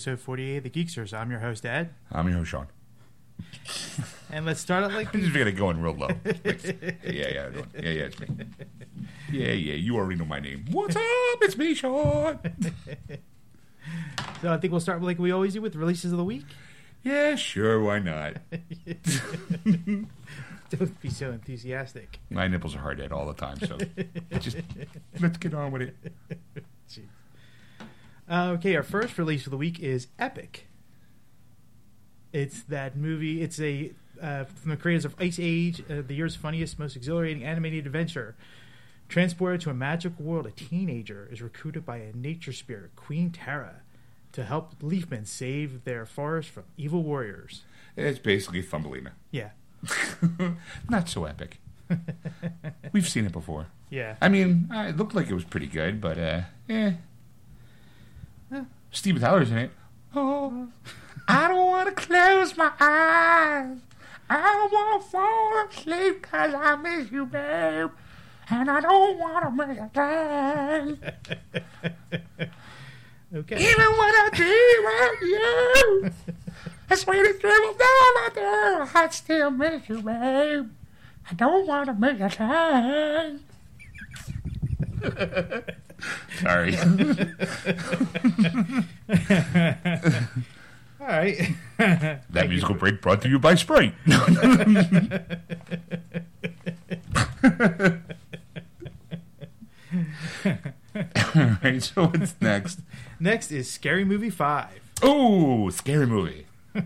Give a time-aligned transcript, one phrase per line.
[0.00, 1.12] And welcome to episode 48 of The Geeksters.
[1.12, 1.90] I'm your host, Ed.
[2.10, 2.68] I'm your host, Sean.
[4.30, 6.08] And let's start it like I'm just gonna go in real low.
[6.24, 6.32] yeah,
[7.04, 8.28] yeah, yeah, yeah, it's me.
[9.30, 10.64] Yeah, yeah, you already know my name.
[10.70, 11.02] What's up?
[11.42, 12.38] It's me, Sean.
[14.40, 16.46] So I think we'll start like we always do with releases of the week.
[17.02, 18.36] Yeah, sure, why not?
[20.70, 22.20] Don't be so enthusiastic.
[22.30, 23.76] My nipples are hard at all the time, so
[24.38, 24.56] just
[25.20, 25.96] let's get on with it.
[26.88, 27.08] Jeez.
[28.30, 30.68] Uh, okay, our first release of the week is Epic.
[32.32, 33.42] It's that movie.
[33.42, 37.42] It's a uh, from the creators of Ice Age, uh, the year's funniest, most exhilarating
[37.42, 38.36] animated adventure.
[39.08, 43.80] Transported to a magical world, a teenager is recruited by a nature spirit, Queen Tara,
[44.32, 47.62] to help Leafmen save their forest from evil warriors.
[47.96, 49.12] It's basically Thumbelina.
[49.32, 49.50] Yeah,
[50.88, 51.58] Not so epic.
[52.92, 53.66] We've seen it before.
[53.90, 54.14] yeah.
[54.20, 56.92] I mean, uh, it looked like it was pretty good, but uh, eh.
[58.90, 59.70] Steven Tyler's in it.
[60.14, 60.68] Oh,
[61.28, 63.78] I don't want to close my eyes.
[64.28, 67.90] I don't want to fall asleep because I miss you, babe.
[68.48, 69.88] And I don't want to miss a
[70.88, 72.50] thing.
[73.32, 73.54] Okay.
[73.62, 76.10] Even when I dream of you,
[76.88, 80.68] the sweetest dream of all I do, I still miss you, babe.
[81.30, 82.28] I don't want to miss a
[85.00, 85.64] thing.
[86.40, 86.76] Sorry.
[91.00, 91.50] All right.
[92.30, 93.94] That musical break brought to you by Sprite.
[101.34, 102.80] All right, so what's next?
[103.18, 104.80] Next is Scary Movie Five.
[105.02, 106.46] Oh, scary movie.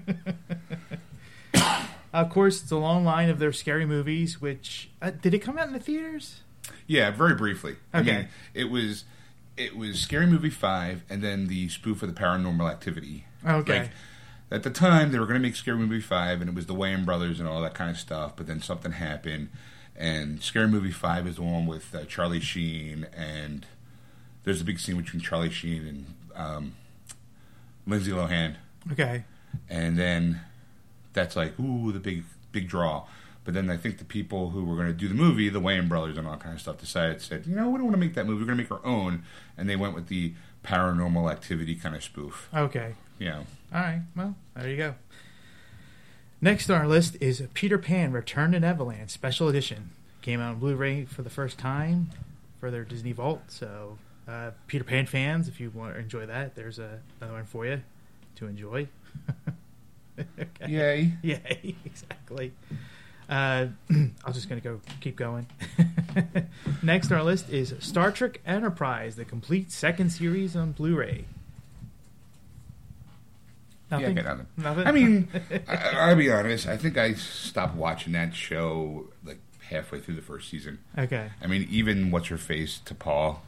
[2.13, 4.41] Of course, it's a long line of their scary movies.
[4.41, 6.43] Which uh, did it come out in the theaters?
[6.87, 7.77] Yeah, very briefly.
[7.93, 9.05] I mean, it was
[9.57, 13.25] it was Scary Movie Five, and then the spoof of the Paranormal Activity.
[13.47, 13.79] Okay.
[13.81, 13.91] Like,
[14.51, 16.75] at the time, they were going to make Scary Movie Five, and it was the
[16.75, 18.37] Wayans brothers and all that kind of stuff.
[18.37, 19.49] But then something happened,
[19.97, 23.67] and Scary Movie Five is the one with uh, Charlie Sheen, and
[24.45, 26.75] there's a big scene between Charlie Sheen and um,
[27.87, 28.57] Lindsay Lohan,
[28.93, 29.25] Okay.
[29.71, 30.41] and then
[31.15, 33.05] that's like ooh the big big draw.
[33.45, 35.87] But then I think the people who were going to do the movie, the Wayne
[35.87, 38.15] brothers and all kind of stuff, decided said, you know, we don't want to make
[38.15, 38.41] that movie.
[38.41, 39.23] We're going to make our own,
[39.59, 40.33] and they went with the
[40.65, 42.49] Paranormal Activity kind of spoof.
[42.55, 42.95] Okay.
[43.19, 43.41] Yeah.
[43.73, 44.03] All right.
[44.17, 44.95] Well, there you go.
[46.41, 49.91] Next on our list is Peter Pan: Return to Neverland Special Edition.
[50.23, 52.11] Came out on Blu-ray for the first time
[52.59, 53.43] for their Disney Vault.
[53.49, 57.45] So, uh, Peter Pan fans, if you want to enjoy that, there's a, another one
[57.45, 57.83] for you
[58.37, 58.89] to enjoy.
[60.19, 60.67] okay.
[60.71, 61.13] yay!
[61.23, 61.39] Yeah,
[61.85, 62.53] exactly.
[63.35, 65.47] Uh, I'm just gonna go keep going.
[66.83, 71.25] Next on our list is Star Trek Enterprise, the complete second series on Blu-ray.
[73.91, 74.19] Yeah, Nothing.
[74.19, 74.47] I nothing.
[74.57, 74.87] Nothing?
[74.87, 75.29] I mean,
[75.69, 76.67] I, I'll be honest.
[76.67, 80.79] I think I stopped watching that show like halfway through the first season.
[80.97, 81.31] okay.
[81.43, 83.39] I mean, even what's her face T'Pol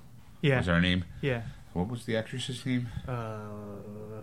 [0.42, 0.58] Yeah.
[0.58, 1.04] was her name.
[1.20, 1.42] Yeah.
[1.74, 2.88] What was the actress's name?
[3.06, 3.38] Uh,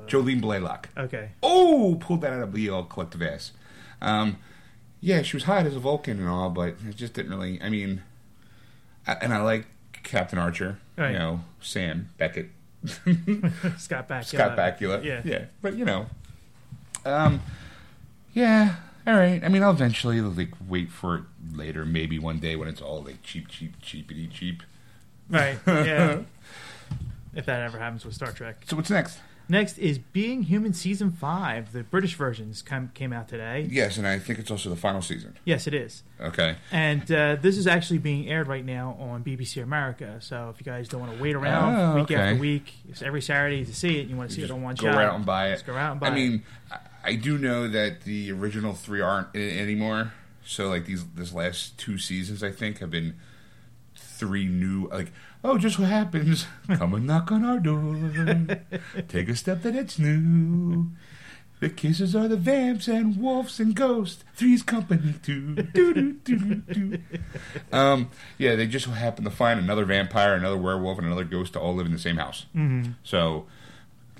[0.07, 0.85] Jolene Blalock.
[0.97, 1.29] okay.
[1.41, 3.51] Oh, pulled that out of the old collective ass.
[4.01, 4.37] Um,
[5.03, 7.61] yeah, she was hot as a Vulcan and all, but it just didn't really.
[7.61, 8.01] I mean,
[9.05, 9.67] I, and I like
[10.03, 10.79] Captain Archer.
[10.97, 11.11] Right.
[11.11, 12.47] You know, Sam Beckett,
[13.77, 14.25] Scott Bakula.
[14.25, 15.03] Scott Bakula.
[15.03, 15.21] Yeah.
[15.25, 16.05] yeah, but you know,
[17.05, 17.41] um,
[18.33, 18.75] yeah.
[19.05, 19.43] All right.
[19.43, 21.23] I mean, I'll eventually like wait for it
[21.53, 24.63] later, maybe one day when it's all like cheap, cheap, cheapity cheap.
[25.29, 25.57] Right.
[25.67, 26.19] Yeah.
[27.35, 28.63] if that ever happens with Star Trek.
[28.67, 29.19] So what's next?
[29.49, 31.73] Next is Being Human season five.
[31.73, 33.67] The British versions come, came out today.
[33.69, 35.37] Yes, and I think it's also the final season.
[35.43, 36.03] Yes, it is.
[36.19, 36.55] Okay.
[36.71, 40.17] And uh, this is actually being aired right now on BBC America.
[40.21, 42.15] So if you guys don't want to wait around Oh, week okay.
[42.15, 44.75] after week, it's every Saturday to see it, you want to see it on one
[44.75, 44.95] go shot.
[45.03, 45.55] out and buy it.
[45.55, 46.11] Just go out and buy it.
[46.11, 46.15] I it.
[46.15, 50.13] mean, I, I do know that the original three aren't in it anymore.
[50.45, 53.15] So like these this last two seasons, I think have been
[53.95, 54.87] three new.
[54.87, 55.11] Like
[55.43, 56.45] oh, just what happens?
[56.67, 57.97] Come and knock on our door.
[59.07, 60.91] Take a step that it's new.
[61.59, 64.25] The kisses are the vamps and wolves and ghosts.
[64.35, 65.55] Three's company too.
[65.55, 66.99] Doo, doo, doo, doo.
[67.71, 71.61] Um, yeah, they just happen to find another vampire, another werewolf, and another ghost to
[71.61, 72.47] all live in the same house.
[72.53, 72.91] Mm-hmm.
[73.03, 73.45] So,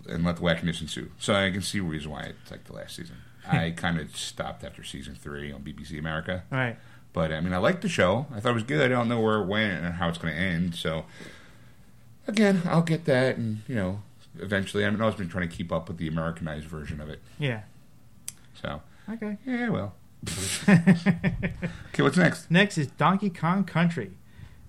[0.08, 1.12] and let the wackiness ensue.
[1.20, 3.18] So I can see the reason why it's like the last season.
[3.52, 6.44] I kind of stopped after season three on BBC America.
[6.52, 6.78] All right.
[7.14, 8.26] But I mean, I liked the show.
[8.34, 8.82] I thought it was good.
[8.82, 10.74] I don't know where it went and how it's going to end.
[10.76, 11.06] So,
[12.28, 14.02] again, I'll get that, and you know,
[14.40, 14.84] eventually.
[14.84, 17.22] I mean, I've always been trying to keep up with the Americanized version of it.
[17.38, 17.62] Yeah.
[18.60, 19.38] So, Okay.
[19.46, 19.94] yeah, well.
[20.70, 22.50] okay, what's next?
[22.50, 24.12] Next is Donkey Kong Country.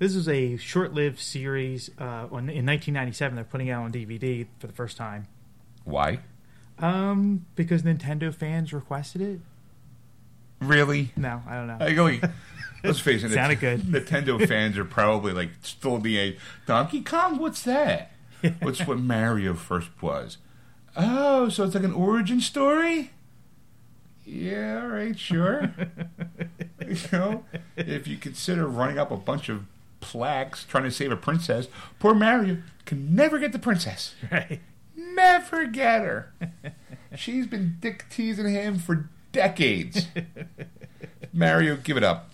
[0.00, 1.90] This is a short-lived series.
[1.98, 5.28] Uh, on, in 1997, they're putting out on DVD for the first time.
[5.84, 6.18] Why?
[6.80, 9.40] Um, because Nintendo fans requested it.
[10.60, 11.10] Really?
[11.16, 11.78] No, I don't know.
[11.80, 12.10] I go.
[12.84, 13.30] Let's face it.
[13.32, 13.80] Sounded good.
[13.82, 16.38] Nintendo fans are probably like still the age.
[16.66, 17.38] Donkey Kong.
[17.38, 18.12] What's that?
[18.60, 20.36] What's what Mario first was?
[20.96, 23.10] Oh, so it's like an origin story.
[24.26, 25.74] Yeah, all right, sure.
[26.86, 27.44] you know,
[27.76, 29.64] if you consider running up a bunch of
[30.00, 31.68] plaques trying to save a princess,
[31.98, 34.14] poor Mario can never get the princess.
[34.30, 34.60] right.
[34.96, 36.32] Never get her.
[37.16, 40.06] She's been dick teasing him for decades.
[41.32, 42.30] Mario, give it up.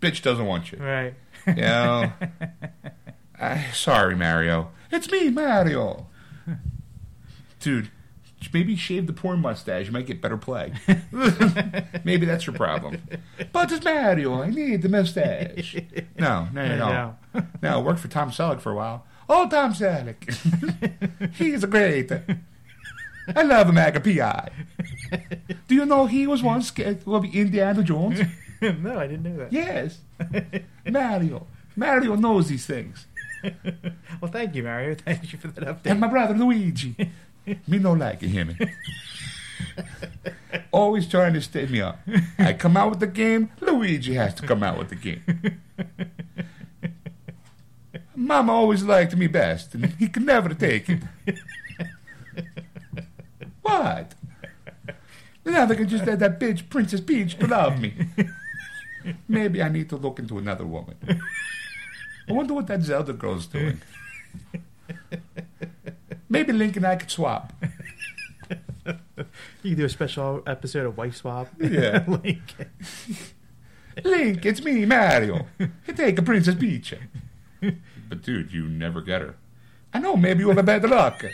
[0.00, 0.78] Bitch doesn't want you.
[0.78, 1.14] Right.
[1.46, 2.12] You know?
[3.40, 4.70] I, sorry, Mario.
[4.90, 6.06] It's me, Mario.
[7.60, 7.90] Dude,
[8.52, 9.86] maybe shave the porn mustache.
[9.86, 10.72] You might get better play.
[12.04, 13.00] maybe that's your problem.
[13.52, 14.42] But it's Mario.
[14.42, 15.76] I need the mustache.
[16.18, 16.76] No, no, no,
[17.34, 17.44] no.
[17.62, 17.80] No.
[17.80, 19.06] Worked for Tom Selleck for a while.
[19.28, 21.34] Oh, Tom Selleck.
[21.34, 22.10] He's a great.
[23.34, 24.48] I love him, P.I.
[25.68, 28.20] Do you know he was once scared of Indiana Jones?
[28.62, 29.52] no, I didn't know that.
[29.52, 29.98] Yes.
[30.90, 31.46] Mario.
[31.76, 33.06] Mario knows these things.
[34.20, 34.94] Well, thank you, Mario.
[34.94, 35.90] Thank you for that update.
[35.90, 36.94] And my brother Luigi.
[37.66, 38.56] me no liking him.
[40.70, 41.98] Always trying to stay me up.
[42.38, 45.60] I come out with the game, Luigi has to come out with the game.
[48.14, 51.02] Mama always liked me best, and he could never take it.
[53.62, 54.14] What?
[55.44, 57.94] Now they can just let that bitch Princess Peach love me.
[59.28, 60.96] Maybe I need to look into another woman.
[62.28, 63.80] I wonder what that Zelda girl's doing.
[66.28, 67.52] Maybe Link and I could swap.
[69.62, 71.48] You can do a special episode of Wife Swap.
[71.60, 72.04] Yeah.
[72.08, 72.40] Link.
[74.02, 75.46] Link, it's me, Mario.
[75.94, 76.94] Take a Princess Peach.
[77.60, 79.36] But dude, you never get her.
[79.94, 81.24] I know, maybe you have a bad luck.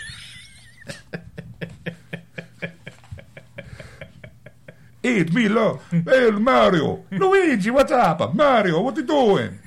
[5.16, 5.49] It's me.
[5.90, 7.05] Hey, Mario.
[7.10, 8.34] Luigi, what's up?
[8.34, 9.58] Mario, what are you doing?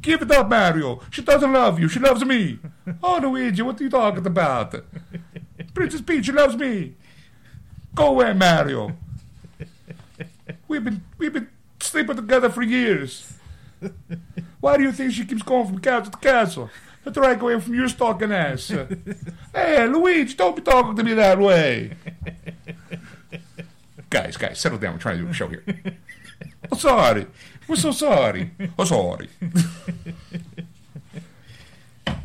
[0.00, 1.00] Give it up, Mario.
[1.10, 1.88] She doesn't love you.
[1.88, 2.58] She loves me.
[3.02, 4.72] Oh, Luigi, what are you talking about?
[5.74, 6.94] Princess Peach loves me.
[7.96, 8.96] Go away, Mario.
[10.68, 11.48] We've been we've been
[11.80, 13.32] sleeping together for years.
[14.60, 16.70] Why do you think she keeps going from castle to castle?
[17.06, 18.68] I go away from your stalking ass.
[19.54, 21.92] hey, Luigi, don't be talking to me that way.
[24.10, 24.94] guys, guys, settle down.
[24.94, 25.62] We're trying to do a show here.
[25.66, 25.96] I'm
[26.72, 27.26] oh, sorry.
[27.68, 28.50] We're so sorry.
[28.78, 29.28] I'm sorry.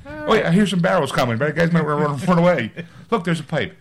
[0.06, 1.38] Oh yeah, I hear some barrels coming.
[1.38, 2.72] But guys might run, run away.
[3.10, 3.76] Look, there's a pipe.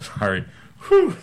[0.00, 0.44] Sorry.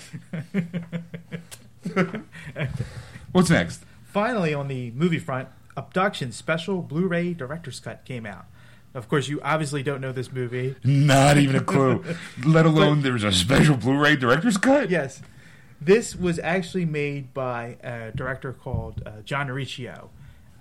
[3.31, 3.83] What's next?
[4.05, 8.45] Finally, on the movie front, Abduction Special Blu-ray Director's Cut came out.
[8.93, 10.75] Of course, you obviously don't know this movie.
[10.83, 12.03] Not even a clue.
[12.45, 14.91] Let alone there's a special Blu-ray director's cut.
[14.91, 15.21] Yes,
[15.81, 20.11] this was actually made by a director called uh, John Riccio,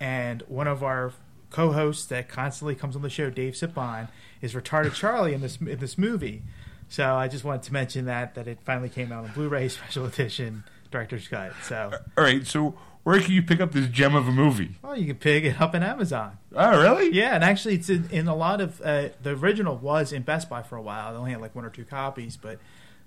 [0.00, 1.12] and one of our
[1.50, 4.08] co-hosts that constantly comes on the show, Dave Sipon,
[4.40, 6.42] is retarded Charlie in this in this movie.
[6.88, 10.06] So I just wanted to mention that that it finally came out on Blu-ray special
[10.06, 11.52] edition director's cut.
[11.62, 12.46] So All right.
[12.46, 12.74] So
[13.04, 14.76] where can you pick up this gem of a movie?
[14.82, 16.38] well, you can pick it up on Amazon.
[16.54, 17.12] Oh, really?
[17.12, 20.48] Yeah, and actually, it's in, in a lot of uh, the original was in Best
[20.48, 21.12] Buy for a while.
[21.12, 22.58] They only had like one or two copies, but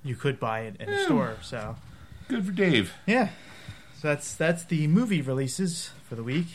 [0.03, 1.37] you could buy it in a store.
[1.41, 1.75] So
[2.27, 2.93] Good for Dave.
[3.05, 3.29] yeah,
[3.99, 6.47] so that's that's the movie releases for the week.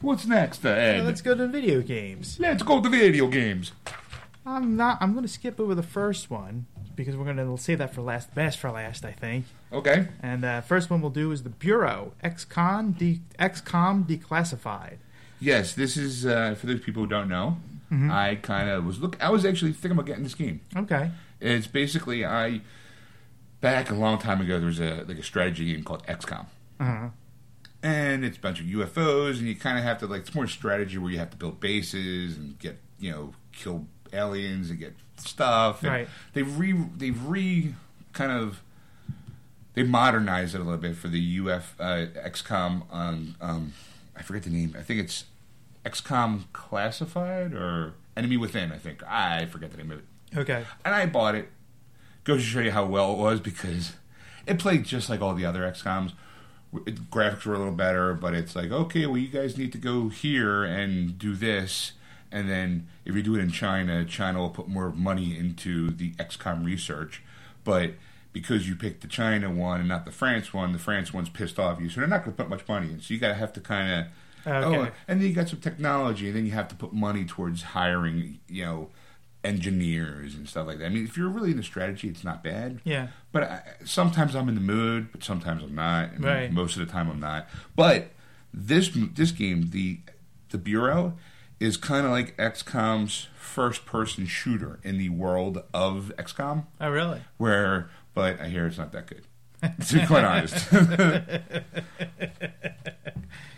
[0.00, 1.04] What's next, uh, Ed?
[1.06, 2.38] Let's go to video games.
[2.38, 3.72] Let's go to video games.
[4.44, 4.98] I'm not.
[5.00, 8.02] I'm going to skip over the first one because we're going to save that for
[8.02, 8.34] last.
[8.34, 9.46] Best for last, I think.
[9.72, 10.08] Okay.
[10.22, 14.98] And the first one we'll do is the Bureau XCOM de- XCOM Declassified.
[15.40, 17.58] Yes, this is uh, for those people who don't know.
[17.90, 19.16] I kind of was look.
[19.22, 20.60] I was actually thinking about getting this game.
[20.76, 21.10] Okay.
[21.40, 22.62] It's basically I
[23.60, 24.58] back a long time ago.
[24.58, 26.46] There was a like a strategy game called XCOM,
[26.80, 27.08] Uh-huh.
[27.84, 30.48] and it's a bunch of UFOs, and you kind of have to like it's more
[30.48, 34.94] strategy where you have to build bases and get you know kill aliens and get
[35.18, 35.82] stuff.
[35.84, 36.08] And Right.
[36.32, 37.74] They've re they've re
[38.12, 38.62] kind of
[39.76, 43.74] they modernized it a little bit for the UF uh, XCOM on um,
[44.16, 44.74] I forget the name.
[44.76, 45.26] I think it's
[45.84, 48.72] XCOM Classified or Enemy Within.
[48.72, 50.04] I think I forget the name of it.
[50.36, 50.64] Okay.
[50.84, 51.50] And I bought it.
[52.24, 53.92] Goes to show you how well it was because
[54.46, 56.12] it played just like all the other XComs.
[56.86, 59.78] It, graphics were a little better, but it's like, okay, well, you guys need to
[59.78, 61.92] go here and do this.
[62.32, 66.12] And then if you do it in China, China will put more money into the
[66.12, 67.22] XCOM research.
[67.62, 67.92] But
[68.40, 71.58] because you picked the China one and not the France one, the France one's pissed
[71.58, 71.88] off you.
[71.88, 73.00] So they're not going to put much money in.
[73.00, 74.06] So you got to have to kind of
[74.44, 74.90] oh, Okay.
[74.90, 77.62] Oh, and then you got some technology, and then you have to put money towards
[77.62, 78.90] hiring, you know,
[79.42, 80.84] engineers and stuff like that.
[80.84, 82.80] I mean, if you're really into strategy, it's not bad.
[82.84, 83.08] Yeah.
[83.32, 86.10] But I, sometimes I'm in the mood, but sometimes I'm not.
[86.22, 86.52] Right.
[86.52, 87.48] Most of the time I'm not.
[87.74, 88.10] But
[88.52, 90.00] this this game, the
[90.50, 91.14] the Bureau,
[91.58, 97.22] is kind of like XCOM's first person shooter in the world of XCOM, Oh, really?
[97.38, 99.22] where but I hear it's not that good.
[99.88, 100.66] To be quite honest.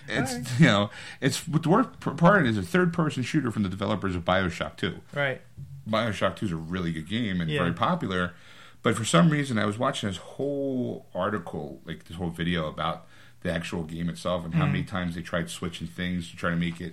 [0.08, 4.14] it's you know it's the worst part is a third person shooter from the developers
[4.14, 5.00] of Bioshock Two.
[5.14, 5.40] Right.
[5.88, 7.60] Bioshock 2 is a really good game and Yeah.
[7.60, 8.34] very popular.
[8.82, 13.06] But for some reason, I was watching this whole article, like this whole video about
[13.40, 14.72] the actual game itself and how Mm-hmm.
[14.72, 16.92] many times they tried switching things to try to make it.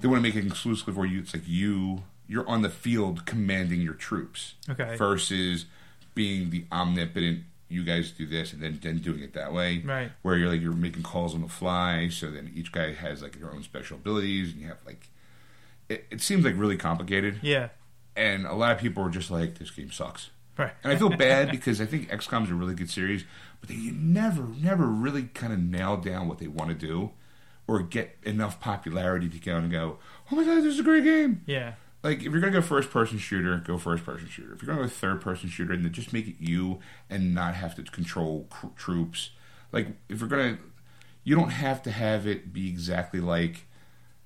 [0.00, 3.26] They want to make it exclusive where you, it's like you, you're on the field
[3.26, 4.96] commanding your troops Okay.
[4.96, 5.66] versus
[6.14, 7.44] being the omnipotent.
[7.68, 10.10] You guys do this, and then then doing it that way, Right.
[10.22, 12.08] Where you're like you're making calls on the fly.
[12.08, 15.08] So then each guy has like their own special abilities, and you have like.
[15.88, 17.70] It, it seems like really complicated Yeah.
[18.16, 20.72] and a lot of people were just like, "This game sucks," Right.
[20.84, 23.24] and I feel bad because I think XCOM's a really good series,
[23.60, 27.10] but they never, never really kind of nail down what they want to do,
[27.66, 29.98] or get enough popularity to go and go,
[30.30, 31.74] "Oh my god, this is a great game!" Yeah.
[32.02, 34.54] Like if you're gonna go first person shooter, go first person shooter.
[34.54, 36.78] If you're gonna go third person shooter, then just make it you
[37.10, 39.30] and not have to control cr- troops.
[39.72, 40.58] Like if you're gonna,
[41.24, 43.66] you don't have to have it be exactly like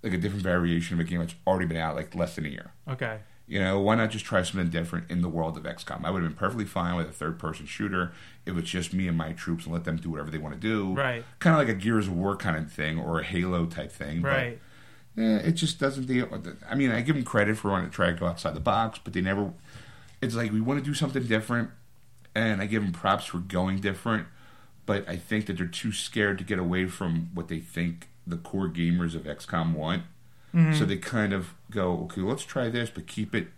[0.02, 2.48] like a different variation of a game that's already been out like less than a
[2.50, 2.72] year.
[2.88, 3.18] Okay.
[3.46, 6.04] You know, why not just try something different in the world of XCOM?
[6.04, 8.12] I would have been perfectly fine with a third person shooter
[8.46, 10.60] if it's just me and my troops and let them do whatever they want to
[10.60, 10.94] do.
[10.94, 11.24] Right.
[11.40, 14.22] Kind of like a Gears of War kind of thing or a Halo type thing.
[14.22, 14.58] but, Right.
[15.18, 16.28] Eh, it just doesn't deal.
[16.68, 18.98] I mean, I give them credit for wanting to try to go outside the box,
[19.02, 19.52] but they never.
[20.20, 21.70] It's like we want to do something different,
[22.34, 24.26] and I give them props for going different,
[24.86, 28.36] but I think that they're too scared to get away from what they think the
[28.36, 30.02] core gamers of XCOM want.
[30.54, 30.74] Mm-hmm.
[30.74, 33.48] So they kind of go, okay, let's try this, but keep it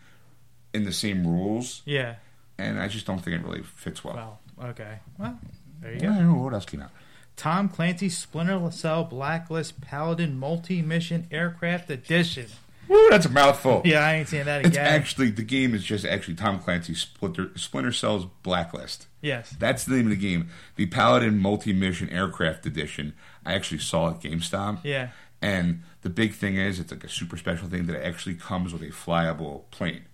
[0.73, 1.83] in the same rules.
[1.85, 2.17] Yeah.
[2.59, 4.41] And I just don't think it really fits well.
[4.59, 4.71] Well.
[4.71, 4.99] Okay.
[5.19, 5.39] Well.
[5.83, 6.07] There you I go.
[6.07, 6.91] don't know what else came out.
[7.37, 12.47] Tom Clancy Splinter Cell Blacklist Paladin Multi-Mission Aircraft Edition.
[12.89, 13.83] Woo, that's a mouthful.
[13.85, 14.71] Yeah, I ain't saying that again.
[14.71, 19.07] It's actually the game is just actually Tom Clancy's Splinter Splinter Cell's Blacklist.
[19.21, 19.55] yes.
[19.59, 20.49] That's the name of the game.
[20.77, 23.13] The Paladin Multi Mission Aircraft Edition.
[23.45, 24.81] I actually saw at GameStop.
[24.85, 25.09] Yeah.
[25.43, 28.73] And the big thing is, it's like a super special thing that it actually comes
[28.73, 30.05] with a flyable plane,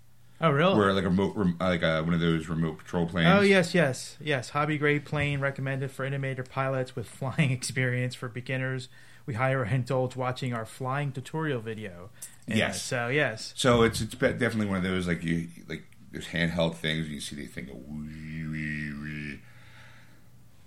[0.42, 0.76] Oh, really?
[0.76, 3.28] where like a remote, rem- like a, one of those remote patrol planes.
[3.32, 4.50] Oh yes, yes, yes.
[4.50, 8.88] Hobby grade plane recommended for animator pilots with flying experience for beginners.
[9.24, 12.10] We highly indulge watching our flying tutorial video.
[12.48, 12.82] And, uh, Yes.
[12.82, 13.54] So yes.
[13.56, 17.08] So it's it's definitely one of those like you like there's handheld things.
[17.08, 17.74] You see the thing go.
[17.74, 19.38] wee, wee, wee.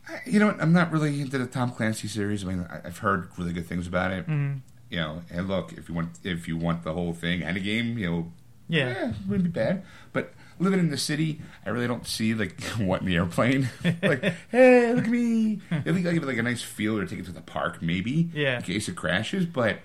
[0.08, 0.62] I- You know what?
[0.62, 2.44] I'm not really into the Tom Clancy series.
[2.46, 4.25] I mean, I- I've heard really good things about it.
[4.27, 4.62] Mhm.
[4.89, 7.60] You know, and look, if you want if you want the whole thing and a
[7.60, 8.32] game, you know,
[8.67, 9.10] Yeah.
[9.10, 9.84] it wouldn't be bad.
[10.13, 13.69] But living in the city, I really don't see like what in the airplane.
[14.01, 15.62] like, hey, look at me.
[15.72, 17.81] At least I give it like a nice feel or take it to the park,
[17.81, 18.29] maybe.
[18.34, 18.57] Yeah.
[18.57, 19.79] In case it crashes, but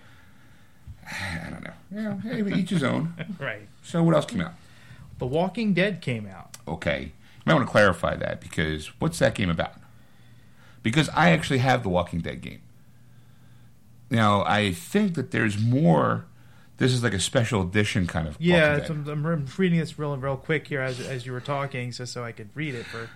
[1.10, 1.72] I don't know.
[1.92, 3.14] Yeah, hey, each his own.
[3.38, 3.68] Right.
[3.82, 4.54] So what else came out?
[5.18, 6.56] The Walking Dead came out.
[6.68, 9.74] Okay, you might want to clarify that because what's that game about?
[10.82, 12.60] Because I actually have the Walking Dead game.
[14.08, 16.24] Now I think that there's more.
[16.80, 18.36] This is like a special edition kind of.
[18.40, 22.04] Yeah, I'm, I'm reading this real real quick here as as you were talking, so
[22.06, 22.86] so I could read it.
[22.86, 23.08] For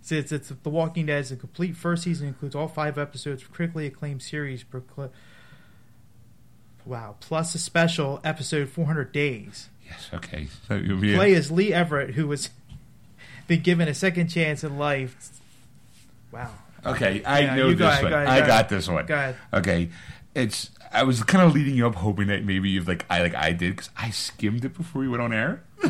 [0.00, 3.42] so it's, it's The Walking Dead is a complete first season includes all five episodes
[3.42, 4.64] of critically acclaimed series.
[4.64, 5.10] procl-
[6.86, 9.68] Wow, plus a special episode 400 days.
[9.86, 10.08] Yes.
[10.14, 10.48] Okay.
[10.66, 12.48] So you'll be Play as Lee Everett, who was
[13.46, 15.28] been given a second chance in life.
[16.32, 16.50] Wow.
[16.86, 18.12] Okay, I Yeah, know you go this ahead, one.
[18.12, 19.04] go ahead, I got this one.
[19.04, 19.36] Go ahead.
[19.52, 19.90] Okay,
[20.34, 20.70] it's.
[20.92, 23.52] I was kind of leading you up, hoping that maybe you've like I like I
[23.52, 25.62] did because I skimmed it before we went on air.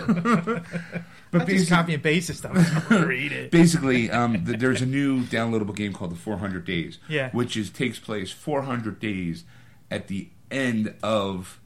[1.31, 2.55] but just copy and paste stuff.
[2.91, 3.51] Read it.
[3.51, 7.31] basically, um, th- there's a new downloadable game called the 400 Days, Yeah.
[7.31, 9.45] which is takes place 400 days
[9.91, 11.61] at the end of,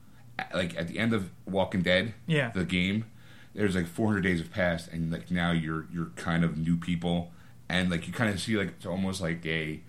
[0.54, 2.50] like at the end of Walking Dead, Yeah.
[2.50, 3.06] the game.
[3.54, 7.32] There's like 400 days have passed, and like now you're you're kind of new people,
[7.68, 9.80] and like you kind of see like it's almost like a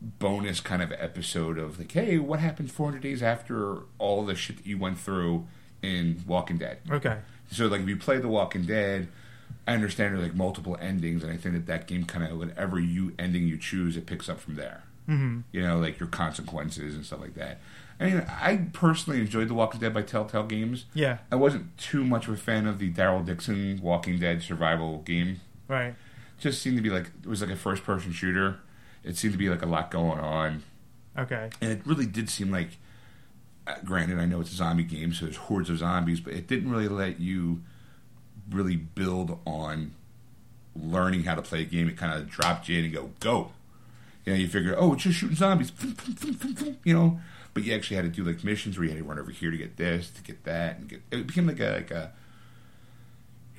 [0.00, 4.58] bonus kind of episode of like, hey, what happened 400 days after all the shit
[4.58, 5.46] that you went through
[5.82, 6.78] in Walking Dead?
[6.90, 7.18] Okay.
[7.50, 9.08] So like if you play The Walking Dead,
[9.66, 12.80] I understand there's like multiple endings, and I think that that game kind of whatever
[12.80, 14.84] you ending you choose, it picks up from there.
[15.06, 17.60] hmm You know, like your consequences and stuff like that.
[17.98, 20.86] I mean, I personally enjoyed The Walking Dead by Telltale Games.
[20.94, 21.18] Yeah.
[21.30, 25.40] I wasn't too much of a fan of the Daryl Dixon Walking Dead survival game.
[25.68, 25.94] Right.
[26.38, 28.60] Just seemed to be like it was like a first person shooter.
[29.04, 30.62] It seemed to be like a lot going on.
[31.18, 31.50] Okay.
[31.60, 32.78] and it really did seem like.
[33.66, 36.46] Uh, granted, I know it's a zombie game, so there's hordes of zombies, but it
[36.46, 37.60] didn't really let you
[38.50, 39.92] really build on
[40.74, 41.88] learning how to play a game.
[41.88, 43.52] It kind of dropped you in and go go.
[44.24, 45.72] You know, you figure, oh, it's just shooting zombies,
[46.84, 47.20] you know.
[47.52, 49.50] But you actually had to do like missions where you had to run over here
[49.50, 51.02] to get this, to get that, and get.
[51.10, 52.12] It became like a like a.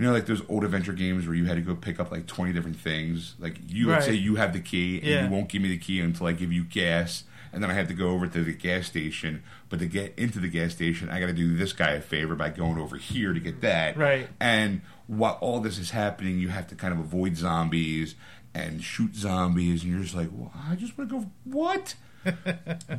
[0.01, 2.25] You know, like those old adventure games where you had to go pick up like
[2.25, 3.36] twenty different things.
[3.38, 4.03] Like you would Right.
[4.03, 5.24] say you have the key, and Yeah.
[5.25, 7.88] you won't give me the key until I give you gas, and then I have
[7.89, 9.43] to go over to the gas station.
[9.70, 12.34] But to get into the gas station, I got to do this guy a favor
[12.34, 13.96] by going over here to get that.
[13.96, 14.27] Right.
[14.39, 18.15] And while all this is happening, you have to kind of avoid zombies
[18.55, 21.29] and shoot zombies, and you're just like, well, I just want to go.
[21.43, 21.93] What?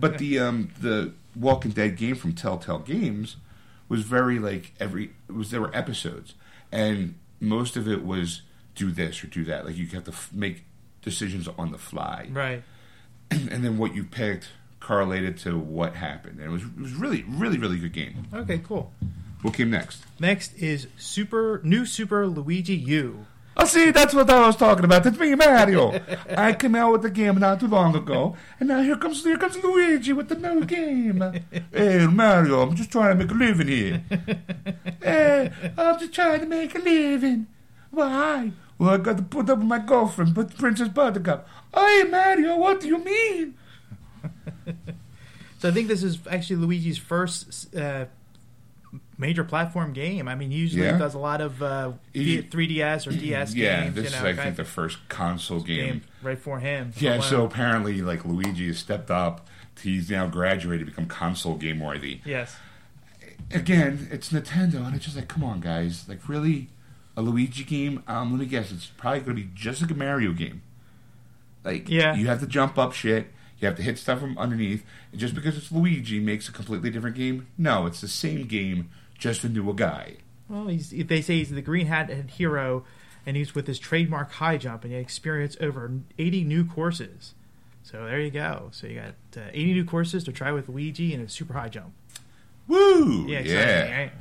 [0.01, 3.39] but the um, the Walking Dead game from Telltale Games
[3.89, 6.35] was very like every it was there were episodes,
[6.73, 8.43] and most of it was
[8.75, 9.67] do this or do that.
[9.67, 10.65] Like you have to f- make
[11.03, 12.63] decisions on the fly, Right.
[13.31, 14.49] and then what you picked
[14.81, 16.39] correlated to what happened.
[16.41, 18.27] And it was it was really really really good game.
[18.35, 18.59] Okay.
[18.59, 18.93] Cool.
[19.43, 20.05] What came next?
[20.21, 23.27] Next is Super New Super Luigi U.
[23.55, 25.05] Oh, see, that's what I was talking about.
[25.05, 26.01] It's me, Mario.
[26.37, 29.37] I came out with the game not too long ago, and now here comes here
[29.37, 31.23] comes Luigi with the new game.
[31.73, 34.03] hey, Mario, I'm just trying to make a living here.
[35.03, 37.47] hey, I'm just trying to make a living.
[37.91, 38.53] Why?
[38.79, 41.47] Well, I got to put up with my girlfriend, but Princess Buttercup.
[41.75, 43.55] Hey, Mario, what do you mean?
[45.63, 48.07] So I think this is actually Luigi's first uh,
[49.23, 50.29] major platform game.
[50.29, 50.99] I mean, usually Yeah.
[50.99, 53.95] does a lot of uh, 3DS or DS yeah, games.
[53.95, 55.87] this you is I think the first console game.
[55.87, 56.93] game right for him.
[56.99, 59.49] Yeah, so apparently, like Luigi has stepped up.
[59.83, 62.21] He's now graduated to become console game worthy.
[62.27, 62.57] yes,
[63.51, 66.69] again, it's Nintendo, and it's just like, come on, guys, like really,
[67.17, 68.03] a Luigi game?
[68.07, 70.63] Um, let me guess, it's probably going to be just like a Mario game.
[71.65, 72.15] Like, Yeah.
[72.15, 75.35] you have to jump up shit, you have to hit stuff from underneath, and just
[75.35, 77.47] because it's Luigi makes a completely different game?
[77.59, 78.91] No, it's the same game,
[79.23, 80.17] just a newer guy.
[80.49, 82.85] well, he's, they say he's the green hat hero,
[83.25, 87.35] and he's with his trademark high jump, and he experienced over 80 new courses.
[87.85, 88.69] So there you go.
[88.73, 91.69] So you got uh, 80 new courses to try with Luigi and a super high
[91.69, 91.93] jump.
[92.69, 93.27] Woo!
[93.29, 93.97] Yeah, Yeah.
[93.97, 94.13] right?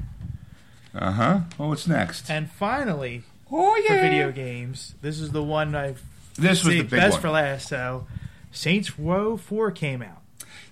[0.94, 1.40] Uh huh.
[1.60, 2.30] Oh, what's next?
[2.30, 4.02] And finally, oh for yeah.
[4.02, 6.02] video games, this is the one I've
[6.36, 7.22] This was the best one.
[7.22, 7.68] for last.
[7.70, 8.08] So,
[8.52, 10.22] Saints Row 4 came out.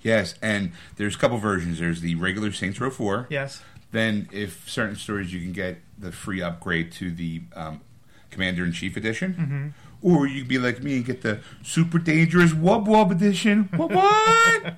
[0.01, 1.79] Yes, and there's a couple versions.
[1.79, 3.27] There's the regular Saints Row Four.
[3.29, 3.61] Yes.
[3.91, 7.81] Then, if certain stories, you can get the free upgrade to the um,
[8.29, 9.67] Commander in Chief edition, Mm-hmm.
[10.07, 13.69] or you can be like me and get the Super Dangerous Wub Wub edition.
[13.75, 13.91] What?
[13.91, 14.73] what?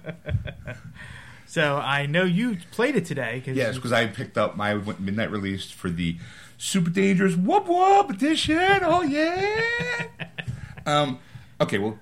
[1.45, 3.41] So I know you played it today.
[3.45, 6.15] Cause yes, because I picked up my midnight release for the
[6.57, 8.79] Super Dangerous Wub Wub edition.
[8.83, 10.05] Oh yeah.
[10.85, 11.19] um.
[11.59, 11.77] Okay.
[11.77, 11.99] Well,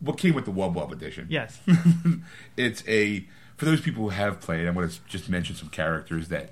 [0.00, 1.26] what came with the Wub Wub edition?
[1.28, 1.60] Yes.
[2.56, 3.26] it's a
[3.60, 4.66] for those people who have played.
[4.66, 6.48] I'm going to just mention some characters that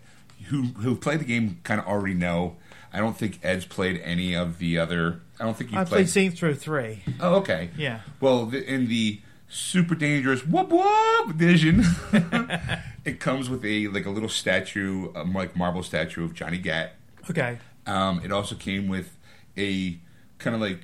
[0.48, 2.56] who who played the game kind of already know.
[2.92, 5.22] I don't think Ed's played any of the other.
[5.40, 6.00] I don't think you I played.
[6.00, 7.02] played Saints Row 3.
[7.20, 7.70] oh, okay.
[7.78, 8.00] Yeah.
[8.20, 11.82] Well, the, in the super dangerous Wub Wub vision,
[13.06, 16.92] it comes with a like a little statue, um, like marble statue of Johnny Gat.
[17.30, 17.56] Okay.
[17.86, 19.16] Um, it also came with
[19.56, 19.98] a
[20.36, 20.82] kind of like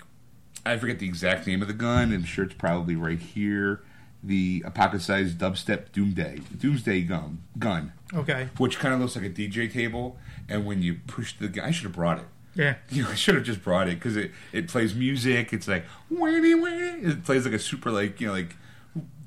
[0.65, 2.15] I forget the exact name of the gun.
[2.15, 3.83] I'm sure it's probably right here.
[4.27, 8.49] The apocalypse-sized dubstep doomsday doomsday gun gun, Okay.
[8.57, 10.17] which kind of looks like a DJ table.
[10.49, 12.25] And when you push the gun, I should have brought it.
[12.55, 12.77] Yeah.
[12.91, 15.53] You know, I should have just brought it because it, it plays music.
[15.53, 17.07] It's like whammy whammy.
[17.07, 18.57] It plays like a super like you know like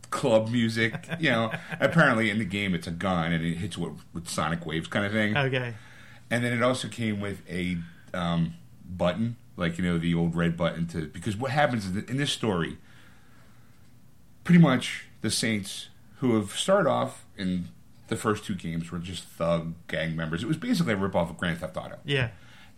[0.10, 0.93] club music.
[1.19, 4.65] You know, apparently in the game it's a gun and it hits with, with sonic
[4.65, 5.36] waves kind of thing.
[5.38, 5.73] Okay.
[6.31, 7.77] And then it also came with a
[8.13, 8.55] um,
[8.89, 12.77] button, like you know the old red button to because what happens in this story,
[14.47, 17.67] pretty much the Saints who have started off in
[18.07, 20.41] the first two games were just thug gang members.
[20.41, 21.97] It was basically a ripoff of Grand Theft Auto.
[22.05, 22.29] Yeah.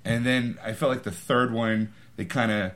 [0.03, 2.71] And then I felt like the third one, they kind of.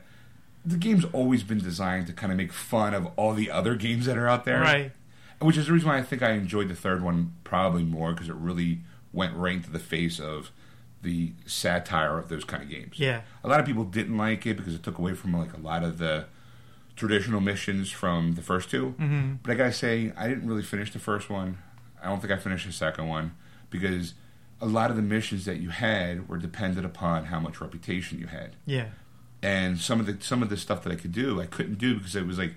[0.64, 4.06] The game's always been designed to kind of make fun of all the other games
[4.06, 4.60] that are out there.
[4.60, 4.92] Right.
[5.40, 8.28] Which is the reason why I think I enjoyed the third one probably more because
[8.28, 8.78] it really
[9.12, 10.52] went right into the face of
[11.02, 13.00] the satire of those kind of games.
[13.00, 13.22] Yeah.
[13.42, 15.82] A lot of people didn't like it because it took away from like a lot
[15.82, 16.26] of the
[16.96, 19.32] traditional missions from the first 2 Mm-hmm.
[19.42, 21.58] But I gotta say, I didn't really finish the first one.
[22.02, 23.32] I don't think I finished the second one
[23.70, 24.14] because
[24.60, 28.26] a lot of the missions that you had were dependent upon how much reputation you
[28.26, 28.86] had Yeah.
[29.42, 31.96] and some of the some of the stuff that I could do, I couldn't do
[31.96, 32.54] because it was like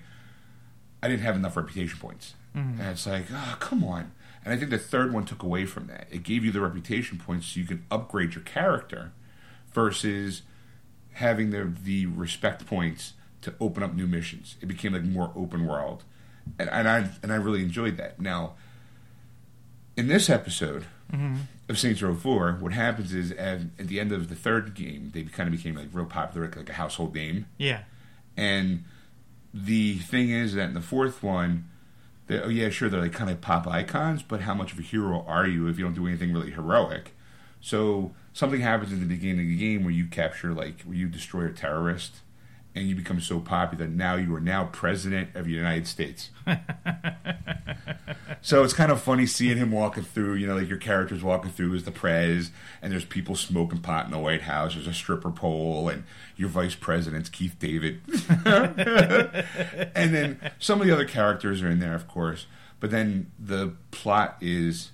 [1.02, 4.10] I didn't have enough reputation points, and it's like, oh, come on.
[4.44, 6.08] And I think the third one took away from that.
[6.10, 9.12] It gave you the reputation points so you could upgrade your character,
[9.72, 10.42] versus
[11.12, 14.56] having the the respect points to open up new missions.
[14.60, 16.04] It became like more open world,
[16.58, 18.20] and, and I and I really enjoyed that.
[18.20, 18.54] Now,
[19.96, 21.36] in this episode mm-hmm.
[21.68, 25.10] of Saints Row Four, what happens is at, at the end of the third game,
[25.12, 27.46] they kind of became like real popular, like a household name.
[27.58, 27.82] Yeah.
[28.36, 28.84] And
[29.52, 31.68] the thing is that in the fourth one,
[32.28, 34.82] they, oh yeah, sure, they're like kind of pop icons, but how much of a
[34.82, 37.14] hero are you if you don't do anything really heroic?
[37.60, 41.08] So something happens in the beginning of the game where you capture like where you
[41.08, 42.20] destroy a terrorist,
[42.78, 46.30] and you become so popular now you are now president of the United States.
[48.40, 50.34] so it's kind of funny seeing him walking through.
[50.34, 54.04] You know, like your character's walking through as the prez, and there's people smoking pot
[54.04, 54.74] in the White House.
[54.74, 56.04] There's a stripper pole, and
[56.36, 58.00] your vice president's Keith David.
[58.46, 62.46] and then some of the other characters are in there, of course.
[62.80, 64.92] But then the plot is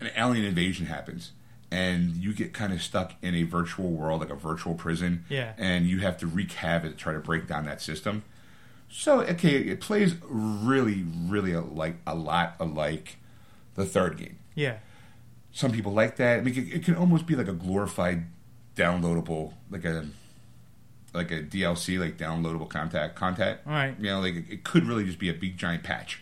[0.00, 1.32] an alien invasion happens,
[1.72, 5.24] and you get kind of stuck in a virtual world, like a virtual prison.
[5.30, 5.54] Yeah.
[5.56, 8.24] And you have to wreak havoc to try to break down that system.
[8.90, 13.16] So okay, it plays really, really like a lot alike
[13.74, 14.38] the third game.
[14.54, 14.76] Yeah.
[15.50, 16.40] Some people like that.
[16.40, 18.24] I mean, it, it can almost be like a glorified
[18.76, 20.06] downloadable, like a
[21.14, 23.60] like a DLC, like downloadable contact content.
[23.66, 23.94] All right.
[23.98, 26.21] You know, like it, it could really just be a big giant patch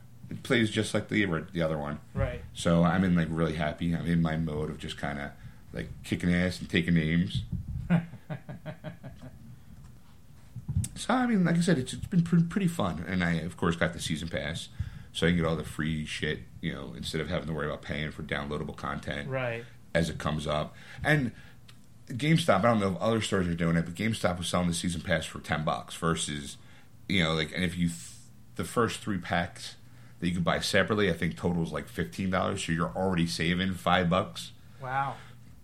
[0.31, 1.99] It plays just like the the other one.
[2.13, 2.41] Right.
[2.53, 3.93] So I'm in like really happy.
[3.93, 5.31] I'm in my mode of just kind of
[5.73, 7.43] like kicking ass and taking names.
[10.95, 13.57] so I mean, like I said, it's, it's been pretty, pretty fun, and I of
[13.57, 14.69] course got the season pass,
[15.11, 17.67] so I can get all the free shit, you know, instead of having to worry
[17.67, 19.63] about paying for downloadable content Right.
[19.93, 20.75] as it comes up.
[21.03, 21.31] And
[22.07, 24.73] GameStop, I don't know if other stores are doing it, but GameStop was selling the
[24.73, 26.57] season pass for ten bucks versus,
[27.09, 27.99] you know, like, and if you th-
[28.55, 29.75] the first three packs
[30.21, 33.27] that you can buy separately, I think total is like fifteen dollars, so you're already
[33.27, 34.53] saving five bucks.
[34.81, 35.15] Wow.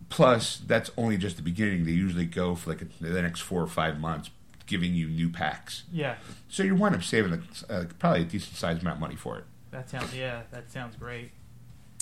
[0.09, 1.85] Plus, that's only just the beginning.
[1.85, 4.29] They usually go for like the next four or five months,
[4.65, 5.83] giving you new packs.
[5.91, 6.15] Yeah.
[6.49, 9.37] So you wind up saving a, uh, probably a decent sized amount of money for
[9.37, 9.43] it.
[9.71, 10.15] That sounds.
[10.15, 10.41] Yeah.
[10.51, 11.31] That sounds great.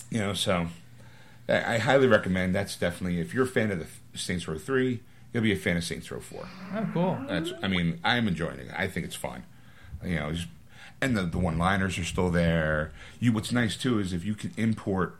[0.10, 0.68] You know, so
[1.50, 2.54] I, I highly recommend.
[2.56, 5.02] That's definitely if you're a fan of the Saints Row three,
[5.34, 6.48] you'll be a fan of Saints Row four.
[6.74, 7.20] Oh, cool.
[7.28, 8.70] That's I mean I'm enjoying it.
[8.78, 9.44] I think it's fun.
[10.04, 10.48] You know, just,
[11.02, 12.92] and the the one liners are still there.
[13.20, 15.16] You what's nice too is if you can import,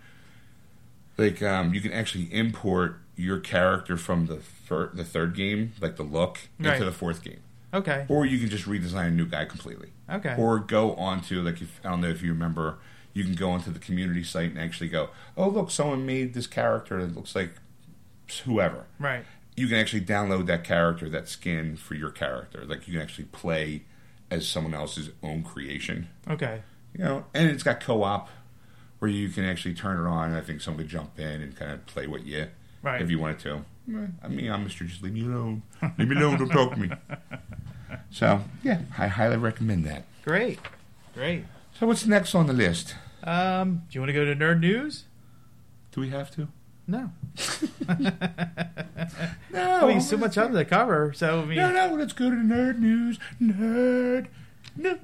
[1.18, 5.96] like um, you can actually import your character from the fir- the third game, like
[5.96, 6.74] the look, Right.
[6.74, 7.40] into the fourth game,
[7.74, 8.06] Okay.
[8.10, 9.90] or you can just redesign a new guy completely.
[10.10, 10.36] Okay.
[10.38, 12.78] Or go onto like if I don't know if you remember,
[13.14, 16.48] you can go onto the community site and actually go, oh look, someone made this
[16.48, 17.52] character that looks like
[18.44, 19.24] whoever Right.
[19.56, 22.66] you can actually download that character, that skin for your character.
[22.66, 23.84] Like you can actually play
[24.36, 26.08] as someone else's own creation.
[26.30, 26.62] Okay.
[26.98, 28.30] You know, and it's got co-op
[29.00, 30.30] where you can actually turn it on.
[30.30, 32.48] And I think someone could jump in and kind of play with you,
[32.82, 33.02] Right.
[33.02, 33.66] if you wanted to.
[34.24, 34.84] I mean, I'm Mister.
[34.86, 35.62] Just leave me alone.
[35.98, 36.40] Leave me alone.
[36.40, 36.90] Don't talk to me.
[38.10, 40.04] So yeah, I highly recommend that.
[40.24, 40.60] Great.
[41.14, 41.46] Great.
[41.78, 42.96] So what's next on the list?
[43.24, 45.04] Um, do you want to go to nerd news?
[45.92, 46.48] Do we have to?
[46.88, 47.12] No.
[49.52, 49.86] No.
[49.86, 51.14] I mean, so much on the cover.
[51.14, 51.96] So I mean, No, no.
[51.96, 53.18] Let's go to nerd news.
[53.42, 54.28] Nerd
[54.76, 55.00] news.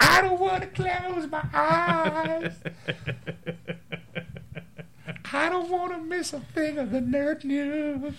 [0.00, 2.54] I don't want to close my eyes.
[5.32, 8.14] I don't want to miss a thing of the nerd news.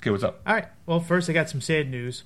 [0.00, 0.40] okay, what's up?
[0.46, 0.66] All right.
[0.86, 2.22] Well, first I got some sad news.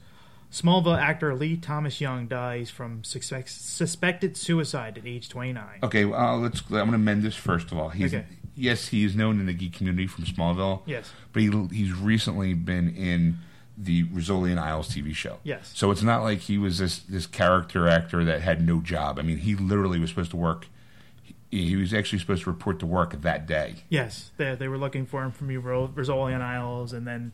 [0.52, 5.64] Smallville actor Lee Thompson Young dies from suspect, suspected suicide at age 29.
[5.82, 6.60] Okay, well, let's.
[6.60, 7.88] I'm going to amend this first of all.
[7.88, 8.26] He's Okay.
[8.54, 10.82] yes, he is known in the geek community from Smallville.
[10.84, 11.10] Yes.
[11.32, 13.38] but he, he's recently been in
[13.78, 15.38] the Rizzoli and Isles TV show.
[15.42, 15.72] Yes.
[15.74, 19.18] So it's not like he was this this character actor that had no job.
[19.18, 20.66] I mean, he literally was supposed to work.
[21.50, 23.76] He, he was actually supposed to report to work that day.
[23.88, 27.32] Yes, they, they were looking for him from Rizzoli and Isles, and then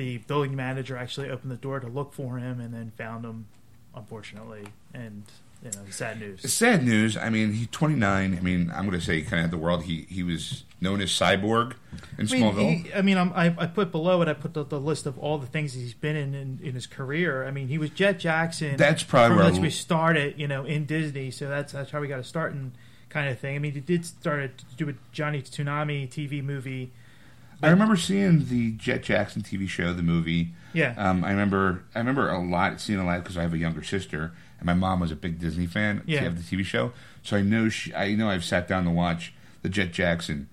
[0.00, 3.46] the building manager actually opened the door to look for him, and then found him,
[3.94, 5.24] unfortunately, and
[5.62, 6.50] you know, sad news.
[6.50, 7.18] Sad news.
[7.18, 8.34] I mean, he's 29.
[8.34, 9.82] I mean, I'm going to say kind of had the world.
[9.84, 11.74] He he was known as Cyborg
[12.16, 12.84] in I mean, Smallville.
[12.86, 14.28] he, I mean, I'm, I, I put below it.
[14.28, 16.86] I put the, the list of all the things he's been in, in in his
[16.86, 17.44] career.
[17.46, 18.78] I mean, he was Jet Jackson.
[18.78, 21.30] That's probably where I which l- we started, you know, in Disney.
[21.30, 22.72] So that's that's how we got to start and
[23.10, 23.54] kind of thing.
[23.56, 26.92] I mean, he did start to do a Johnny Tsunami TV movie.
[27.62, 30.54] I remember seeing the Jet Jackson TV show, the movie.
[30.72, 30.94] Yeah.
[30.96, 33.82] Um, I remember I remember a lot seeing a lot because I have a younger
[33.82, 36.02] sister and my mom was a big Disney fan.
[36.06, 36.18] Yeah.
[36.18, 36.92] She have the TV show,
[37.22, 40.48] so I know she, I know I've sat down to watch the Jet Jackson,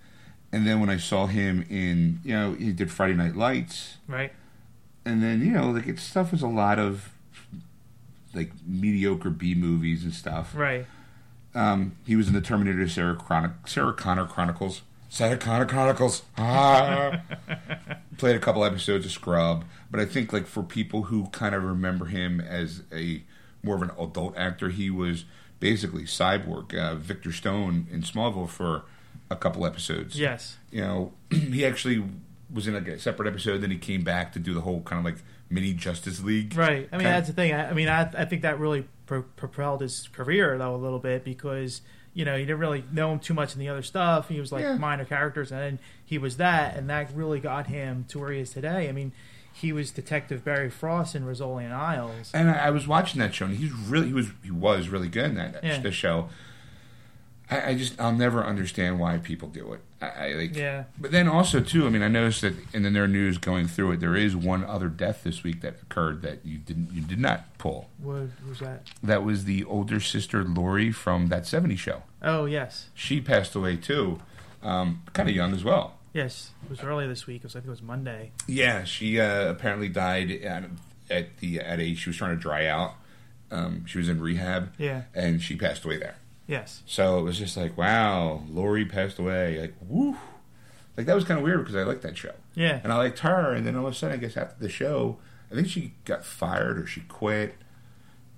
[0.51, 4.31] and then when I saw him in you know he did Friday Night Lights, right.
[5.05, 7.09] and then you know like its stuff was a lot of
[8.33, 10.53] like mediocre B movies and stuff.
[10.55, 10.85] Right.
[11.53, 14.81] Um, he was in the Terminator Sarah, Chronic- Sarah Connor Chronicles.
[15.09, 16.23] Connor Chronicles.
[16.37, 17.21] Ah.
[18.17, 21.63] Played a couple episodes of Scrub, but I think like for people who kind of
[21.63, 23.23] remember him as a
[23.63, 25.25] more of an adult actor, he was
[25.59, 28.83] basically Cyborg, uh, Victor Stone in Smallville for
[29.29, 30.19] a couple episodes.
[30.19, 30.57] Yes.
[30.71, 32.03] You know, he actually
[32.51, 33.61] was in like a separate episode.
[33.61, 36.55] Then he came back to do the whole kind of like mini Justice League.
[36.55, 36.89] Right.
[36.91, 37.53] I mean, that's the thing.
[37.53, 40.99] I, I mean, I, I think that really pro- propelled his career though a little
[40.99, 41.81] bit because
[42.17, 44.27] you know you didn't really know him too much in the other stuff.
[44.29, 44.75] He was like Yeah.
[44.77, 48.39] minor characters, and then he was that, and that really got him to where he
[48.39, 48.89] is today.
[48.89, 49.11] I mean,
[49.53, 52.31] he was Detective Barry Frost in Rizzoli and Isles.
[52.33, 55.09] And I, I was watching that show, and he's really he was he was really
[55.09, 55.79] good in that Yeah.
[55.79, 56.29] the show.
[57.49, 59.81] I, I just I'll never understand why people do it.
[60.01, 60.83] I, I like, Yeah.
[60.99, 63.91] But then also too, I mean, I noticed that in the nerd news going through
[63.93, 67.19] it, there is one other death this week that occurred that you didn't you did
[67.19, 67.89] not pull.
[68.01, 68.83] What was that?
[69.01, 72.03] That was the older sister Laurie from that '70s show.
[72.27, 74.19] Oh yes, She passed away too,
[74.61, 75.97] um, kind of young as well.
[76.13, 76.51] yes.
[76.65, 77.37] It was early this week.
[77.37, 78.31] It was I think it was Monday.
[78.47, 80.65] Yeah, she uh, apparently died at,
[81.09, 82.93] at the at age she was trying to dry out.
[83.49, 84.73] Um, she was in rehab.
[84.77, 85.03] Yeah.
[85.15, 86.17] and she passed away there.
[86.47, 86.83] Yes.
[86.85, 89.59] So it was just like, wow, Laurie passed away.
[89.61, 90.17] Like, woo.
[90.97, 92.33] Like, that was kind of weird because I liked that show.
[92.55, 92.79] Yeah.
[92.83, 93.53] And I liked her.
[93.53, 95.17] And then all of a sudden, I guess after the show,
[95.51, 97.55] I think she got fired or she quit.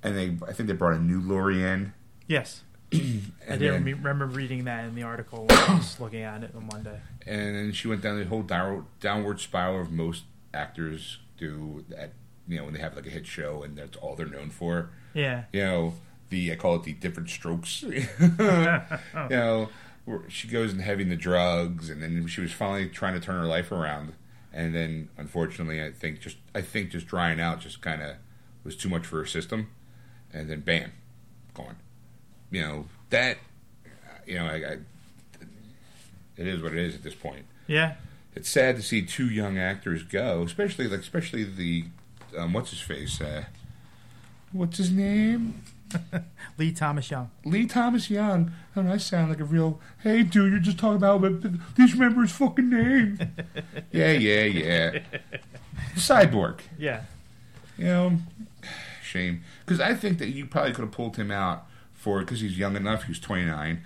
[0.03, 1.93] And they, I think they brought a new Laurie in.
[2.27, 2.63] Yes.
[2.91, 2.97] I
[3.47, 6.51] And did then, remember reading that in the article when I was looking at it
[6.55, 6.99] on Monday.
[7.27, 10.23] and then she went down the whole downward, downward spiral of most
[10.53, 12.13] actors do at,
[12.47, 14.89] you know, when they have like a hit show and that's all they're known for.
[15.13, 15.43] Yeah.
[15.53, 15.93] you know
[16.29, 17.81] the I call it the Diff'rent Strokes.
[17.83, 18.05] you
[19.29, 19.69] know,
[20.27, 23.47] she goes and having the drugs, and then she was finally trying to turn her
[23.47, 24.13] life around,
[24.53, 28.15] and then unfortunately, I think just I think just drying out just kind of
[28.63, 29.69] was too much for her system,
[30.31, 30.91] and then bam,
[31.55, 31.77] gone.
[32.51, 33.37] You know that.
[34.25, 34.77] You know, I, I
[36.39, 37.45] it is what it is at this point.
[37.67, 37.95] Yeah.
[38.33, 41.85] It's sad to see two young actors go, especially like especially the
[42.37, 43.19] um, what's his face.
[43.19, 43.43] Uh,
[44.53, 45.61] what's his name?
[46.57, 47.31] Lee Thompson Young.
[47.43, 48.51] Lee Thompson Young.
[48.75, 51.41] And I sound like a real, hey, dude, you're just talking about, but
[51.75, 53.19] please remember his fucking name.
[53.91, 54.99] yeah, yeah, yeah.
[55.95, 56.59] Cyborg.
[56.77, 57.01] Yeah.
[57.77, 58.17] You know,
[59.03, 59.43] shame.
[59.65, 61.65] Because I think that you probably could have pulled him out
[61.99, 63.81] for, because he's young enough, He's 29.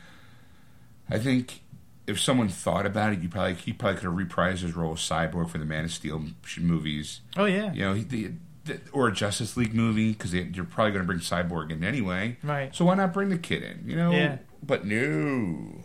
[1.10, 1.62] I think
[2.08, 5.00] if someone thought about it, you probably he probably could have reprised his role as
[5.00, 6.24] Cyborg for the Man of Steel
[6.60, 7.22] movies.
[7.38, 7.74] Oh yeah.
[7.74, 8.32] You know, he, the,
[8.66, 12.38] the, or a Justice League movie because you're probably going to bring Cyborg in anyway.
[12.44, 12.74] Right.
[12.76, 13.84] So why not bring the kid in?
[13.86, 14.12] You know.
[14.12, 14.38] Yeah.
[14.62, 15.84] But no,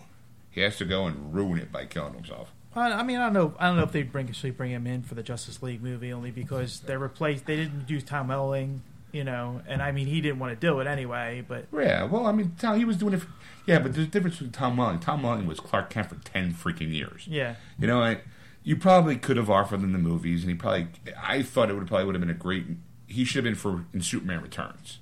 [0.50, 2.52] he has to go and ruin it by killing himself.
[2.74, 3.54] I I mean, I don't know.
[3.58, 6.12] I don't know if they'd bring actually bring him in for the Justice League movie
[6.12, 7.46] only because they replaced.
[7.46, 8.82] They didn't use Tom Welling,
[9.12, 11.44] you know, and I mean he didn't want to do it anyway.
[11.46, 12.04] But Yeah.
[12.04, 13.18] Well, I mean, Tom, he was doing it.
[13.22, 13.28] For,
[13.66, 14.98] yeah, but there's a difference between Tom Welling.
[15.00, 17.26] Tom Welling was Clark Kent for ten freaking years.
[17.28, 18.20] yeah, You know, I,
[18.62, 20.88] you probably could have offered him the movies, and he probably.
[21.22, 22.66] I thought it would probably would have been a great.
[23.06, 24.98] He should have been for in Superman Returns.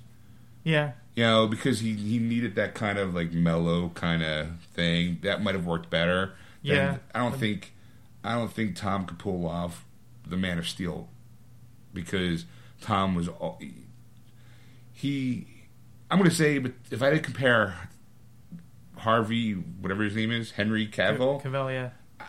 [0.63, 5.19] yeah, You know, because he he needed that kind of like mellow kind of thing.
[5.23, 6.33] That might have worked better.
[6.63, 6.97] than- Yeah.
[7.15, 7.73] I don't think.
[8.23, 9.85] I don't think Tom could pull off
[10.27, 11.07] the Man of Steel
[11.93, 12.45] because
[12.81, 13.59] Tom was all,
[14.97, 15.45] he.
[16.09, 17.89] I'm going to say, but if I did compare
[18.97, 22.27] Harvey, whatever his name is, Henry Cavill, Cavill, yeah,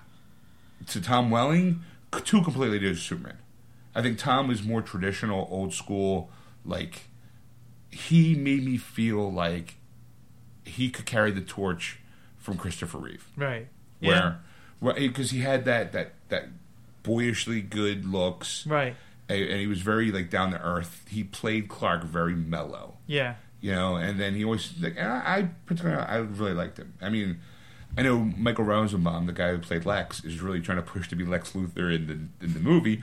[0.89, 1.81] to Tom Welling,
[2.25, 3.39] two completely different Superman.
[3.95, 6.31] I think Tom is more traditional, old school.
[6.65, 7.09] Like
[7.91, 9.77] he made me feel like
[10.65, 11.99] he could carry the torch
[12.37, 13.69] from Christopher Reeve, right,
[14.01, 14.35] yeah,
[14.81, 16.49] where because he had that that that
[17.03, 18.95] boyishly good looks, right,
[19.29, 21.05] and, and he was very like down to earth.
[21.09, 25.39] He played Clark very mellow yeah, you know, and then he always like and I,
[25.39, 26.95] I particularly I really liked him.
[27.01, 27.41] I mean,
[27.97, 31.17] I know Michael Rosenbaum, the guy who played Lex, is really trying to push to
[31.17, 33.03] be Lex Luthor in the in the movie.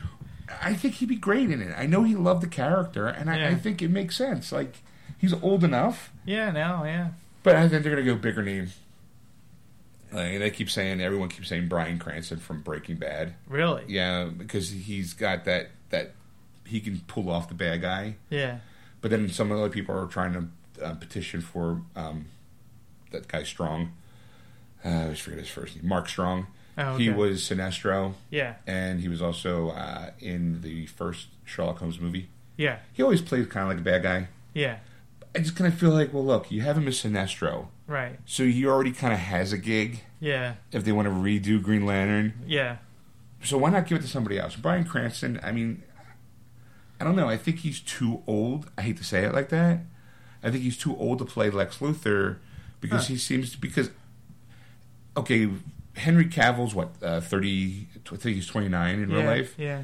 [0.62, 1.74] I think he'd be great in it.
[1.76, 4.52] I know he loved the character, and I, I think it makes sense.
[4.52, 4.76] Like
[5.18, 6.52] he's old enough, yeah.
[6.52, 7.10] Now, yeah,
[7.42, 8.70] but I think they're gonna go bigger name.
[10.15, 13.34] Like, they keep saying everyone keeps saying Bryan Cranston from Breaking Bad.
[13.47, 16.13] really, Yeah, because he's got that that
[16.65, 18.15] he can pull off the bad guy.
[18.30, 18.60] yeah,
[19.01, 22.25] But then some other people are trying to uh, petition for um,
[23.12, 23.91] that guy Strong.
[24.84, 25.88] uh, I always forget his first name.
[25.88, 26.47] Mark Strong.
[26.78, 31.99] Oh, He was Sinestro, Yeah, and he was also uh, in the first Sherlock Holmes
[31.99, 32.28] movie.
[32.58, 34.28] yeah, He always played kind of like a bad guy.
[34.54, 34.78] yeah.
[35.36, 38.19] I just kind of feel like, well, look, you have him as Sinestro, Right.
[38.26, 41.86] so he already kind of has a gig Yeah, if they want to redo Green
[41.86, 42.34] Lantern.
[42.48, 42.78] yeah,
[43.43, 44.56] So why not give it to somebody else?
[44.56, 45.84] Bryan Cranston, I mean,
[47.00, 47.28] I don't know.
[47.28, 48.69] I think he's too old.
[48.78, 49.80] I hate to say it like that.
[50.41, 52.38] I think he's too old to play Lex Luthor
[52.80, 53.13] because Huh.
[53.13, 53.89] he seems to, because,
[55.17, 55.50] okay,
[55.95, 59.56] Henry Cavill's what, uh, 30, I think he's 29 in yeah, real life.
[59.58, 59.84] Yeah,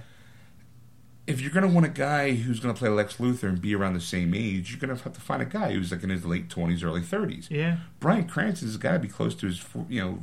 [1.27, 3.75] If you're going to want a guy who's going to play Lex Luthor and be
[3.75, 6.09] around the same age, you're going to have to find a guy who's like in
[6.09, 7.49] his late 20s, early 30s.
[7.49, 7.77] yeah.
[7.99, 10.19] Bryan Cranston's got to be close to his, you know,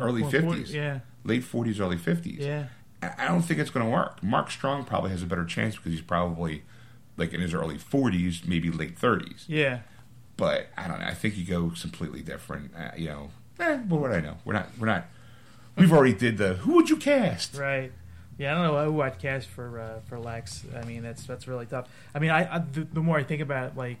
[0.00, 0.72] early Well, for- 50s.
[0.72, 2.38] Yeah, Late 40s, early 50s.
[2.40, 2.66] yeah,
[3.02, 4.22] I I don't think it's going to work.
[4.22, 6.62] Mark Strong probably has a better chance because he's probably
[7.16, 9.44] like in his early 40s, maybe late 30s.
[9.46, 9.80] yeah.
[10.36, 11.06] But I don't know.
[11.06, 12.72] I think you go completely different.
[12.74, 14.38] Uh, you know, eh, what would I know?
[14.46, 14.68] We're not.
[14.78, 15.04] We're not.
[15.76, 16.54] We've already did the.
[16.54, 17.54] Who would you cast?
[17.56, 17.92] Right.
[18.40, 20.64] Yeah, I don't know who I'd cast for uh, for Lex.
[20.74, 21.88] I mean, that's that's really tough.
[22.14, 23.98] I mean, I, I the, the more I think about it, like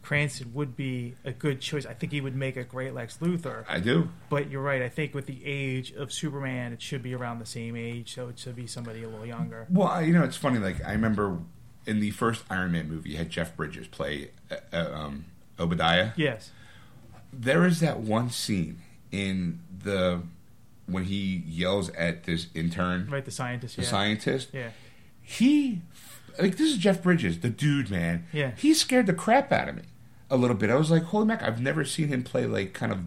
[0.00, 1.84] Cranston would be a good choice.
[1.84, 3.66] I think he would make a great Lex Luthor.
[3.68, 4.08] I do.
[4.30, 4.80] But you're right.
[4.80, 8.28] I think with the age of Superman, it should be around the same age, so
[8.28, 9.66] it should be somebody a little younger.
[9.68, 10.58] Well, I, you know, it's funny.
[10.58, 11.40] Like I remember
[11.84, 15.26] in the first Iron Man movie, you had Jeff Bridges play uh, uh, um,
[15.60, 16.12] Obadiah.
[16.16, 16.50] Yes.
[17.30, 20.22] There is that one scene in the
[20.86, 23.24] when he yells at this intern, Right.
[23.24, 23.76] The scientist.
[23.76, 23.88] the yeah.
[23.88, 24.48] scientist.
[24.52, 24.70] Yeah.
[25.22, 25.82] he
[26.38, 28.26] like this is Jeff Bridges, the dude, man.
[28.32, 28.52] Yeah.
[28.56, 29.82] He scared the crap out of me
[30.30, 30.70] a little bit.
[30.70, 33.00] I was like, holy mac, I've never seen him play like kind of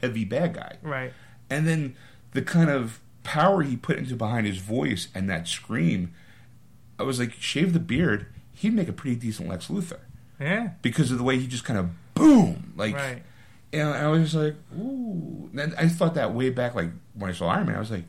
[0.00, 0.76] heavy bad guy.
[0.82, 1.12] Right.
[1.48, 1.94] And then
[2.32, 6.12] the kind of power he put into behind his voice and that scream,
[6.98, 10.00] I was like, shave the beard, he'd make a pretty decent Lex Luthor.
[10.40, 10.70] Yeah.
[10.82, 13.22] Because of the way he just kind of boom, like Right.
[13.74, 15.50] And I was just like, ooh.
[15.58, 18.04] And I thought that way back, like when I saw Iron Man, I was like,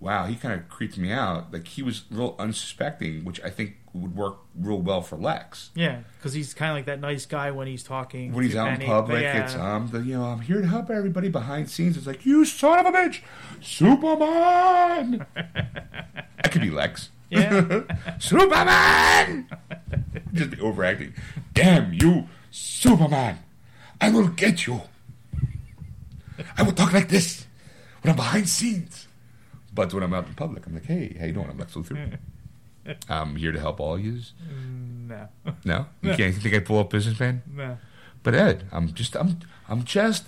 [0.00, 1.52] wow, he kind of creeped me out.
[1.52, 5.70] Like he was real unsuspecting, which I think would work real well for Lex.
[5.74, 6.00] Yeah.
[6.18, 8.32] Because he's kind of like that nice guy when he's talking.
[8.32, 9.44] When he's out in public, Yeah.
[9.44, 11.96] it's um, the, you know, I'm here to help everybody behind scenes.
[11.96, 13.20] It's like, you son of a bitch,
[13.60, 15.26] Superman.
[15.34, 17.10] that could be Lex.
[17.30, 17.82] Yeah.
[18.18, 19.48] Superman.
[20.32, 21.14] Just be overacting.
[21.54, 23.38] Damn you, Superman!
[24.00, 24.82] I will get you.
[26.56, 27.46] I will talk like this
[28.02, 29.08] when I'm behind scenes.
[29.72, 31.48] But when I'm out in public, I'm like, hey, how you doing?
[31.50, 32.18] I'm Lex Luthor.
[33.08, 34.32] I'm here to help all yous.
[35.06, 35.28] no.
[35.64, 37.42] No, you can't think I pull up businessman.
[37.54, 37.78] No.
[38.22, 40.26] But Ed, I'm just I'm I'm just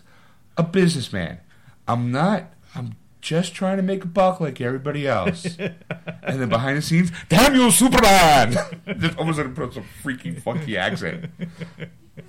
[0.56, 1.40] a businessman.
[1.88, 2.52] I'm not.
[2.74, 5.44] I'm just trying to make a buck like everybody else.
[5.58, 8.56] and then behind the scenes, damn you, Superman!
[8.98, 11.30] just almost gonna put some freaky funky accent.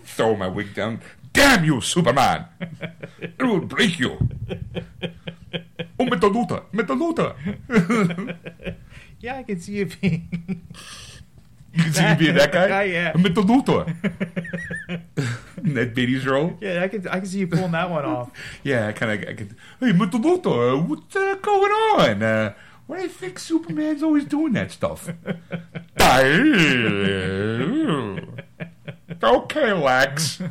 [0.04, 1.02] Throw my wig down.
[1.34, 2.46] Damn you, Superman!
[3.20, 4.18] It will break you.
[6.00, 7.36] Oh, metaluta, metaluta.
[9.22, 10.68] Yeah, I can see you being.
[11.74, 12.84] You can see me being that guy.
[12.92, 13.14] Yeah.
[13.14, 13.88] Metaluta.
[15.64, 16.58] Ned Beatty's role.
[16.60, 17.08] Yeah, I can.
[17.08, 18.30] I can see you pulling that one off.
[18.62, 19.30] Yeah, I kind of.
[19.30, 19.56] I could.
[19.80, 22.24] Hey, Mataluta, what's uh, going on?
[22.24, 22.54] Uh,
[22.88, 25.08] why do you think Superman's always doing that stuff?
[29.24, 30.42] Okay, Lex.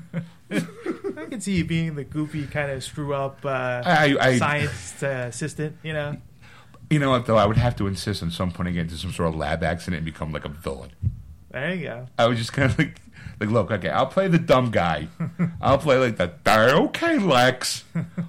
[0.50, 5.02] I can see you being the goofy kind of screw up uh, I, I, science
[5.02, 5.76] uh, assistant.
[5.82, 6.16] You know.
[6.90, 7.36] you know what though?
[7.36, 9.62] I would have to insist on some point I get into some sort of lab
[9.62, 10.90] accident and become like a villain.
[11.50, 12.06] There you go.
[12.18, 13.00] I was just kind of like,
[13.40, 15.08] like, look, okay, I'll play the dumb guy.
[15.60, 17.84] I'll play like the okay, Lex.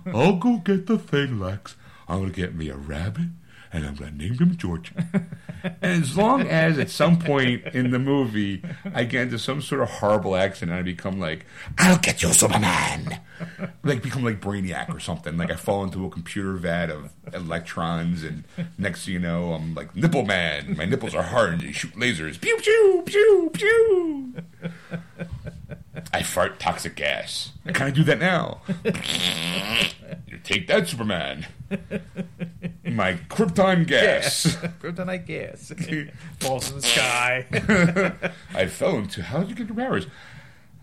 [0.07, 1.75] I'll go get the thing, Lex.
[2.07, 3.29] I'm gonna get me a rabbit,
[3.73, 4.93] and I'm gonna name him George.
[5.63, 8.63] and as long as at some point in the movie
[8.93, 11.45] I get into some sort of horrible accident, I become like,
[11.77, 13.19] I'll get you, Superman.
[13.83, 15.37] like become like Brainiac or something.
[15.37, 18.43] Like I fall into a computer vat of electrons, and
[18.77, 20.75] next you know, I'm like Nipple Man.
[20.77, 22.39] My nipples are hard and they shoot lasers.
[22.39, 24.33] Pew pew pew pew.
[26.13, 27.51] I fart toxic gas.
[27.65, 28.61] I kind of do that now.
[30.27, 31.47] you take that, Superman.
[32.83, 34.57] My krypton gas.
[34.81, 35.71] Kryptonite gas
[36.39, 37.45] falls in the sky.
[38.53, 39.23] I fell into.
[39.23, 40.07] How did you get your powers?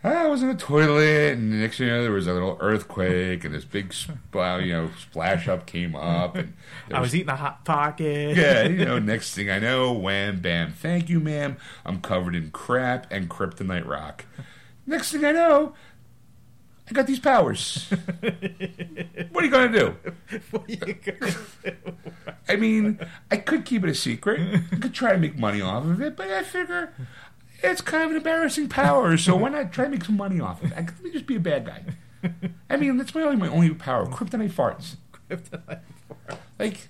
[0.05, 3.45] I was in a toilet, and next thing you know, there was a little earthquake,
[3.45, 6.55] and this big, spl- you know, splash up came up, and
[6.93, 8.37] I was eating a hot pocket.
[8.37, 11.57] yeah, you know, next thing I know, wham, bam, thank you, ma'am.
[11.85, 14.25] I'm covered in crap and kryptonite rock.
[14.89, 15.75] Next thing I know,
[16.89, 17.87] I got these powers.
[19.31, 19.97] what are you gonna do?
[20.51, 21.31] what are you gonna
[21.63, 21.77] do?
[22.49, 22.99] I mean,
[23.31, 24.41] I could keep it a secret.
[24.73, 26.95] I could try to make money off of it, but I figure
[27.63, 29.19] it's kind of an embarrassing power.
[29.19, 30.79] So why not try to make some money off of it?
[30.79, 31.85] I- Let me just be a bad guy.
[32.71, 34.07] I mean, that's my only my only power.
[34.07, 34.97] Kryptonite farts.
[35.31, 36.39] Kryptonite form.
[36.59, 36.89] Like,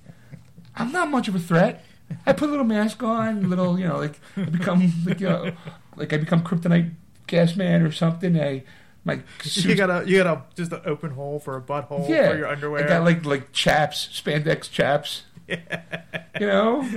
[0.77, 1.85] I'm not much of a threat.
[2.25, 5.29] I put a little mask on, a little, you know, like I become like, you
[5.29, 5.53] know,
[5.97, 6.93] like I become kryptonite
[7.29, 8.39] gas man or something.
[8.39, 8.65] I
[9.05, 12.31] my You got a you got a just an open hole for a butthole yeah,
[12.31, 12.85] for your underwear.
[12.85, 15.23] I got like like chaps, spandex chaps.
[15.47, 16.03] Yeah.
[16.39, 16.89] You know,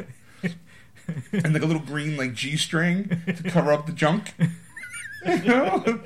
[1.31, 4.33] and like a little green like G string to cover up the junk.
[5.25, 6.01] You know,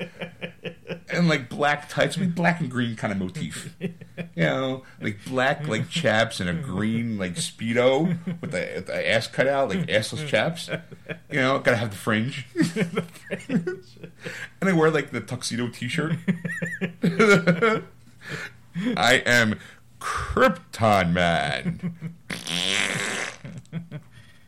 [1.08, 3.74] and like black tights, I mean black and green kind of motif.
[3.80, 3.94] You
[4.36, 9.26] know, like black like chaps and a green like speedo with the, with the ass
[9.26, 10.68] cut out, like assless chaps.
[11.30, 12.46] You know, gotta have the fringe.
[13.48, 13.82] and
[14.60, 16.16] I wear like the tuxedo T-shirt.
[18.96, 19.58] I am
[19.98, 22.10] Krypton Man.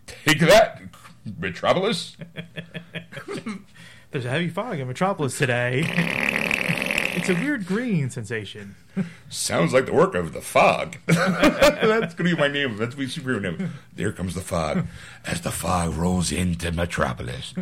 [0.06, 0.82] Take that,
[1.38, 2.16] Metropolis.
[4.10, 5.84] There's a heavy fog in Metropolis today.
[7.14, 8.74] it's a weird green sensation.
[9.28, 10.96] Sounds like the work of the fog.
[11.06, 12.78] That's gonna be my name.
[12.78, 13.74] That's my superhero name.
[13.94, 14.86] There comes the fog.
[15.26, 17.52] As the fog rolls into Metropolis.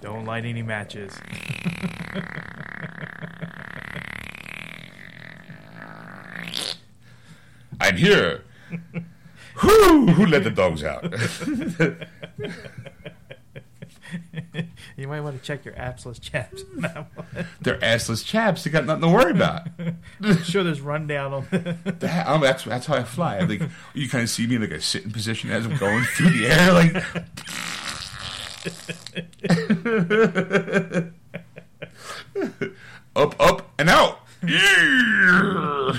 [0.00, 1.12] Don't light any matches.
[7.78, 8.44] I'm here.
[9.56, 11.04] Who who let the dogs out?
[14.96, 16.62] You might want to check your assless chaps.
[16.74, 17.46] on that one.
[17.60, 18.64] They're assless chaps.
[18.64, 19.62] They got nothing to worry about.
[20.44, 21.46] sure, there's rundown on.
[21.50, 23.38] That, um, that's that's how I fly.
[23.38, 23.62] I think
[23.94, 26.46] you kind of see me in like a sitting position as I'm going through the
[26.46, 26.96] air, like.
[33.16, 34.20] up, up, and out.
[34.46, 35.98] Yeah.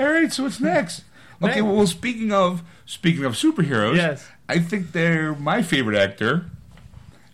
[0.00, 1.04] All right, so what's next?
[1.42, 4.26] Okay, well, speaking of speaking of superheroes, Yes.
[4.48, 6.46] I think they're my favorite actor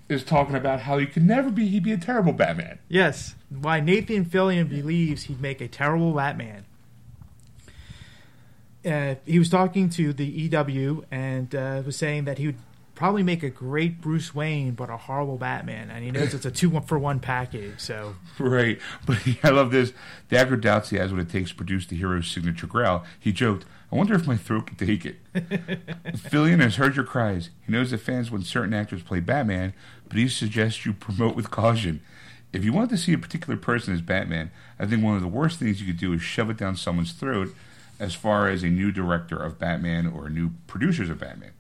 [0.09, 2.79] is talking about how he could never be he'd be a terrible Batman.
[2.89, 6.65] Yes, why Nathan Fillion believes he'd make a terrible Batman.
[8.85, 12.59] Uh, he was talking to the EW and uh, was saying that he would
[12.97, 15.91] probably make a great Bruce Wayne, but a horrible Batman.
[15.91, 17.79] And he knows it's a two one for one package.
[17.79, 18.81] So Right.
[19.07, 19.93] But I love this.
[20.29, 23.05] The actor doubts he has what it takes to produce the hero's signature growl.
[23.21, 25.17] He joked, I wonder if my throat can take it.
[25.35, 27.51] Fillion has heard your cries.
[27.65, 29.75] He knows that fans want certain actors play Batman,
[30.09, 32.01] but he suggests you promote with caution.
[32.53, 35.29] If you want to see a particular person as Batman, I think one of the
[35.29, 37.55] worst things you could do is shove it down someone's throat
[38.01, 41.53] as far as a new director of Batman or new producers of Batman.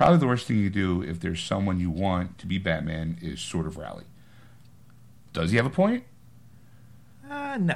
[0.00, 3.38] Probably the worst thing you do if there's someone you want to be Batman is
[3.38, 4.04] sort of rally.
[5.34, 6.04] Does he have a point?
[7.30, 7.74] uh, no.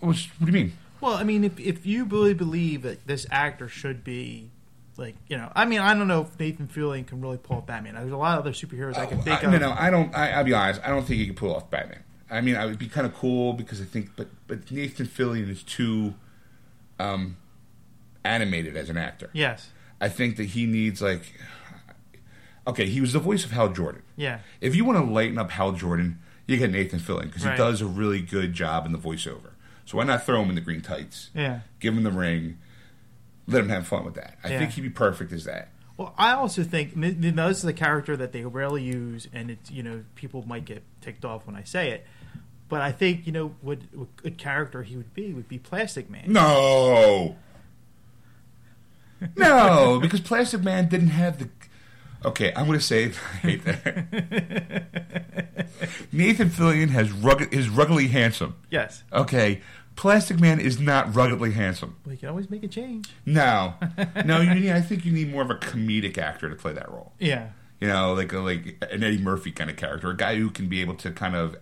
[0.00, 0.72] What's, what do you mean?
[1.02, 4.50] Well, I mean, if if you really believe that this actor should be.
[4.96, 7.66] Like you know, I mean, I don't know if Nathan Fillion can really pull off
[7.66, 7.96] Batman.
[7.96, 9.52] There's a lot of other superheroes I can think I, of.
[9.52, 10.16] no, no, I don't.
[10.16, 10.80] I, I'll be honest.
[10.82, 12.02] I don't think he could pull off Batman.
[12.30, 15.50] I mean, I would be kind of cool because I think, but but Nathan Fillion
[15.50, 16.14] is too
[16.98, 17.36] um,
[18.24, 19.28] animated as an actor.
[19.34, 19.68] Yes.
[20.00, 21.22] I think that he needs like,
[22.66, 24.02] okay, he was the voice of Hal Jordan.
[24.16, 24.40] Yeah.
[24.60, 27.52] If you want to lighten up Hal Jordan, you get Nathan Fillion because Right.
[27.52, 29.50] he does a really good job in the voiceover.
[29.84, 31.30] So why not throw him in the green tights?
[31.34, 31.60] Yeah.
[31.80, 32.58] Give him the ring.
[33.46, 34.38] Let him have fun with that.
[34.42, 34.58] I Yeah.
[34.58, 35.68] think he'd be perfect as that.
[35.96, 39.82] Well, I also think this is a character that they rarely use, and it's you
[39.82, 42.06] know people might get ticked off when I say it,
[42.68, 46.10] but I think you know what, what good character he would be would be Plastic
[46.10, 46.24] Man.
[46.26, 47.36] No.
[49.36, 51.48] No, because Plastic Man didn't have the.
[52.24, 53.04] Okay, I'm going to say.
[53.32, 54.86] I hate that.
[56.12, 58.56] Nathan Fillion has rugged, is ruggedly handsome.
[58.70, 59.60] Yes, Okay,
[59.94, 61.96] Plastic Man is not ruggedly handsome.
[62.06, 63.08] we can always make a change.
[63.24, 63.74] No,
[64.24, 64.40] no.
[64.40, 64.70] You need.
[64.70, 67.12] I think you need more of a comedic actor to play that role.
[67.18, 67.48] Yeah,
[67.80, 70.68] You know, like a, like an Eddie Murphy kind of character, a guy who can
[70.68, 71.56] be able to kind of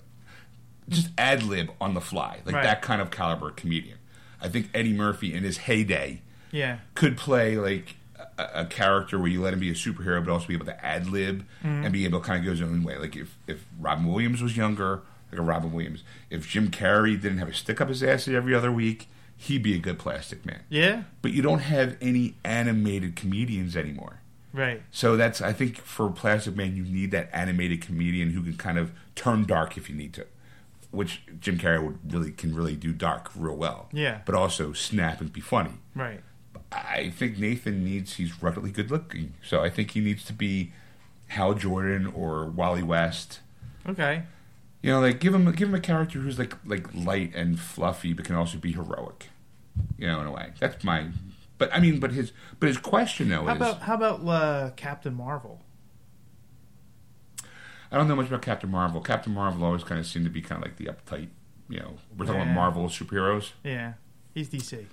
[0.89, 2.65] just ad lib on the fly, like Right.
[2.65, 3.99] that kind of caliber comedian.
[4.41, 6.21] I think Eddie Murphy in his heyday
[6.55, 7.97] yeah, could play like
[8.39, 10.85] a, a character where you let him be a superhero, but also be able to
[10.85, 11.85] ad lib mm-hmm.
[11.85, 12.97] and be able to kind of go his own way.
[12.97, 16.05] Like if if Robin Williams was younger, like a Robin Williams.
[16.31, 19.75] If Jim Carrey didn't have a stick up his ass every other week, he'd be
[19.75, 20.61] a good Plastic Man.
[20.69, 24.21] yeah, But you don't have any animated comedians anymore.
[24.53, 24.83] right.
[24.91, 28.79] So that's I think for Plastic Man you need that animated comedian who can kind
[28.79, 30.27] of turn dark if you need to.
[30.93, 33.89] Which Jim Carrey would really can really do dark real well.
[33.93, 34.21] Yeah.
[34.25, 35.73] But also snap and be funny.
[35.97, 36.21] Right.
[36.75, 39.35] I think Nathan needs he's ruggedly good looking.
[39.43, 40.73] So I think he needs to be
[41.29, 43.41] Hal Jordan or Wally West.
[43.89, 44.23] Okay.
[44.83, 48.13] You know, like give him give him a character who's like like light and fluffy
[48.13, 49.29] but can also be heroic.
[49.99, 50.53] You know, in a way.
[50.61, 51.09] That's my
[51.59, 54.71] but I mean but his but his question though How is about how about uh,
[54.77, 55.61] Captain Marvel?
[57.93, 59.01] I don't know much about Captain Marvel.
[59.01, 61.29] Captain Marvel always kind of seemed to be kind of like the uptight,
[61.69, 61.95] you know.
[62.17, 62.47] We're talking Yeah.
[62.47, 63.53] about Marvel superheroes.
[63.63, 63.93] Yeah,
[64.35, 64.87] he's DC.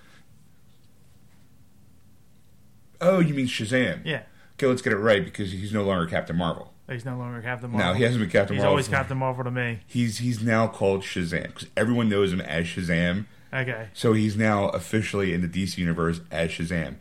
[3.01, 4.01] Oh, you mean Shazam?
[4.05, 4.21] Yeah,
[4.55, 6.71] Okay, let's get it right because he's no longer Captain Marvel.
[6.87, 7.93] he's no longer Captain Marvel.
[7.93, 8.77] No, he hasn't been Captain He's Marvel.
[8.77, 9.79] He's always Captain Marvel to me.
[9.87, 13.25] He's he's now called Shazam because everyone knows him as Shazam.
[13.53, 13.87] Okay.
[13.93, 16.95] So he's now officially in the DC universe as Shazam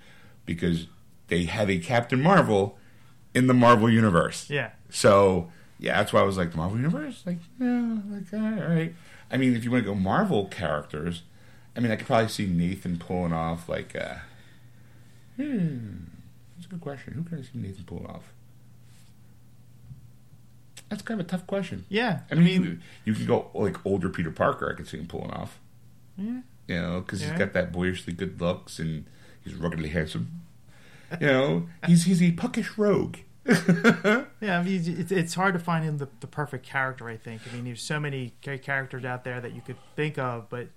[0.46, 0.86] because
[1.28, 2.78] they have a Captain Marvel
[3.34, 4.48] in the Marvel universe.
[4.48, 4.70] Yeah.
[4.88, 7.22] So yeah, that's why I was like the Marvel universe.
[7.26, 8.94] Like yeah, like all right.
[9.30, 11.22] I mean, if you want to go Marvel characters,
[11.76, 13.94] I mean, I could probably see Nathan pulling off like.
[13.94, 14.14] Uh,
[15.43, 15.88] hmm,
[16.57, 17.14] that's a good question.
[17.14, 18.32] Who can I see Nathan pulling off?
[20.88, 21.84] That's kind of a tough question.
[21.88, 22.20] Yeah.
[22.30, 24.70] I mean, you, you can go like older Peter Parker.
[24.72, 25.59] I could see him pulling off.
[26.16, 26.41] Yeah.
[26.66, 27.30] You know, because Yeah.
[27.30, 29.05] he's got that boyishly good looks and
[29.45, 30.43] he's ruggedly handsome.
[31.20, 33.16] You know, he's he's a puckish rogue.
[34.43, 37.09] Yeah, I mean, it's, it's hard to find him the, the perfect character.
[37.09, 37.43] I think.
[37.51, 40.68] I mean, there's so many ca- characters out there that you could think of, but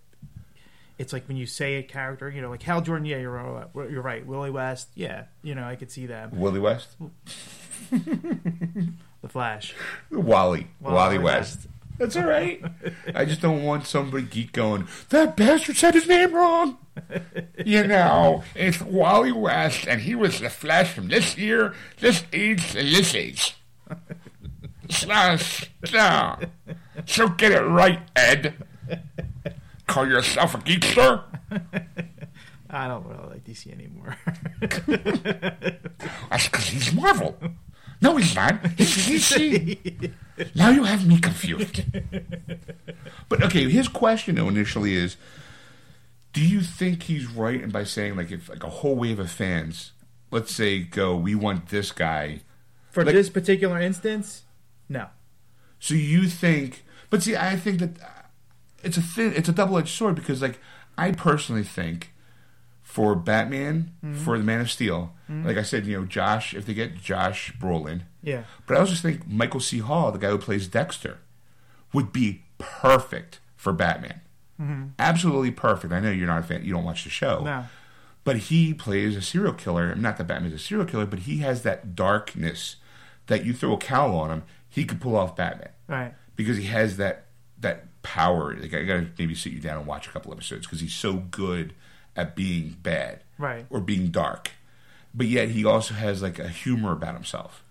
[0.97, 3.05] it's like when you say a character, you know, like Hal Jordan.
[3.05, 3.67] Yeah, you're right.
[3.75, 4.25] You're right.
[4.25, 4.89] Willie West.
[4.95, 6.31] Yeah, you know, I could see them.
[6.33, 6.95] Willie West,
[7.91, 9.73] The Flash.
[10.11, 11.57] Wally, Wally, Wally West.
[11.57, 11.67] West.
[11.97, 12.61] That's all right.
[13.13, 14.87] I just don't want somebody geek going.
[15.09, 16.77] That bastard said his name wrong.
[17.63, 22.75] you know, it's Wally West, and he was the Flash from this year, this age,
[22.75, 23.55] and this age.
[24.89, 26.37] Slash, no.
[27.05, 28.55] So get it right, Ed.
[29.87, 31.23] Call yourself a geekster?
[32.69, 34.17] I don't really like DC anymore.
[36.29, 37.37] That's because he's Marvel.
[38.01, 38.65] No, he's not.
[38.77, 40.11] He's DC.
[40.55, 41.83] Now you have me confused.
[43.29, 45.15] But okay, his question though initially is:
[46.33, 49.29] Do you think he's right in by saying like if like a whole wave of
[49.29, 49.91] fans,
[50.31, 52.41] let's say, go, we want this guy.
[52.89, 54.41] For Like- this particular instance,
[54.89, 55.07] no.
[55.79, 56.83] So you think?
[57.11, 58.22] But see, I think that
[58.83, 60.59] it's a thin, it's a double edged sword because like
[60.97, 62.09] I personally think.
[62.85, 64.23] For Batman, mm-hmm.
[64.23, 65.47] for the Man of Steel, mm-hmm.
[65.47, 66.53] like I said, you know, Josh.
[66.53, 68.43] If they get Josh Brolin, Yeah.
[68.67, 69.79] But I also think Michael C.
[69.79, 71.17] Hall, the guy who plays Dexter,
[71.91, 74.21] would be perfect for Batman.
[74.61, 74.83] Mm-hmm.
[74.99, 75.91] Absolutely perfect.
[75.91, 77.39] I know you're not a fan; you don't watch the show.
[77.43, 77.65] No.
[78.23, 79.95] But he plays a serial killer.
[79.95, 82.75] Not that Batman's a serial killer, but he has that darkness
[83.27, 86.13] that you throw a cowl on him, he could pull off Batman Right.
[86.35, 87.25] because he has that
[87.59, 88.55] that power.
[88.55, 91.13] Like I gotta maybe sit you down and watch a couple episodes because he's so
[91.13, 91.73] good
[92.15, 93.65] at being bad Right.
[93.69, 94.51] or being dark.
[95.15, 97.63] But yet he also has like a humor about himself.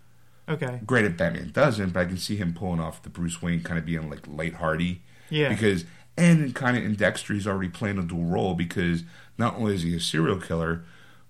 [0.48, 0.66] Okay.
[0.66, 3.78] great Granted, Batman doesn't, but I can see him pulling off the Bruce Wayne kind
[3.78, 4.98] of being like lighthearted.
[5.30, 5.48] Yeah.
[5.48, 5.84] Because
[6.16, 9.04] and kind of in Dexter, he's already playing a dual role because
[9.38, 10.82] not only is he a serial killer,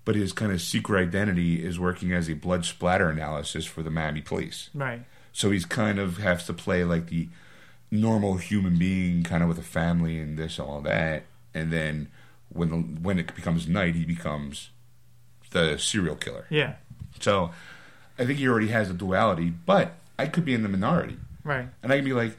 [0.05, 3.89] but his kind of secret identity is working as a blood splatter analysis for the
[3.89, 4.69] Miami police.
[4.73, 5.03] Right.
[5.31, 7.29] So he's kind of has to play like the
[7.93, 11.23] normal human being, kind of with a family and this and all that.
[11.53, 12.09] And then
[12.49, 14.69] when the, when it becomes night, he becomes
[15.51, 16.47] the serial killer.
[16.49, 16.75] Yeah.
[17.19, 17.51] So
[18.17, 21.17] I think he already has a duality, but I could be in the minority.
[21.43, 21.67] Right.
[21.81, 22.35] And I can be like,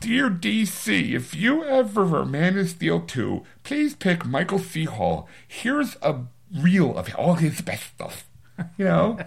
[0.00, 4.84] Dear DC, if you ever are Man of Steel 2, please pick Michael C.
[4.84, 5.26] Hall.
[5.46, 6.20] Here's a
[6.60, 8.28] reel of all his best stuff.
[8.76, 9.18] You know?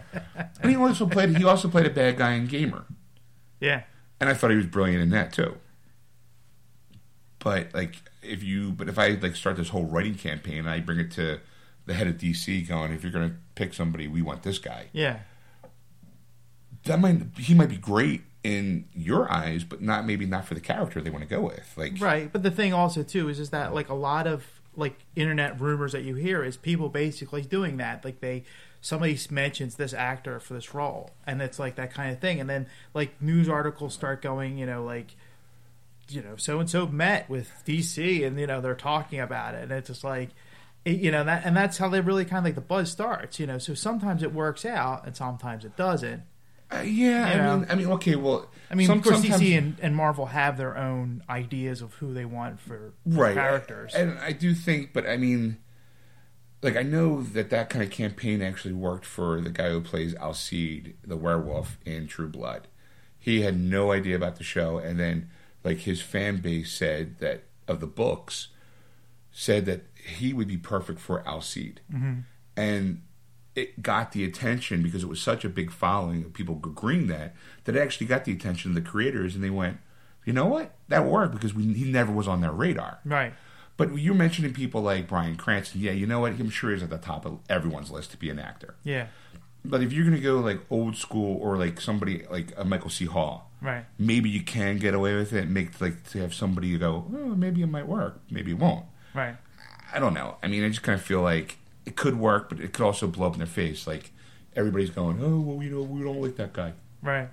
[0.62, 2.86] and he also played he also played a bad guy in Gamer.
[3.60, 3.84] Yeah.
[4.20, 5.58] And I thought he was brilliant in that too.
[7.40, 10.80] But like if you but if I like start this whole writing campaign and I
[10.80, 11.40] bring it to
[11.86, 14.88] the head of DC going, if you're gonna pick somebody, we want this guy.
[14.92, 15.20] Yeah.
[16.84, 20.62] that might he might be great in your eyes, but not maybe not for the
[20.62, 21.74] character they want to go with.
[21.78, 24.98] Like Right, but the thing also too is is that like a lot of like
[25.16, 28.06] internet rumors that you hear is people basically doing that.
[28.06, 28.44] Like they
[28.82, 32.40] somebody mentions this actor for this role, and it's like that kind of thing.
[32.40, 35.16] And then like news articles start going, you know, like
[36.12, 39.64] you know, so and so met with DC, and you know they're talking about it,
[39.64, 40.30] and it's just like.
[40.86, 43.38] It, you know that, and that's how they really kind of like the buzz starts.
[43.38, 46.24] You know, so sometimes it works out, and sometimes it doesn't.
[46.72, 49.58] uh, yeah, You I mean, I mean, okay, well, I mean, some- of course, DC
[49.58, 53.94] and, and Marvel have their own ideas of who they want for, for right characters.
[53.94, 55.58] and I do think, but I mean,
[56.62, 60.16] like I know that that kind of campaign actually worked for the guy who plays
[60.16, 62.68] Alcide, the werewolf in True Blood.
[63.18, 65.30] He had no idea about the show, and then
[65.64, 68.50] like his fan base said that of the books
[69.32, 72.20] said that he would be perfect for Alcide, mm-hmm.
[72.58, 73.02] and
[73.56, 77.36] it got the attention because it was such a big following of people agreeing that
[77.66, 79.78] that it actually got the attention of the creators, and they went,
[80.26, 83.00] you know what, that worked because we, he never was on their radar.
[83.06, 83.34] right.
[83.78, 85.80] But you're mentioning people like Bryan Cranston.
[85.80, 86.34] Yeah, you know what?
[86.34, 88.76] I'm sure he's at the top of everyone's list to be an actor.
[88.84, 89.08] Yeah.
[89.66, 93.06] But if you're gonna go like old school or like somebody like a Michael C.
[93.06, 93.84] Hall, Right.
[93.98, 95.50] maybe you can get away with it.
[95.50, 98.86] Make like to have somebody go, oh, maybe it might work, maybe it won't.
[99.14, 99.36] Right.
[99.94, 100.38] I don't know.
[100.42, 103.08] I mean, I just kind of feel like it could work, but it could also
[103.08, 103.86] blow up in their face.
[103.86, 104.12] Like
[104.56, 106.74] everybody's going, oh, well, you know, we don't like that guy.
[107.02, 107.28] Right.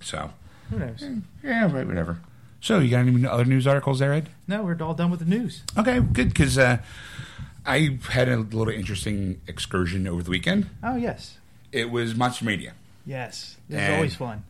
[0.00, 0.30] So
[0.70, 1.02] Who knows?
[1.42, 2.18] yeah, right, whatever.
[2.60, 4.28] So you got any other news articles there, Ed?
[4.46, 5.62] No, we're all done with the news.
[5.78, 6.78] Okay, good because uh,
[7.64, 10.68] I had a little interesting excursion over the weekend.
[10.82, 11.37] Oh yes.
[11.72, 12.74] It was much media.
[13.04, 13.56] Yes.
[13.68, 14.44] This is always fun.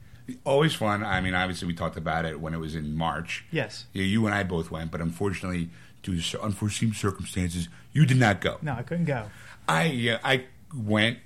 [0.44, 1.04] Always fun.
[1.04, 3.44] I mean, obviously, we talked about it when it was in March.
[3.50, 3.86] Yes.
[3.92, 5.70] Yeah, you and I both went, but unfortunately,
[6.02, 8.58] due to unforeseen circumstances, you did not go.
[8.60, 9.26] No, I couldn't go.
[9.66, 10.44] I uh, I
[10.76, 11.18] went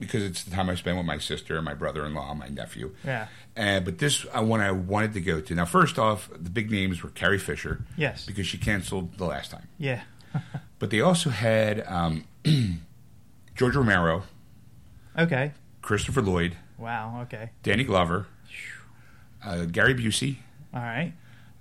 [0.00, 2.94] because it's the time I spend with my sister, my brother-in-law, my nephew.
[3.04, 3.26] Yeah.
[3.56, 5.54] Uh, but this uh, one I wanted to go to.
[5.54, 7.82] Now, first off, the big names were Carrie Fisher.
[7.96, 8.24] Yes.
[8.24, 9.68] Because she canceled the last time.
[9.78, 10.00] Yeah.
[10.78, 12.24] But they also had um,
[13.54, 14.22] George Romero,
[15.18, 15.52] Okay.
[15.82, 17.20] Christopher Lloyd, Wow.
[17.22, 17.50] Okay.
[17.62, 18.26] Danny Glover,
[19.44, 20.36] uh, Gary Busey,
[20.74, 21.12] All right.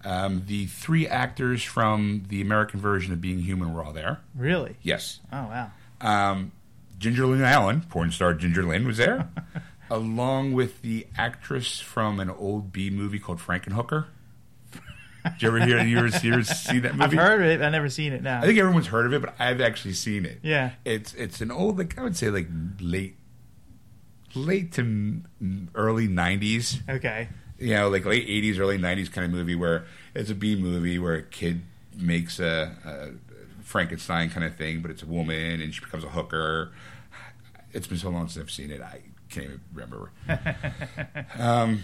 [0.04, 4.20] um, the three actors from the American version of Being Human were all there.
[4.36, 4.76] Really?
[4.82, 5.20] Yes.
[5.32, 5.72] Oh wow.
[6.02, 6.52] Um,
[6.98, 9.30] Ginger Lynn Allen, porn star Ginger Lynn, was there,
[9.90, 14.06] along with the actress from an old B movie called Frankenhooker.
[15.24, 15.82] Did you ever hear?
[15.84, 17.04] You ever, you ever see that movie?
[17.04, 17.62] I've heard of it.
[17.62, 18.24] I've never seen it.
[18.24, 18.40] Now.
[18.40, 20.40] I think everyone's heard of it, but I've actually seen it.
[20.44, 20.72] Yeah.
[20.86, 22.48] It's it's an old, like I would say, like
[22.80, 23.18] late,
[24.36, 25.22] late to
[25.76, 26.82] early '90s.
[26.90, 27.30] Okay.
[27.58, 30.98] You know, like late '80s, early '90s kind of movie where it's a B movie
[31.00, 31.62] where a kid
[31.98, 36.10] makes a, a Frankenstein kind of thing, but it's a woman and she becomes a
[36.10, 36.72] hooker.
[37.74, 40.12] It's been so long since I've seen it, I can't even remember.
[41.38, 41.84] um,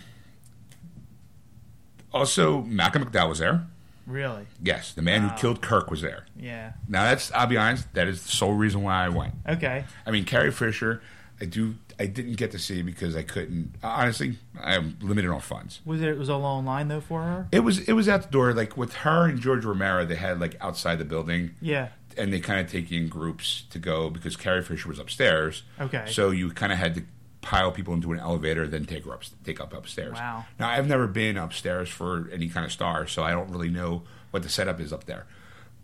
[2.13, 3.67] also, Malcolm McDowell was there.
[4.07, 4.45] Really?
[4.63, 5.29] Yes, the man Wow.
[5.29, 6.25] who killed Kirk was there.
[6.39, 6.73] Yeah.
[6.87, 9.33] Now that's I'll be honest, that is the sole reason why I went.
[9.47, 9.83] Okay.
[10.05, 11.01] I mean Carrie Fisher,
[11.41, 15.79] I do I didn't get to see because I couldn't honestly, I'm limited on funds.
[15.85, 17.47] Was it was a long line though for her?
[17.51, 20.39] It was it was out the door, like with her and George Romero, they had
[20.39, 21.89] like outside the building Yeah.
[22.17, 25.63] and they kind of take you in groups to go because Carrie Fisher was upstairs.
[25.79, 26.03] Okay.
[26.07, 27.03] So you kind of had to
[27.41, 30.15] pile people into an elevator, then take her up, take up upstairs.
[30.15, 30.45] Wow.
[30.59, 34.01] Now I've never been upstairs for any kind of star, so I don't really know
[34.31, 35.27] what the setup is up there.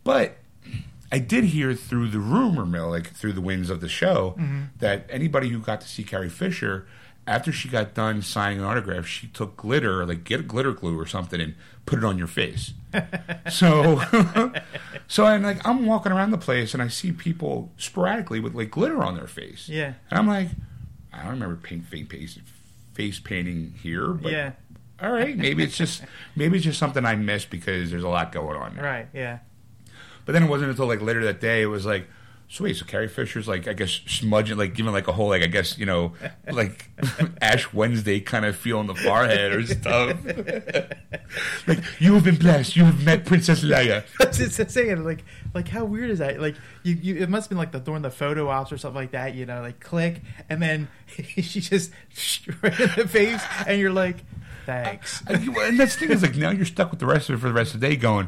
[0.03, 0.37] But
[1.11, 4.61] I did hear through the rumor mill, like through the winds of the show, Mm-hmm.
[4.79, 6.87] that anybody who got to see Carrie Fisher.
[7.27, 10.99] After she got done signing an autograph, she took glitter, like get a glitter glue
[10.99, 11.53] or something, and
[11.85, 12.73] put it on your face.
[13.49, 14.01] so,
[15.07, 18.71] so I'm like, I'm walking around the place and I see people sporadically with like
[18.71, 19.69] glitter on their face.
[19.69, 19.93] Yeah.
[20.09, 20.49] And I'm like,
[21.13, 22.39] I don't remember paint, face, face,
[22.95, 24.53] face painting here, but Yeah.
[25.01, 26.03] all right, maybe it's just
[26.35, 28.75] maybe it's just something I missed because there's a lot going on.
[28.75, 28.83] There.
[28.83, 29.07] Right.
[29.13, 29.39] Yeah.
[30.25, 32.07] But then it wasn't until like later that day it was like,
[32.51, 35.41] so wait, so Carrie Fisher's like I guess smudging like giving like a whole like
[35.41, 36.11] I guess you know
[36.51, 36.89] like
[37.41, 40.17] Ash Wednesday kind of feel on the forehead or stuff.
[41.67, 44.03] like you have been blessed, you have met Princess Leia.
[44.19, 46.41] That's just saying, like, like how weird is that?
[46.41, 48.99] Like, you, you, it must have been like the during the photo ops or something
[48.99, 49.33] like that.
[49.33, 50.19] You know, like click,
[50.49, 51.91] and then she just
[52.61, 54.17] right in the face, and you're like,
[54.65, 55.23] thanks.
[55.25, 57.47] and that's the thing is like now you're stuck with the rest of it for
[57.47, 58.27] the rest of the day going.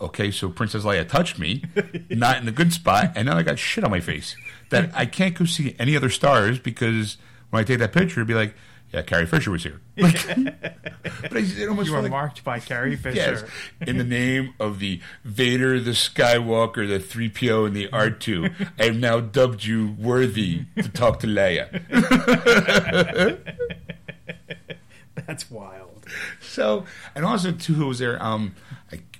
[0.00, 1.62] Okay, so Princess Leia touched me,
[2.10, 4.36] not in a good spot, and now I got shit on my face
[4.70, 7.16] that I can't go see any other stars because
[7.50, 8.54] when I take that picture, it'd be like,
[8.92, 9.80] yeah, Carrie Fisher was here.
[9.96, 13.16] Like, but I, it almost You were like, marked by Carrie Fisher.
[13.16, 13.44] yes,
[13.86, 18.48] in the name of the Vader, the Skywalker, the three PO, and the R two,
[18.78, 21.70] I have now dubbed you worthy to talk to Leia.
[25.26, 26.06] That's wild.
[26.40, 26.84] So,
[27.14, 28.22] and also too, who was there?
[28.22, 28.54] Um,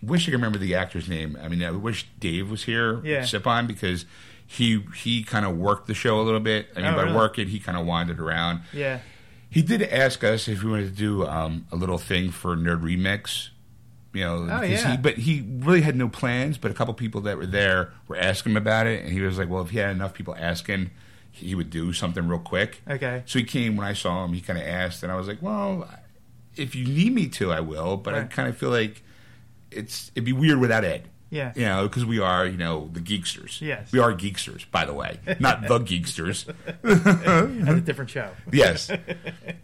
[0.06, 1.38] wish I could remember the actor's name.
[1.42, 3.24] I mean, I wish Dave was here, Yeah.
[3.24, 4.04] sip on because
[4.46, 6.68] he he kind of worked the show a little bit.
[6.76, 7.16] I mean, Oh, by really?
[7.16, 8.60] work it, he kind of wandered around.
[8.72, 9.00] Yeah.
[9.48, 12.82] He did ask us if we wanted to do um, a little thing for Nerd
[12.82, 13.50] Remix.
[14.12, 14.92] You know, Oh, yeah.
[14.92, 16.58] he, but he really had no plans.
[16.58, 19.38] But a couple people that were there were asking him about it, and he was
[19.38, 20.90] like, "Well, if he had enough people asking,
[21.32, 23.22] he would do something real quick." Okay.
[23.26, 24.32] So he came when I saw him.
[24.32, 25.88] He kind of asked, and I was like, "Well,
[26.56, 29.02] if you need me to, I will." But I kind of feel like
[29.76, 31.08] it's it'd be weird without Ed.
[31.34, 31.52] Yeah.
[31.56, 33.60] You know, because we are, you know, the geeksters.
[33.60, 33.90] Yes.
[33.90, 36.44] we are geeksters, by the way, not the geeksters.
[36.82, 38.30] That's a different show.
[38.52, 38.88] Yes,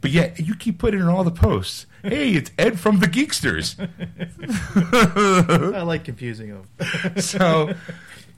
[0.01, 1.87] but yeah, you keep putting in all the posts.
[2.03, 3.77] Hey, it's Ed from the Geeksters.
[5.75, 7.17] I like confusing them.
[7.19, 7.75] so,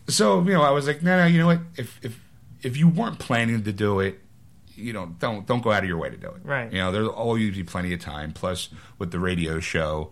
[0.08, 1.60] so you know, I was like, no, no, you know what?
[1.76, 2.20] If if
[2.62, 4.20] if you weren't planning to do it,
[4.74, 6.40] you know, don't don't go out of your way to do it.
[6.44, 6.70] Right.
[6.72, 8.32] You know, there'll always be plenty of time.
[8.32, 8.68] Plus,
[8.98, 10.10] with the radio show,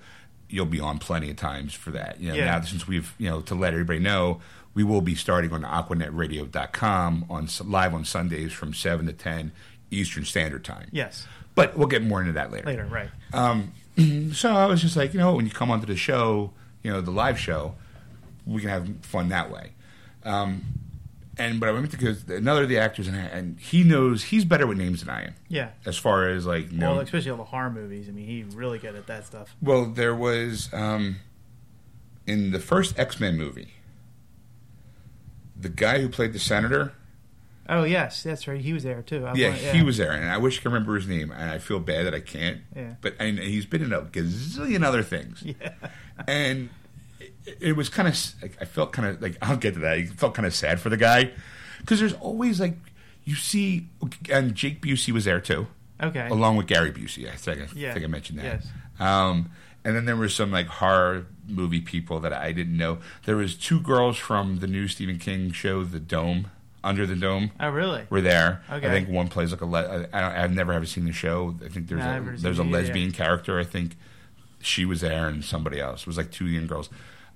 [0.50, 2.20] you'll be on plenty of times for that.
[2.20, 2.44] You know, Yeah.
[2.46, 4.40] now since we've you know to let everybody know,
[4.74, 9.52] we will be starting on aquanetradio.com on live on Sundays from 7 to 10
[9.90, 10.88] Eastern Standard Time.
[10.92, 11.26] Yes.
[11.54, 12.66] But we'll get more into that later.
[12.66, 13.10] Later, right.
[13.32, 13.72] Um,
[14.32, 17.00] so I was just like, you know, when you come onto the show, you know,
[17.00, 17.74] the live show,
[18.46, 19.72] we can have fun that way.
[20.24, 20.64] Um,
[21.40, 24.44] and but I went to because another of the actors and, and he knows he's
[24.44, 25.34] better with names than I am.
[25.48, 25.70] Yeah.
[25.86, 28.08] As far as like no, Well, especially all the horror movies.
[28.08, 29.56] I mean, he's really good at that stuff.
[29.60, 31.16] well, there was um,
[32.26, 33.68] in the first X Men movie,
[35.56, 36.92] the guy who played the senator.
[37.68, 38.60] Oh yes, that's right.
[38.60, 39.24] He was there too.
[39.26, 41.50] I Yeah, want- he was there, and I wish I could remember his name, and
[41.50, 42.62] I feel bad that I can't.
[42.74, 42.94] Yeah.
[43.00, 45.42] But and he's been in a gazillion other things.
[45.60, 45.72] Yeah.
[46.26, 46.68] and
[47.60, 48.16] it, was kind of
[48.60, 49.92] I felt kind of like I'll get to that.
[49.98, 51.30] I felt kind of sad for the guy
[51.80, 52.74] because there's always like
[53.24, 53.88] you see,
[54.30, 55.66] and Jake Busey was there too,
[56.02, 56.26] Okay.
[56.28, 57.30] along with Gary Busey.
[57.30, 57.92] I think I, Yeah.
[57.92, 58.44] think I mentioned that.
[58.44, 58.66] Yes.
[58.98, 59.50] Um,
[59.84, 62.98] and then there were some like horror movie people that I didn't know.
[63.24, 66.48] There was two girls from the new Stephen King show, The Dome,
[66.84, 67.50] Under the Dome.
[67.60, 68.04] Oh really?
[68.10, 68.62] Were there?
[68.70, 68.86] Okay.
[68.86, 69.66] I think one plays like a.
[69.66, 71.54] Le- I I've never ever seen the show.
[71.64, 73.58] I think there's No, a there's a it either, lesbian character.
[73.58, 73.96] I think
[74.62, 76.02] she was there and somebody else.
[76.02, 76.88] It was like two young girls.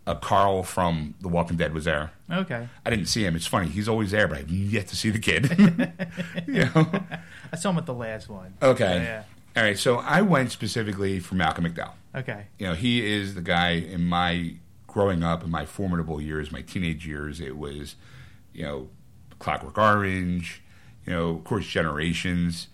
[0.07, 2.13] Uh, Carl from The Walking Dead was there.
[2.31, 2.69] Okay.
[2.85, 3.35] I didn't see him.
[3.37, 3.69] It's funny.
[3.69, 5.51] He's always there, but I've yet to see the kid.
[6.47, 7.05] you know?
[7.53, 8.55] I saw him at the last one.
[8.63, 9.03] Okay.
[9.03, 9.23] Yeah.
[9.57, 9.79] All right.
[9.79, 11.93] So I went specifically for Malcolm McDowell.
[12.15, 12.47] Okay.
[12.59, 16.63] You know, he is the guy in my growing up, in my formidable years, my
[16.63, 17.41] teenage years.
[17.41, 17.97] It was,
[18.53, 18.89] you know,
[19.39, 20.63] Clockwork Orange.
[21.07, 22.69] You know, of course, Generations,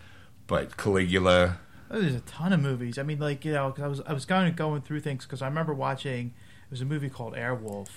[0.46, 1.58] but Caligula.
[1.90, 2.98] Oh, there's a ton of movies.
[2.98, 5.24] I mean, like you know, cause I was I was kind of going through things
[5.24, 6.34] because I remember watching.
[6.70, 7.88] It was a movie called Airwolf.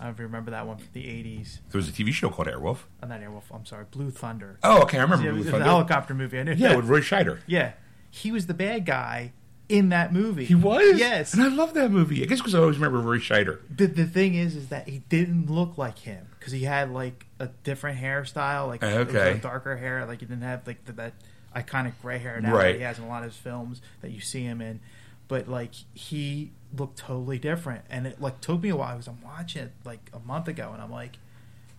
[0.00, 1.60] I don't know if you remember that one from the '80s.
[1.70, 2.78] There was a TV show called Airwolf.
[3.02, 3.44] Oh, not Airwolf.
[3.52, 4.58] I'm sorry, Blue Thunder.
[4.62, 4.98] Oh, okay.
[4.98, 5.64] I remember it Blue was a Thunder.
[5.66, 6.38] helicopter movie.
[6.38, 6.52] I knew.
[6.54, 7.38] Yeah, with Roy Scheider.
[7.46, 7.72] yeah,
[8.10, 9.32] he was the bad guy
[9.68, 10.44] in that movie.
[10.44, 10.98] He was.
[10.98, 11.32] Yes.
[11.34, 12.22] and I love that movie.
[12.22, 13.60] I guess because I always remember Roy Scheider.
[13.74, 17.26] The, the thing is, is that he didn't look like him because he had like
[17.38, 19.32] a different hairstyle, like Okay.
[19.32, 20.04] a darker hair.
[20.04, 21.14] Like he didn't have like the, that
[21.54, 22.72] iconic gray hair now Right.
[22.72, 24.80] that he has in a lot of his films that you see him in.
[25.28, 29.22] But like he looked totally different, and it like took me a while because I'm
[29.22, 31.18] watching it like a month ago, and I'm like,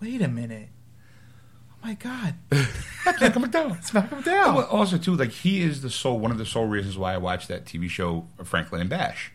[0.02, 0.70] wait a minute,
[1.72, 3.78] oh my god, Malcolm McDowell.
[3.78, 4.56] it's Malcolm McDowell.
[4.56, 7.18] well, also, too, like he is the sole one of the sole reasons why I
[7.18, 9.32] watched that TV show Franklin and Bash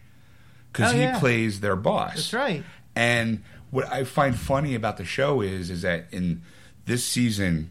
[0.73, 1.19] because Oh, he yeah.
[1.19, 2.15] plays their boss.
[2.15, 2.63] That's right.
[2.97, 6.43] And what I find funny about the show is is that in
[6.85, 7.71] this season,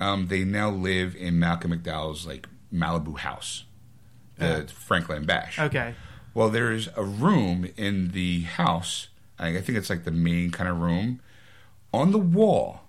[0.00, 3.64] um, they now live in Malcolm McDowell's like Malibu house,
[4.38, 4.66] the Oh.
[4.66, 5.58] Franklin and Bash.
[5.58, 5.94] Okay,
[6.34, 9.08] Well, there's a room in the house.
[9.38, 11.20] I I think it's like the main kind of room
[11.92, 12.82] on the wall,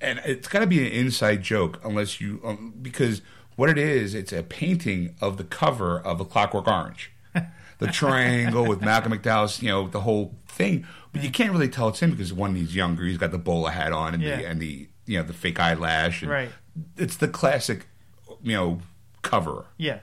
[0.00, 3.22] and it's got to be an inside joke unless you um, because
[3.56, 7.12] what it is, it's a painting of the cover of A Clockwork Orange,
[7.78, 10.84] the triangle with Malcolm McDowell's, you know, the whole thing.
[11.12, 13.70] But you can't really tell it's him because one, he's younger, he's got the bowler
[13.70, 14.36] hat on, and Yeah.
[14.38, 16.50] the and the you know the fake eyelash, and Right.
[16.96, 17.86] It's the classic,
[18.42, 18.80] you know,
[19.22, 19.66] cover.
[19.78, 20.00] yeah,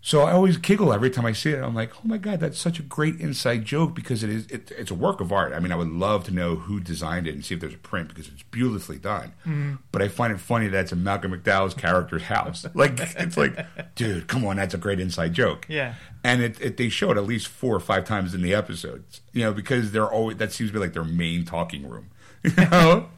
[0.00, 1.62] So I always giggle every time I see it.
[1.62, 4.70] I'm like, oh my god, that's such a great inside joke because it is it,
[4.78, 5.52] it's a work of art.
[5.52, 7.78] I mean, I would love to know who designed it and see if there's a
[7.78, 9.32] print because it's beautifully done.
[9.40, 9.74] Mm-hmm.
[9.90, 12.64] But I find it funny that it's in Malcolm McDowell's character's house.
[12.74, 15.66] Like it's like, dude, come on, that's a great inside joke.
[15.68, 15.94] Yeah.
[16.22, 19.20] and it, it they show it at least four or five times in the episodes.
[19.32, 22.10] You know, because they're always that seems to be like their main talking room.
[22.44, 23.08] You know,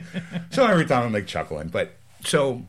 [0.50, 1.92] so every time I'm like chuckling, but
[2.24, 2.64] so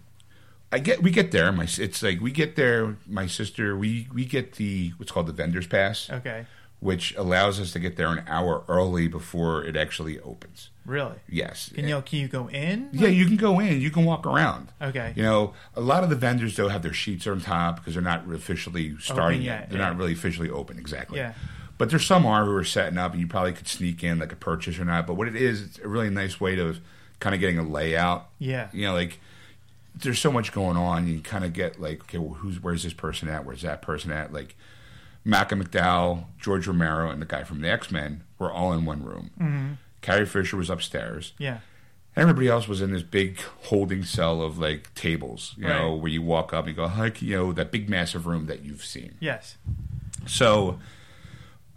[0.72, 1.52] I get we get there.
[1.52, 2.98] My it's like we get there.
[3.08, 6.46] My sister we we get the what's called the vendors pass, okay,
[6.80, 10.70] which allows us to get there an hour early before it actually opens.
[10.86, 11.16] really.
[11.30, 11.72] Yes.
[11.74, 12.90] Can you can you go in?
[12.92, 13.82] Yeah, you can go in.
[13.82, 14.72] You can walk around.
[14.82, 15.14] Okay.
[15.16, 18.04] You know, a lot of the vendors though have their sheets on top because they're
[18.04, 19.70] not officially starting yet, yet.
[19.70, 19.90] They're yeah.
[19.90, 21.20] not really officially open exactly.
[21.20, 21.34] Yeah.
[21.78, 24.32] But there's some are who are setting up, and you probably could sneak in like
[24.32, 25.08] a purchase or not.
[25.08, 26.76] But what it is, it's a really nice way to
[27.20, 28.30] kind of getting a layout.
[28.38, 28.70] Yeah.
[28.72, 29.20] You know, like
[29.96, 31.08] there's so much going on.
[31.08, 33.46] You kind of get like, okay, well, who's where's this person at?
[33.46, 34.34] Where's that person at?
[34.34, 34.56] Like
[35.24, 39.04] Malcolm McDowell, George Romero, and the guy from the X Men were all in one
[39.04, 39.32] room.
[39.40, 39.74] Mm-hmm.
[40.02, 41.34] Carrie Fisher was upstairs.
[41.38, 41.60] Yeah.
[42.16, 46.22] Everybody else was in this big holding cell of like tables, you know, where you
[46.22, 49.16] walk up and you go, hi, you know, that big massive room that you've seen.
[49.22, 49.56] Yes.
[50.26, 50.80] So,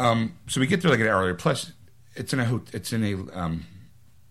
[0.01, 1.35] um, so we get there like an hour earlier.
[1.35, 1.73] Plus,
[2.17, 3.67] it's in a it's in a um,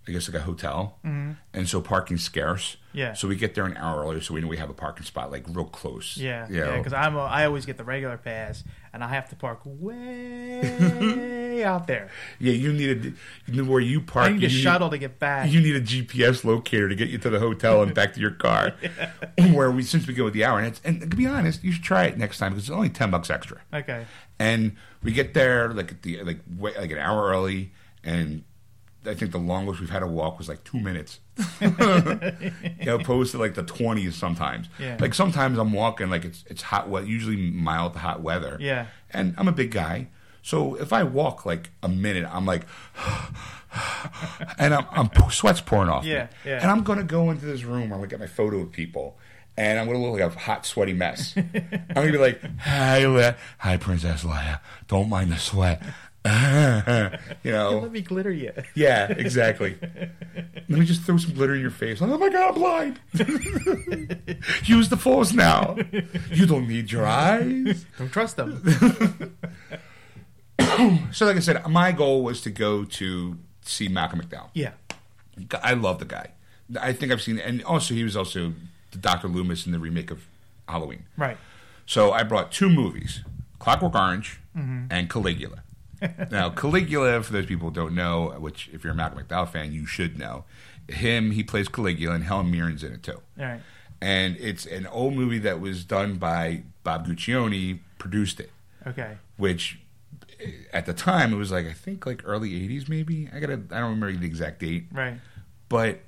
[0.08, 1.38] I guess like a hotel, and
[1.70, 2.76] so parking's scarce.
[2.76, 2.98] Mm-hmm.
[2.98, 3.14] Yeah.
[3.14, 5.32] So we get there an hour earlier, so we know we have a parking spot
[5.32, 6.16] like real close.
[6.18, 6.66] Yeah, You know?
[6.72, 6.78] yeah.
[6.78, 11.64] Because I'm a, I always get the regular pass, and I have to park way
[11.64, 12.10] out there.
[12.40, 14.30] yeah, you need a you know where you park.
[14.30, 15.50] I need a shuttle to get back.
[15.52, 18.32] You need a GPS locator to get you to the hotel and back to your
[18.32, 18.74] car.
[19.54, 21.72] Where we since we go with the hour, and it's and to be honest, you
[21.72, 23.62] should try it next time because it's only ten bucks extra.
[23.74, 24.06] okay.
[24.40, 27.72] And we get there like at the like way, like an hour early,
[28.04, 28.44] and
[29.06, 31.20] I think the longest we've had a walk was like two minutes,
[32.88, 34.68] opposed to like the twenties sometimes.
[34.80, 34.98] Yeah.
[35.00, 38.58] Like sometimes I'm walking like it's it's hot, weather, usually mild to hot weather.
[38.60, 38.88] Yeah.
[39.12, 40.08] and I'm a big guy,
[40.42, 42.66] so if I walk like a minute, I'm like,
[44.58, 46.04] and I'm, I'm sweat's pouring off.
[46.04, 46.12] me.
[46.12, 46.62] Yeah, yeah.
[46.62, 47.90] And I'm gonna go into this room.
[47.90, 49.18] Where I'm gonna get my photo with people.
[49.56, 51.34] And I'm gonna look like a hot, sweaty mess.
[51.38, 54.60] I'm gonna be like, "Hi, hi, Princess Leia.
[54.88, 55.80] Don't mind the sweat."
[57.44, 58.54] you know, Let me glitter you.
[58.76, 59.78] yeah, exactly.
[59.82, 62.02] Let me just throw some glitter in your face.
[62.02, 63.00] Oh my god, I'm blind.
[64.64, 65.76] Use the force now.
[66.32, 67.86] You don't need your eyes.
[67.98, 69.38] Don't trust them.
[71.12, 74.50] So, like I said, my goal was to go to see Malcolm McDowell.
[74.54, 74.72] Yeah.
[75.62, 76.32] I love the guy.
[76.80, 78.54] I think I've seen, and also he was also
[78.92, 79.28] the Dr.
[79.28, 80.26] Loomis in the remake of
[80.68, 81.06] Halloween.
[81.18, 81.38] Right.
[81.86, 83.24] So I brought two movies,
[83.60, 84.86] Clockwork Orange mm-hmm.
[84.90, 85.63] and Caligula.
[86.32, 89.72] Now, Caligula, for those people who don't know, which if you're a Malcolm McDowell fan,
[89.74, 90.46] you should know,
[90.90, 93.22] him, he plays Caligula, and Helen Mirren's in it too.
[93.40, 93.62] All right.
[94.02, 98.52] And it's an old movie that was done by Bob Guccione, produced it,
[98.86, 99.18] Okay.
[99.38, 99.80] which
[100.74, 103.30] at the time it was like I think like early '80s, maybe.
[103.34, 105.20] I gotta, I don't remember the exact date, Right.
[105.70, 106.02] but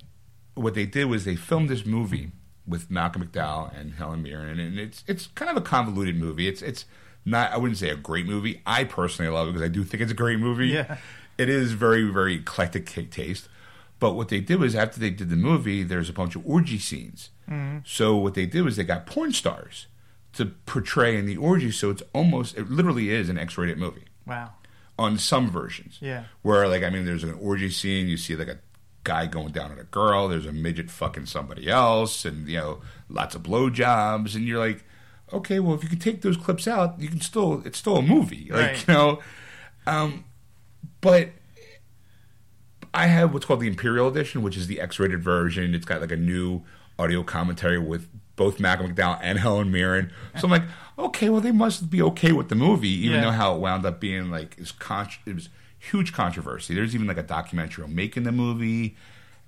[0.56, 2.32] what they did was they filmed this movie
[2.68, 6.48] with Malcolm McDowell and Helen Mirren, and it's it's kind of a convoluted movie.
[6.50, 6.84] It's it's
[7.26, 8.62] not I wouldn't say a great movie.
[8.66, 10.68] I personally love it because I do think it's a great movie.
[10.68, 10.98] Yeah.
[11.38, 13.50] it is very very eclectic taste.
[14.00, 16.78] But what they did was after they did the movie, there's a bunch of orgy
[16.80, 17.30] scenes.
[17.50, 17.80] Mm-hmm.
[17.86, 19.88] So what they did was they got porn stars
[20.34, 21.72] to portray in the orgy.
[21.72, 24.52] So it's almost it literally is an X-rated movie Wow.
[25.00, 25.98] on some versions.
[26.02, 26.26] Yeah.
[26.42, 28.08] Where like I mean, there's an orgy scene.
[28.08, 28.60] You see like a
[29.06, 30.28] guy going down on a girl.
[30.28, 34.36] There's a midget fucking somebody else, and you know lots of blowjobs.
[34.36, 34.84] And you're like,
[35.34, 38.02] okay, well if you can take those clips out, you can still it's still a
[38.02, 38.50] movie.
[38.52, 38.88] Like Right.
[38.88, 39.20] you know,
[39.88, 40.26] um,
[41.02, 41.30] but.
[42.94, 45.76] I have what's called the Imperial Edition, which is the X-rated version.
[45.76, 46.62] It's got like a new
[46.98, 48.08] audio commentary with
[48.38, 50.12] both Malcolm McDowell and Helen Mirren.
[50.40, 50.64] So I'm like,
[50.98, 53.26] okay, well they must be okay with the movie, even Yeah.
[53.26, 56.74] though how it wound up being like is con- it was huge controversy.
[56.74, 58.96] There's even like a documentary on making the movie.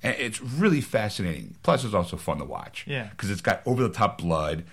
[0.03, 1.55] And it's really fascinating.
[1.63, 2.83] Plus, it's also fun to watch.
[2.85, 3.07] Yeah.
[3.11, 4.65] because it's got over the top blood,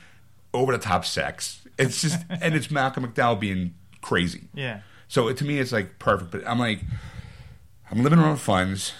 [0.55, 1.61] over the top sex.
[1.79, 4.49] It's just and it's Malcolm McDowell being crazy.
[4.55, 4.81] Yeah.
[5.09, 6.31] So to me, it's like perfect.
[6.31, 6.81] But I'm like,
[7.91, 8.93] I'm living on funds,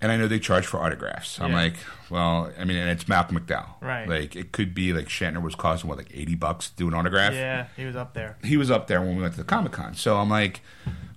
[0.00, 1.40] and I know they charge for autographs.
[1.40, 1.56] I'm Yeah.
[1.56, 1.74] like,
[2.10, 3.74] well, I mean, and it's Malcolm McDowell.
[3.80, 4.08] Right.
[4.08, 6.94] Like it could be like Shatner was costing what like 80 bucks to do an
[6.94, 7.34] autograph.
[7.34, 7.66] Yeah.
[7.76, 8.38] He was up there.
[8.42, 9.94] He was up there when we went to the Comic Con.
[9.94, 10.60] So I'm like,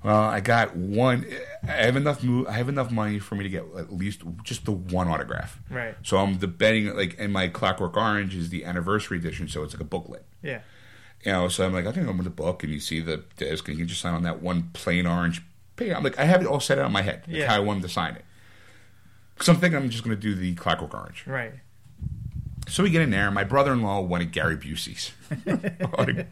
[0.05, 1.25] well, I got one.
[1.63, 2.23] I have enough.
[2.23, 5.59] Mo- I have enough money for me to get at least just the one autograph.
[5.69, 5.95] Right.
[6.03, 9.73] So I'm the betting like, and my Clockwork Orange is the anniversary edition, so it's
[9.73, 10.25] like a booklet.
[10.41, 10.61] Yeah.
[11.23, 13.23] You know, so I'm like, I think I'm with the book, and you see the
[13.37, 15.41] disc, and you can just sign on that one plain orange
[15.75, 15.91] page.
[15.91, 17.47] I'm like, I have it all set out in my head, like Yeah.
[17.47, 18.25] how I want to sign it.
[19.41, 21.23] So I'm thinking I'm just going to do the Clockwork Orange.
[21.25, 21.53] Right.
[22.67, 25.11] So we get in there, and my brother-in-law wanted Gary Busey's
[25.93, 26.25] autograph.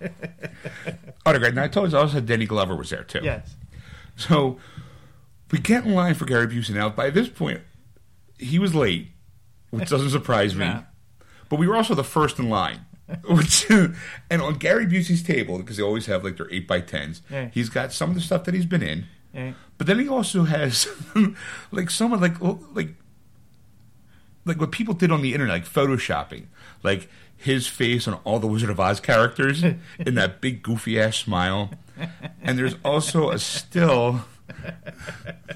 [1.26, 1.54] autograph.
[1.54, 3.22] Now I told you I also had Denny Glover was there too.
[3.24, 3.56] Yes.
[4.16, 4.58] So
[5.52, 6.74] we get in line for Gary Busey.
[6.76, 7.62] Now by this point,
[8.38, 9.10] he was late,
[9.72, 10.66] which doesn't surprise me.
[10.74, 10.84] No.
[11.50, 12.86] But we were also the first in line.
[13.30, 17.22] Which and on Gary Busey's table because they always have like their eight by tens.
[17.30, 17.50] Yeah.
[17.54, 19.54] He's got some of the stuff that he's been in, Yeah.
[19.78, 20.88] but then he also has
[21.72, 22.38] like some of like
[22.74, 22.96] like
[24.46, 26.46] like what people did on the internet, like photoshopping,
[26.82, 27.10] like
[27.44, 29.64] his face on all the Wizard of Oz characters
[30.00, 31.72] in that big goofy ass smile.
[32.42, 34.26] And there's also a still.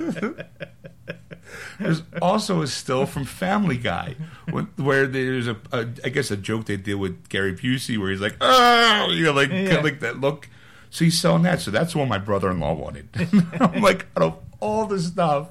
[1.79, 4.15] there's also a still from Family Guy
[4.49, 8.09] when, where there's a, a, I guess a joke they did with Gary Busey where
[8.11, 9.79] he's like, oh, you know, like Yeah.
[9.81, 10.49] like that look.
[10.89, 11.59] So he's selling that.
[11.61, 13.09] So that's what my brother-in-law wanted.
[13.59, 15.49] I'm like, out of all the stuff,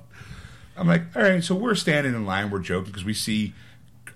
[0.77, 1.43] I'm like, all right.
[1.45, 2.51] So we're standing in line.
[2.51, 3.53] We're joking because we see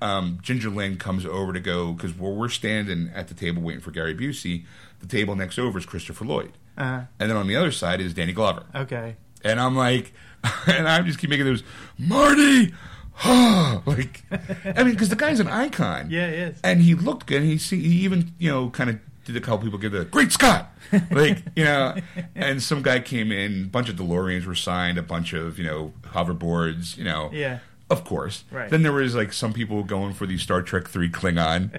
[0.00, 3.80] um, Ginger Lynn comes over to go because where we're standing at the table waiting
[3.82, 4.64] for Gary Busey.
[5.00, 8.12] The table next over is Christopher Lloyd, Uh, and then on the other side is
[8.14, 8.64] Danny Glover.
[8.74, 9.16] okay.
[9.42, 10.12] And I'm like,
[10.66, 11.62] and I just keep making those
[11.98, 12.74] Marty.
[13.26, 16.08] like, I mean, because the guy's an icon.
[16.10, 16.60] Yeah, he is.
[16.64, 17.42] And he looked good.
[17.42, 20.32] He see, he even you know kind of did a couple people give the Great
[20.32, 20.70] Scott,
[21.10, 21.96] like you know.
[22.34, 25.64] And some guy came in, a bunch of DeLoreans were signed, a bunch of you
[25.64, 27.30] know hoverboards, you know.
[27.32, 27.58] Yeah.
[27.90, 28.44] Of course.
[28.50, 28.70] Right.
[28.70, 31.70] Then there was like some people going for the Star Trek Three Klingon.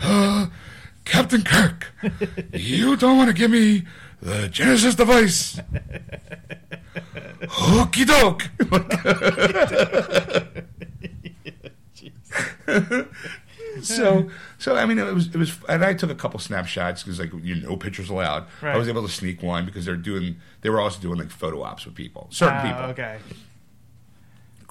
[1.04, 1.92] Captain Kirk,
[2.52, 3.82] you don't want to give me
[4.22, 5.60] the Genesis device.
[7.48, 8.48] Hooky doke.
[13.82, 17.18] so, so I mean, it was it was, and I took a couple snapshots because
[17.18, 18.46] like you know, pictures allowed.
[18.62, 21.62] I was able to sneak one because they're doing they were also doing like photo
[21.62, 22.82] ops with people, certain Ah, people.
[22.90, 23.18] Okay.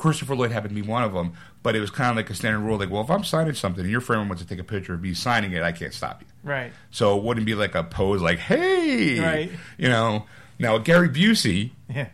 [0.04, 1.32] Christopher Lloyd happened to be one of them,
[1.64, 2.78] but it was kind of like a standard rule.
[2.78, 5.02] Like, well, if I'm signing something and your friend wants to take a picture of
[5.02, 6.28] me signing it, I can't stop you.
[6.44, 6.74] Right.
[6.92, 9.50] So it wouldn't be like a pose like, hey, Right.
[9.78, 10.26] you know.
[10.60, 12.10] Now, Gary Busey, Yeah.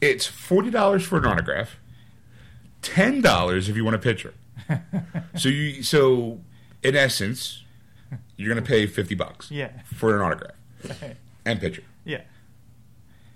[0.00, 1.76] it's forty dollars for an autograph,
[2.82, 4.32] ten dollars if you want a picture.
[5.36, 6.38] so you, so
[6.84, 7.64] in essence,
[8.36, 9.70] you're gonna pay fifty bucks Yeah.
[9.92, 10.54] for an autograph
[11.44, 11.82] and picture.
[12.04, 12.20] Yeah.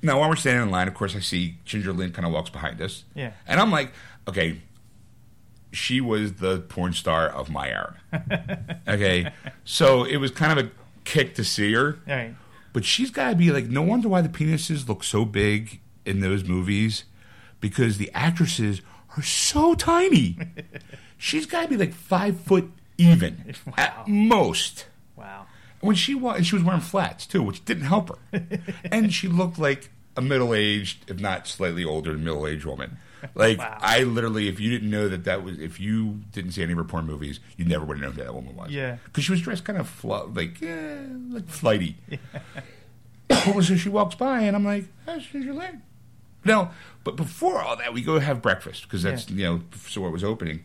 [0.03, 2.50] Now, while we're standing in line, of course, I see Ginger Lynn kind of walks
[2.50, 3.05] behind us.
[3.14, 3.32] Yeah.
[3.46, 3.92] And I'm like,
[4.28, 4.61] okay,
[5.72, 7.96] she was the porn star of my era.
[8.88, 9.32] okay.
[9.64, 10.70] So it was kind of a
[11.05, 11.98] kick to see her.
[12.07, 12.34] Right.
[12.72, 16.20] But she's got to be like, no wonder why the penises look so big in
[16.20, 17.05] those movies
[17.61, 18.80] because the actresses
[19.16, 20.36] are so tiny.
[21.18, 23.72] she's got to be like five foot even Wow.
[23.78, 24.86] at most
[25.16, 25.46] Wow.
[25.80, 28.42] when she was she was wearing flats too, which didn't help her,
[28.84, 32.98] and she looked like a middle aged, if not slightly older, middle aged woman.
[33.34, 33.78] Like Wow.
[33.80, 36.88] I literally, if you didn't know that that was, if you didn't see any of
[36.88, 38.70] porn movies, you never would have known who that woman was.
[38.70, 38.96] Yeah.
[39.04, 40.98] because she was dressed kind of fl- like eh,
[41.30, 41.96] like flighty.
[43.30, 45.78] so she walks by, and I'm like, "Oh, she's your leg."
[46.44, 46.70] No,
[47.04, 50.24] but before all that, we go have breakfast because that's you know so it was
[50.24, 50.64] opening,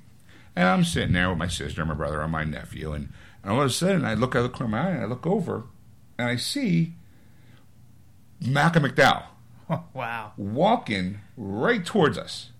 [0.55, 3.51] and I'm sitting there with my sister, and my brother, and my nephew, and, and
[3.53, 5.63] all of a sudden I look, I look from my eye, and I look over,
[6.17, 6.95] and I see
[8.41, 9.25] Malcolm McDowell
[9.93, 10.33] wow.
[10.37, 12.51] walking right towards us,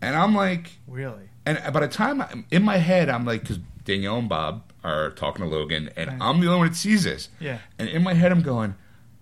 [0.00, 1.30] and I'm like, Really?
[1.46, 5.10] and by the time I'm in my head, I'm like, because Danielle and Bob are
[5.10, 6.18] talking to Logan, and Right.
[6.20, 7.28] I'm the only one that sees this.
[7.40, 7.58] Yeah.
[7.78, 8.74] And in my head, I'm going,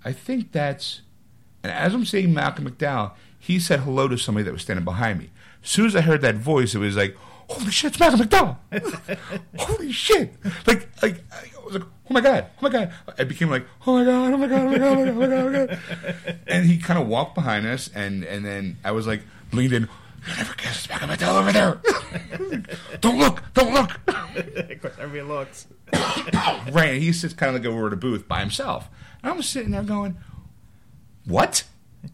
[0.05, 1.03] I think that's.
[1.63, 5.19] And as I'm saying Malcolm McDowell, he said hello to somebody that was standing behind
[5.21, 5.31] me.
[5.63, 7.17] As soon as I heard that voice, it was like,
[7.53, 8.57] holy shit, it's Malcolm McDowell.
[9.59, 10.35] holy shit.
[10.67, 12.93] Like, like, I was like, oh my God, oh my God.
[13.19, 15.33] I became like, oh my God, oh my God, oh my God, oh my God,
[15.33, 15.81] oh my God.
[16.29, 19.23] Oh and he kind of walked behind us, and, and then I was like,
[19.53, 19.83] leaned in,
[20.27, 21.81] you never guess it's Malcolm McDowell over there.
[23.01, 23.91] don't look, don't look.
[24.07, 25.67] of course, everybody looks.
[26.73, 28.89] right, and he sits kind of like over at a booth by himself.
[29.23, 30.17] And I'm sitting there going,
[31.25, 31.65] "What?"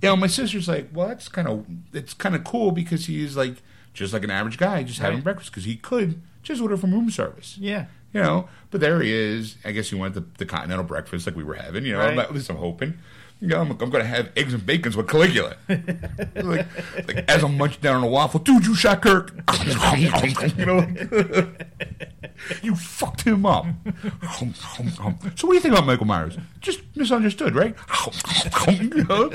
[0.03, 3.36] You know, my sister's like, "Well, that's kind of it's kind of cool because he's
[3.36, 3.62] like
[3.99, 5.24] just like an average guy, just having Right.
[5.24, 7.86] breakfast because he could just order from room service." Yeah.
[8.14, 9.57] You know, but there he is.
[9.66, 11.84] I guess he wanted the, the continental breakfast like we were having.
[11.84, 12.18] You know, Right.
[12.18, 12.94] at least I'm hoping.
[13.41, 15.57] Know, I'm, I'm going to have eggs and bacons with Caligula.
[15.68, 16.66] like,
[17.07, 19.32] like as I'm munching down on a waffle, dude, you shot Kirk.
[19.97, 20.84] you know,
[22.62, 23.66] you fucked him up.
[24.34, 26.36] so what do you think about Michael Myers?
[26.61, 27.76] Just misunderstood, right?
[28.68, 29.30] you know,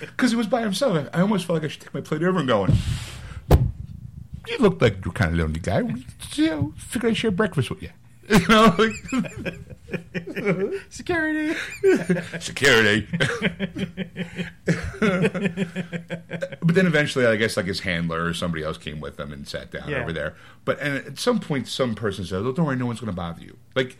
[0.00, 1.08] because he was by himself.
[1.12, 2.72] I almost felt like I should take my plate over and going.
[4.46, 5.82] You look like you're kind of lonely guy.
[6.34, 7.90] You know, figured I'd share breakfast with you.
[8.28, 9.58] You know, like,
[10.90, 11.54] Security.
[12.40, 13.06] security.
[15.00, 19.46] but then eventually, I guess like his handler or somebody else came with him and
[19.48, 20.02] sat down Yeah.
[20.02, 20.34] over there.
[20.64, 23.16] But and at some point, some person said, "Oh, don't worry, no one's going to
[23.16, 23.96] bother you." Like,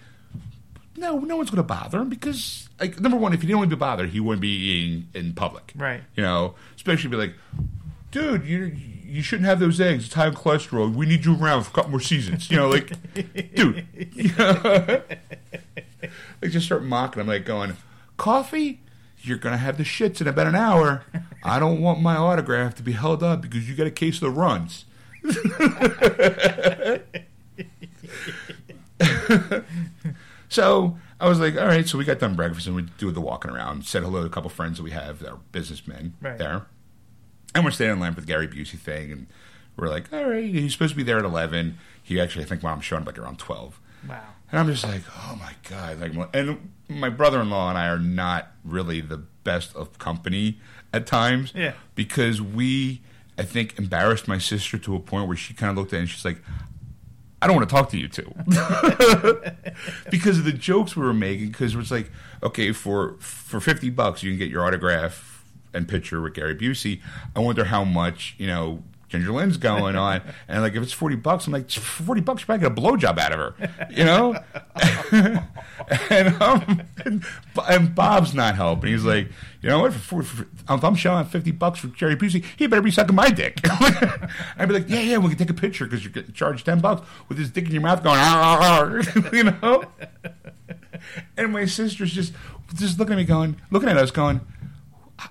[0.97, 3.70] no, no one's going to bother him because, like, number one, if he didn't want
[3.70, 5.72] to be bothered, he wouldn't be eating in public.
[5.76, 6.03] Right.
[6.16, 7.34] You know, especially be like,
[8.11, 8.74] dude, you
[9.09, 10.05] you shouldn't have those eggs.
[10.07, 10.95] It's high in cholesterol.
[10.95, 12.51] We need you around for a couple more seasons.
[12.51, 12.93] You know, like,
[13.55, 15.03] dude, you know?
[16.43, 17.77] like just start mocking I'm like going,
[18.17, 18.81] coffee.
[19.21, 21.05] You're gonna have the shits in about an hour.
[21.43, 24.21] I don't want my autograph to be held up because you got a case of
[24.21, 24.85] the runs.
[30.51, 31.87] So I was like, all right.
[31.87, 33.85] So we got done breakfast and we do the walking around.
[33.85, 36.39] Said hello to a couple friends that we have that are businessmen Right.
[36.39, 36.67] there.
[37.55, 39.26] And we're standing in line for the Gary Busey thing, and
[39.76, 40.44] we're like, all right.
[40.44, 41.78] He's supposed to be there at eleven.
[42.03, 43.80] He actually, I think, mom showing up like around twelve.
[44.09, 44.20] Wow.
[44.51, 46.01] And I'm just like, oh my god!
[46.01, 50.59] Like, and my brother-in-law and I are not really the best of company
[50.92, 51.53] at times.
[51.55, 51.74] Yeah.
[51.94, 53.03] Because we,
[53.36, 56.01] I think, embarrassed my sister to a point where she kind of looked at it
[56.01, 56.38] and she's like,
[57.40, 58.32] I don't want to talk to you two
[60.11, 61.49] because of the jokes we were making.
[61.49, 62.11] Because it was like,
[62.42, 65.28] okay, for for fifty bucks, you can get your autograph
[65.73, 67.01] and picture with Gary Busey.
[67.35, 68.83] I wonder how much you know.
[69.09, 72.47] Ginger Lynn's going on, and like if it's forty bucks, I'm like forty bucks, you
[72.47, 74.39] probably get a blowjob out of her, you know.
[76.11, 77.25] and, um, and,
[77.71, 78.93] and Bob's not helping.
[78.93, 79.31] He's like,
[79.62, 79.95] you know what?
[79.95, 83.31] For, for, if I'm showing fifty bucks for Jerry Busey, he better be sucking my
[83.31, 83.61] dick.
[83.64, 86.81] I'd be like, yeah, yeah, we can take a picture because you're getting charged ten
[86.81, 88.19] bucks with his dick in your mouth, going,
[89.33, 89.85] you know.
[91.37, 92.33] And my sister's just
[92.75, 94.41] just looking at me, going, looking at us, going.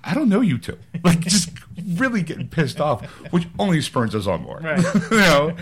[0.04, 0.78] I don't know you two.
[1.04, 1.52] Like, just
[1.96, 4.60] really getting pissed off, which only spurns us on more.
[4.60, 4.84] Right.
[5.12, 5.56] you know?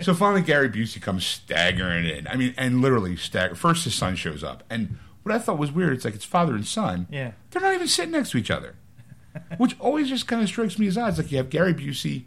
[0.00, 2.26] So finally, Gary Busey comes staggering in.
[2.26, 3.54] I mean, and literally stagger.
[3.54, 4.64] First, his son shows up.
[4.70, 7.06] And what I thought was weird, it's like it's father and son.
[7.10, 7.32] Yeah.
[7.50, 8.74] They're not even sitting next to each other.
[9.58, 11.10] which always just kind of strikes me as odd.
[11.10, 12.24] It's like you have Gary Busey,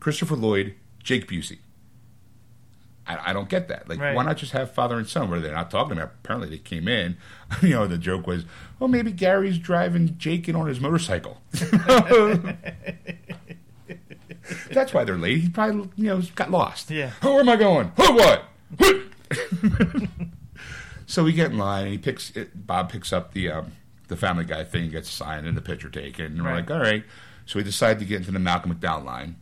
[0.00, 1.58] Christopher Lloyd, Jake Busey.
[3.06, 3.88] I, I don't get that.
[3.88, 4.14] Like, Right.
[4.14, 5.28] why not just have father and son?
[5.28, 6.12] Where they're not talking about?
[6.22, 7.16] Apparently, they came in.
[7.60, 8.44] You know, the joke was,
[8.82, 11.40] "Oh, maybe Gary's driving Jake in on his motorcycle."
[14.70, 15.38] That's why they're late.
[15.40, 16.90] He probably, you know, got lost.
[16.90, 17.12] Yeah.
[17.22, 17.92] Oh, where am I going?
[17.98, 18.44] Oh, what?
[21.12, 22.30] So we get in line, and he picks.
[22.30, 23.72] It, Bob picks up the um,
[24.08, 26.24] the Family Guy thing, gets signed, and the picture taken.
[26.24, 27.04] And we're like, all right.
[27.44, 29.36] So we decide to get into the Malcolm McDowell line,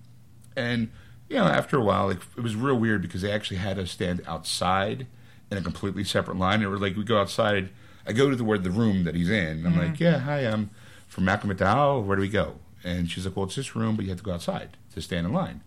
[0.57, 0.91] and
[1.29, 3.93] you know, after a while, like it was real weird because they actually had us
[3.93, 5.07] stand outside
[5.49, 6.61] in a completely separate line.
[6.61, 7.71] And we're like, we go outside.
[8.07, 9.67] I go to the where the room that he's in.
[9.67, 9.79] I'm mm-hmm.
[9.81, 10.71] like, yeah, hi, I'm
[11.09, 12.05] from Malcolm McDowell.
[12.05, 12.57] Where do we go?
[12.83, 15.27] And she's like, well, it's this room, but you have to go outside to stand
[15.27, 15.63] in line.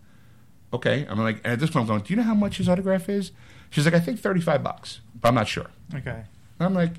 [0.72, 1.06] Okay.
[1.08, 3.08] I'm like, and at this point, I'm going, do you know how much his autograph
[3.08, 3.30] is?
[3.70, 5.70] She's like, I think 35 bucks, but I'm not sure.
[5.94, 6.24] Okay.
[6.58, 6.94] And I'm like,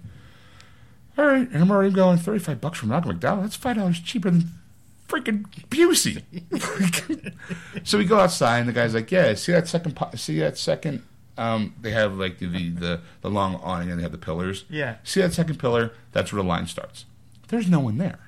[1.18, 1.50] all right.
[1.50, 3.42] And I'm already going, 35 bucks from Malcolm McDowell?
[3.42, 4.50] That's $5 cheaper than
[5.08, 6.24] freaking Busey.
[7.84, 10.58] so we go outside, and the guy's like, yeah, see that second, po- see that
[10.58, 11.04] second,
[11.38, 14.66] um, they have like the, the, the, the long awning and they have the pillars.
[14.70, 14.96] Yeah.
[15.04, 15.92] See that second pillar?
[16.12, 17.06] That's where the line starts.
[17.50, 18.20] There's no one there.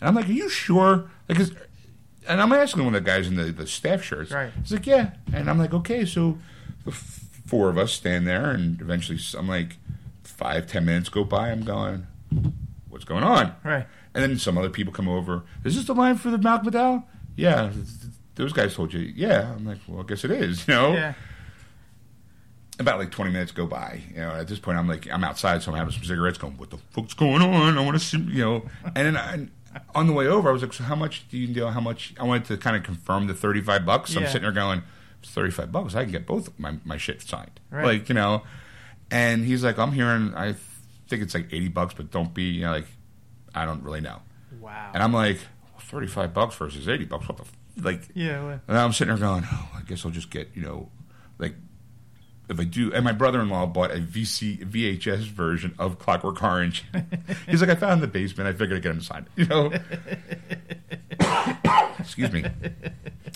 [0.00, 1.10] And I'm like, are you sure?
[1.28, 1.52] Like, is,
[2.28, 4.30] and I'm asking one of the guys in the, the staff shirts.
[4.30, 4.52] Right.
[4.60, 5.12] He's like, yeah.
[5.32, 6.38] And I'm like, okay, so
[6.84, 9.76] the f- four of us stand there, and eventually I'm like,
[10.22, 11.50] five, ten minutes go by.
[11.50, 12.06] I'm going,
[12.88, 13.54] what's going on?
[13.64, 13.86] Right.
[14.14, 15.42] And then some other people come over.
[15.64, 17.04] Is this the line for the Malcolm McDowell?
[17.36, 17.70] Yeah.
[17.70, 19.00] th- th- Those guys told you.
[19.00, 19.52] Yeah.
[19.54, 20.64] I'm like, well, I guess it is.
[20.68, 20.92] You know.
[20.92, 21.14] Yeah.
[22.80, 24.00] About like 20 minutes go by.
[24.10, 26.38] You know, at this point, I'm like, I'm outside, so I'm having some cigarettes.
[26.38, 27.78] Going, what the fuck's going on?
[27.78, 28.18] I want to see.
[28.18, 28.70] You know.
[28.96, 31.46] And then I, on the way over, I was like, so how much do you
[31.48, 31.68] deal?
[31.70, 32.14] How much?
[32.18, 34.12] I wanted to kind of confirm the 35 bucks.
[34.14, 34.82] So I'm sitting there going,
[35.22, 35.94] it's 35 bucks.
[35.94, 37.60] I can get both my my shit signed.
[37.70, 37.84] Right.
[37.84, 38.42] Like you know.
[39.10, 40.34] And he's like, I'm hearing.
[40.34, 40.54] I
[41.08, 42.44] think it's like 80 bucks, but don't be.
[42.44, 42.86] You know, like,
[43.54, 44.20] I don't really know.
[44.60, 44.90] Wow.
[44.94, 45.38] And I'm like,
[45.80, 47.28] 35 bucks versus 80 bucks.
[47.28, 47.84] What the f-?
[47.84, 48.08] like?
[48.14, 48.42] yeah.
[48.42, 50.88] Well, And I'm sitting there going, oh, I guess I'll just get you know,
[51.38, 51.54] like
[52.50, 52.92] if I do.
[52.92, 56.84] And my brother-in-law bought a VC VHS version of Clockwork Orange.
[57.48, 58.48] He's like, I found in the basement.
[58.48, 59.32] I figured I'd get him to sign it.
[59.36, 59.72] You know.
[61.98, 62.44] Excuse me.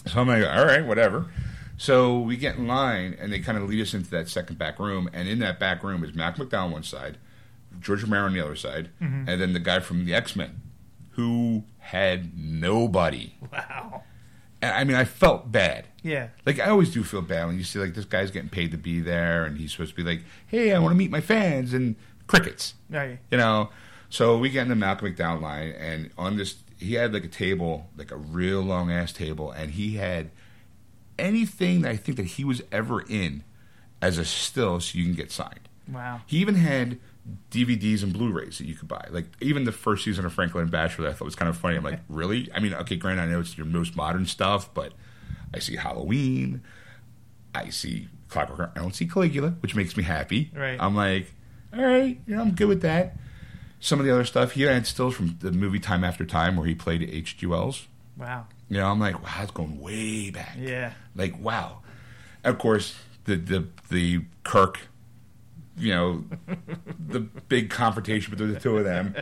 [0.06, 1.26] So I'm like, all right, whatever.
[1.76, 4.78] So we get in line, and they kind of lead us into that second back
[4.78, 5.08] room.
[5.12, 7.18] And in that back room is Mac McDowell on one side,
[7.80, 9.28] George Romero on the other side, mm-hmm.
[9.28, 10.60] and then the guy from the X Men,
[11.10, 13.34] who had nobody.
[13.52, 14.02] wow.
[14.60, 15.86] And I mean, I felt bad.
[16.04, 16.28] Yeah.
[16.46, 18.76] Like I always do feel bad when you see like this guy's getting paid to
[18.78, 21.72] be there, and he's supposed to be like, "Hey, I want to meet my fans,"
[21.74, 21.96] and
[22.28, 23.18] crickets, Right.
[23.32, 23.70] you know.
[24.10, 27.28] So we get in the Malcolm McDowell line, and on this, he had like a
[27.28, 30.30] table, like a real long ass table, and he had
[31.18, 33.42] anything that I think that he was ever in
[34.02, 35.68] as a still, so you can get signed.
[35.90, 36.20] Wow.
[36.26, 36.98] He even had
[37.50, 39.06] DVDs and Blu-rays that you could buy.
[39.10, 41.76] Like even the first season of Franklin and Bachelor, I thought was kind of funny.
[41.76, 42.50] I'm like, really?
[42.54, 44.92] I mean, okay, granted, I know it's your most modern stuff, but
[45.54, 46.62] I see Halloween,
[47.54, 48.72] I see Clockwork.
[48.74, 50.50] I don't see Caligula, which makes me happy.
[50.54, 50.76] Right.
[50.80, 51.32] I'm like,
[51.72, 53.16] all right, you know, I'm good with that.
[53.78, 56.66] Some of the other stuff he had stills from the movie Time After Time, where
[56.66, 57.46] he played H.G.
[57.46, 57.86] Wells.
[58.16, 58.46] Wow.
[58.68, 60.56] You know, I'm like, wow, that's going way back.
[60.58, 60.94] Yeah.
[61.14, 61.82] Like, wow.
[62.42, 64.80] Of course, the the the Kirk,
[65.76, 66.24] you know,
[67.08, 69.14] the big confrontation between the two of them.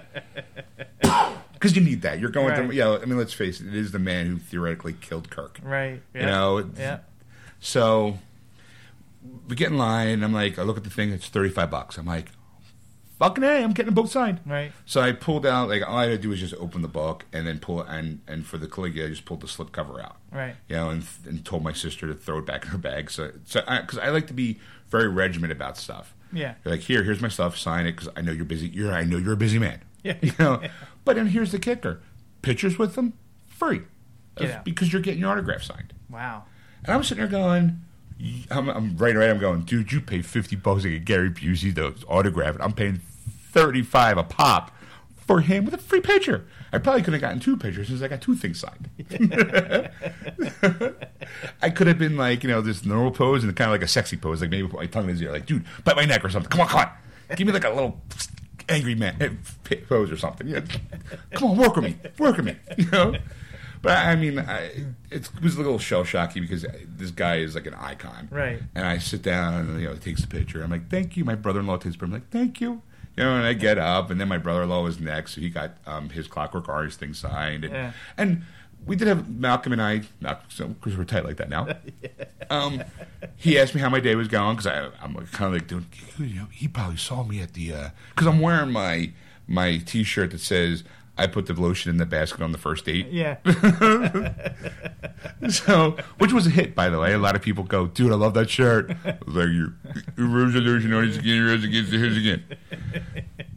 [1.63, 2.19] Because you need that.
[2.19, 2.57] You're going Right.
[2.57, 5.31] through, you know, I mean, let's face it, it is the man who theoretically killed
[5.31, 5.61] Kirk.
[5.63, 6.03] Right.
[6.13, 6.21] Yeah.
[6.21, 6.99] You know, Yeah.
[7.61, 8.19] so
[9.49, 11.97] we get in line, and I'm like, I look at the thing, it's 35 bucks.
[11.99, 12.31] I'm like,
[13.21, 14.41] fucking A, I'm getting both signed.
[14.45, 14.73] Right.
[14.87, 17.27] So I pulled out, like, all I had to do was just open the book
[17.33, 20.17] and then pull, and, and for the Caligula, I just pulled the slip cover out
[20.33, 20.57] Right.
[20.69, 23.11] you know, and, and told my sister to throw it back in her bag.
[23.11, 24.59] So, so because I, like to be
[24.89, 26.15] very regimented about stuff.
[26.33, 26.55] Yeah.
[26.65, 27.57] They're like, here, here's my stuff.
[27.57, 28.67] Sign it because I know you're busy.
[28.69, 29.81] You're, I know you're a busy man.
[30.03, 30.17] Yeah.
[30.21, 30.61] You know,
[31.05, 32.01] but then here's the kicker:
[32.43, 33.15] pictures with them
[33.47, 33.83] free
[34.65, 35.93] because you're getting your autograph signed.
[36.11, 36.45] Wow.
[36.85, 37.81] And I'm sitting there going.
[38.51, 39.31] I'm, I'm right away.
[39.31, 39.93] I'm going, dude.
[39.93, 42.61] You pay fifty bucks to get Gary Busey to autograph it.
[42.61, 43.01] I'm paying
[43.51, 44.71] thirty five a pop
[45.17, 46.47] for him with a free picture.
[46.73, 48.89] I probably could have gotten two pictures since I got two things signed.
[51.63, 53.89] I could have been like, you know, this normal pose and kind of like a
[53.89, 56.25] sexy pose, like maybe put my tongue in his ear, like, dude, bite my neck
[56.25, 56.51] or something.
[56.51, 57.37] Come on, come on.
[57.37, 58.01] Give me like a little
[58.69, 59.17] angry man
[59.71, 60.49] eh, pose or something.
[60.51, 60.63] Know?
[61.33, 61.97] Come on, work with me.
[62.19, 62.57] Work with me.
[62.77, 63.15] You know?
[63.83, 64.71] But I mean, I,
[65.11, 68.29] it was a little shell shocky because this guy is like an icon.
[68.31, 68.63] Right.
[68.77, 70.63] And I sit down and, you know, he takes the picture.
[70.63, 71.25] I'm like, thank you.
[71.25, 72.05] My brother in law takes the picture.
[72.05, 72.83] I'm like, thank you.
[73.17, 75.41] You know, and I get up, and then my brother in law was next, so
[75.43, 77.65] he got um, his Clockwork Orange thing signed.
[77.65, 77.93] And, Yeah.
[78.17, 78.45] and
[78.87, 81.69] we did have Malcolm and I, not because we're tight like that now.
[82.51, 82.83] um,
[83.37, 84.67] he asked me how my day was going because
[85.01, 85.87] I'm kind of like, dude,
[86.19, 87.73] you know, he probably saw me at the
[88.11, 89.13] because I'm wearing my
[89.47, 90.85] my T-shirt that says
[91.19, 93.09] I put the lotion in the basket on the first date.
[93.11, 93.37] Yeah.
[95.49, 97.13] So, which was a hit, by the way.
[97.13, 98.93] A lot of people go, dude, I love that shirt.
[99.05, 99.75] I like, you,
[100.17, 102.45] the lotion on his skin, rose against his again.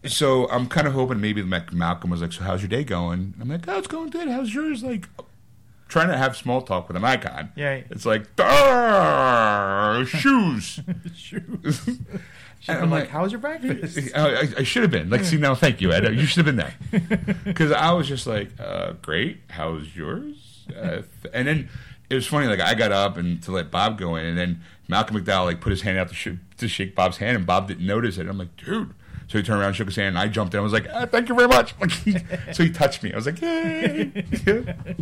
[0.06, 3.36] So, I'm kind of hoping maybe Malcolm was like, so how's your day going?
[3.40, 4.28] I'm like, oh, it's going good.
[4.28, 4.84] How's yours?
[4.84, 5.08] Like,
[5.88, 7.52] trying to have small talk with an icon.
[7.56, 7.82] Yeah.
[7.90, 10.80] It's like, "Ah, shoes.
[11.16, 11.90] Shoes.
[12.68, 13.98] And I'm like, how was your breakfast?
[14.16, 15.10] I, I, I should have been.
[15.10, 16.04] Like, see, now, thank you, Ed.
[16.16, 17.36] You should have been there.
[17.44, 19.42] Because I was just like, uh, great.
[19.50, 20.66] How's yours?
[20.76, 21.70] Uh, and then
[22.10, 22.48] it was funny.
[22.48, 25.62] Like, I got up and to let Bob go in, and then Malcolm McDowell like
[25.62, 28.28] put his hand out to, sh- to shake Bob's hand, and Bob didn't notice it.
[28.28, 28.94] I'm like, dude.
[29.28, 30.60] So he turned around, shook his hand, and I jumped in.
[30.60, 32.18] I was like, ah, "Thank you very much." Like, he-
[32.54, 33.12] so he touched me.
[33.12, 34.12] I was like, "Yay!"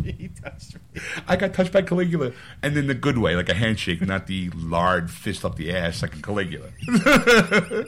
[0.02, 1.00] he touched me.
[1.28, 2.32] I got touched by Caligula,
[2.62, 6.00] and in the good way, like a handshake, not the lard fist up the ass
[6.02, 6.68] like in Caligula.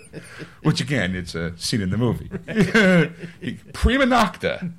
[0.62, 2.28] Which again, it's a scene in the movie.
[3.72, 4.70] Prima nocta.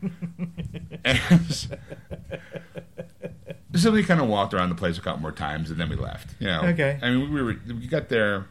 [3.69, 5.89] And so we kind of walked around the place a couple more times, and then
[5.89, 6.35] we left.
[6.39, 6.99] You know, Okay.
[7.01, 8.45] I mean, we were we got there.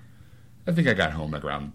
[0.67, 1.73] I think I got home like around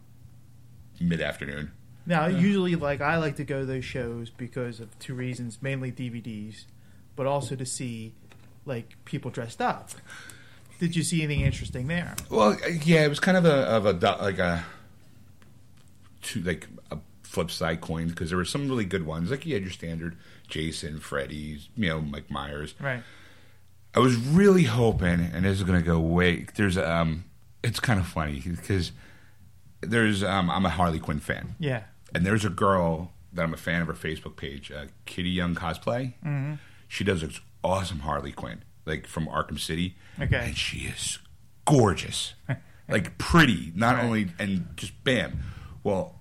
[1.02, 1.72] mid afternoon.
[2.06, 5.92] Now, usually, like I like to go to those shows because of two reasons: mainly
[5.92, 6.66] DVDs,
[7.16, 8.14] but also to see
[8.66, 9.90] like people dressed up.
[10.80, 12.16] Did you see anything interesting there?
[12.30, 14.66] Well, yeah, it was kind of a of a like a
[16.22, 19.30] two like a flip side coin because there were some really good ones.
[19.30, 20.18] Like you had your standard
[20.48, 22.74] Jason, Freddy's, you know, Mike Myers.
[22.80, 23.04] Right.
[23.94, 26.46] I was really hoping, and this is going to go way.
[26.56, 27.26] There's um,
[27.64, 28.92] it's kind of funny because
[29.82, 31.84] there's um, I'm a Harley Quinn fan, Yeah.
[32.14, 35.56] and there's a girl that I'm a fan of her Facebook page, uh, Kitty Young
[35.56, 36.14] Cosplay.
[36.26, 36.54] Mm-hmm.
[36.88, 39.96] She does this awesome Harley Quinn, like from Arkham City.
[40.20, 40.46] Okay.
[40.48, 41.20] and she is
[41.66, 42.34] gorgeous,
[42.90, 44.04] like pretty, not Right.
[44.04, 45.40] only and just bam.
[45.84, 46.20] Well,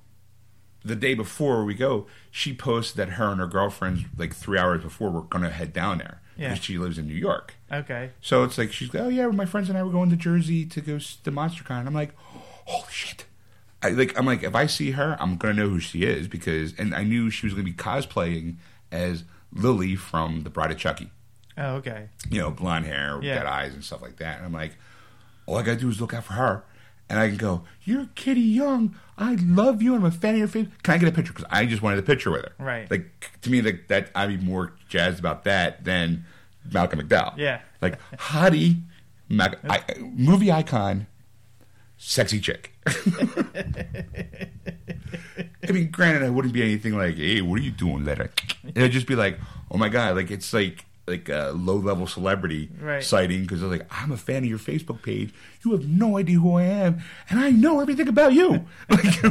[0.85, 4.83] the day before we go, she posted that her and her girlfriends, like three hours
[4.83, 6.51] before, were going to head down there Yeah.
[6.51, 7.55] because she lives in New York.
[7.71, 8.13] Okay.
[8.23, 10.65] So it's like she's like, oh yeah, my friends and I were going to Jersey
[10.67, 11.87] to go to MonsterCon.
[11.87, 13.27] I'm like, holy shit!
[13.83, 16.75] I like I'm like if I see her, I'm gonna know who she is because
[16.79, 18.57] and I knew she was gonna be cosplaying
[18.93, 21.11] as Lily from The Bride of Chucky.
[21.59, 22.09] Oh, okay.
[22.31, 23.37] You know, blonde hair, Yeah.
[23.37, 24.37] got eyes and stuff like that.
[24.39, 24.77] And I'm like,
[25.47, 26.63] all I gotta do is look out for her,
[27.09, 28.95] and I can go, you're Kitty Young.
[29.19, 29.95] I love you.
[29.95, 30.69] I'm a fan of your face.
[30.83, 31.33] Can I get a picture?
[31.33, 32.53] Because I just wanted a picture with her.
[32.59, 32.91] Right.
[32.91, 36.25] Like to me, like that I'd be more jazzed about that than
[36.73, 37.37] Malcolm McDowell.
[37.37, 37.61] Yeah.
[37.83, 38.83] Like hottie,
[39.29, 41.07] Mac, I, movie icon,
[42.03, 42.73] sexy chick.
[45.69, 48.31] I mean, granted, I wouldn't be anything like, "Hey, what are you doing there?"
[48.75, 49.39] It'd just be like,
[49.71, 53.03] "Oh my god!" Like it's like like a low level celebrity Right.
[53.03, 55.33] sighting because was like, "I'm a fan of your Facebook page.
[55.65, 59.25] You have no idea who I am, and I know everything about you." Like,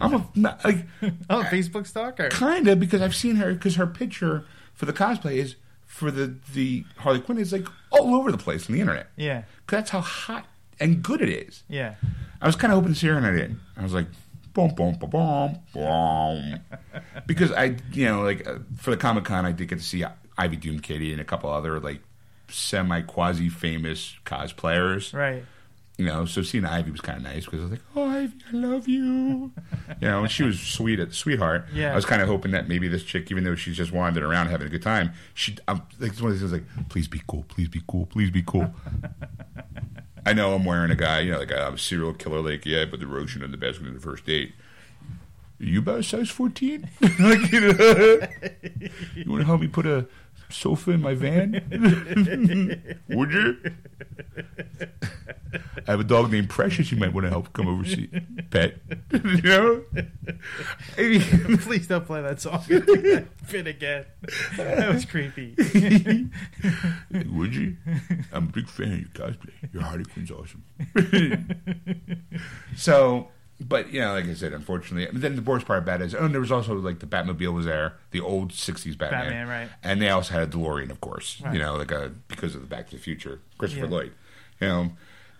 [0.00, 0.86] I'm a not, like
[1.28, 2.28] Oh, Facebook stalker.
[2.30, 6.34] kind of because I've seen her because her picture for the cosplay is for the
[6.54, 9.08] the Harley Quinn is like all over the place on the internet.
[9.16, 9.42] Yeah.
[9.66, 10.46] that's how hot
[10.80, 11.62] and good it is.
[11.68, 11.94] Yeah.
[12.40, 13.60] I was kind of hoping to see her, and I didn't.
[13.76, 14.06] I was like,
[14.52, 16.60] boom, boom, boom, boom, boom,
[17.26, 20.04] because I, you know, like uh, for the Comic Con, I did get to see
[20.38, 22.00] Ivy Doomkitty and a couple other like
[22.48, 25.14] semi quasi famous cosplayers.
[25.14, 25.44] Right.
[25.98, 28.34] You know, so seeing Ivy was kind of nice because I was like, "Oh, Ivy,
[28.52, 29.52] I love you."
[30.00, 31.66] you know, and she was sweet, at sweetheart.
[31.72, 31.92] Yeah.
[31.92, 34.48] I was kind of hoping that maybe this chick, even though she's just wandering around
[34.48, 37.22] having a good time, she, I'm like, it's one of these things like, "Please be
[37.26, 38.74] cool, please be cool, please be cool."
[40.26, 42.40] I know I'm wearing a guy, you know, like I'm a serial killer.
[42.40, 44.54] Like, yeah, I put the lotion in the basket on the first date.
[45.60, 46.90] You about a size 14?
[47.20, 47.72] like, you, know,
[49.14, 50.06] you want to help me put a
[50.48, 51.62] sofa in my van?
[53.08, 53.56] Would you?
[55.86, 56.90] I have a dog named Precious.
[56.90, 58.08] You might want to help come over see
[58.50, 58.76] pet.
[59.12, 59.84] you know?
[61.58, 62.60] Please don't play that song.
[62.60, 64.06] Fit again.
[64.56, 65.54] That was creepy.
[67.10, 67.76] Would you?
[68.32, 69.52] I'm a big fan of your cosplay.
[69.72, 70.64] Your Harley Quinn's awesome.
[72.76, 73.28] so,
[73.60, 76.14] but you know, like I said, unfortunately, and then the worst part about it is,
[76.14, 79.48] oh, and there was also like the Batmobile was there, the old '60s Batman, Batman,
[79.48, 79.68] right.
[79.82, 81.54] And they also had a DeLorean, of course, Right.
[81.54, 83.90] you know, like a because of the Back to the Future, Christopher Yeah.
[83.90, 84.12] Lloyd,
[84.60, 84.92] you know.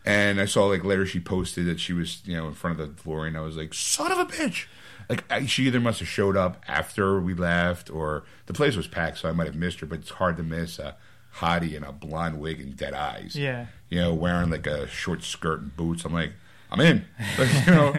[0.05, 2.97] And I saw like later she posted that she was, you know, in front of
[2.97, 3.37] the DeLorean.
[3.37, 4.67] I was like, son of a bitch.
[5.11, 8.87] Like I, she either must have showed up after we left, or the place was
[8.87, 9.87] packed, so I might have missed her.
[9.87, 10.97] But it's hard to miss a
[11.37, 13.37] hottie in a blonde wig and dead eyes.
[13.37, 13.67] Yeah.
[13.91, 16.05] you know, wearing like a short skirt and boots.
[16.05, 16.33] I'm like,
[16.81, 17.05] I'm in.
[17.39, 17.95] Like, you know.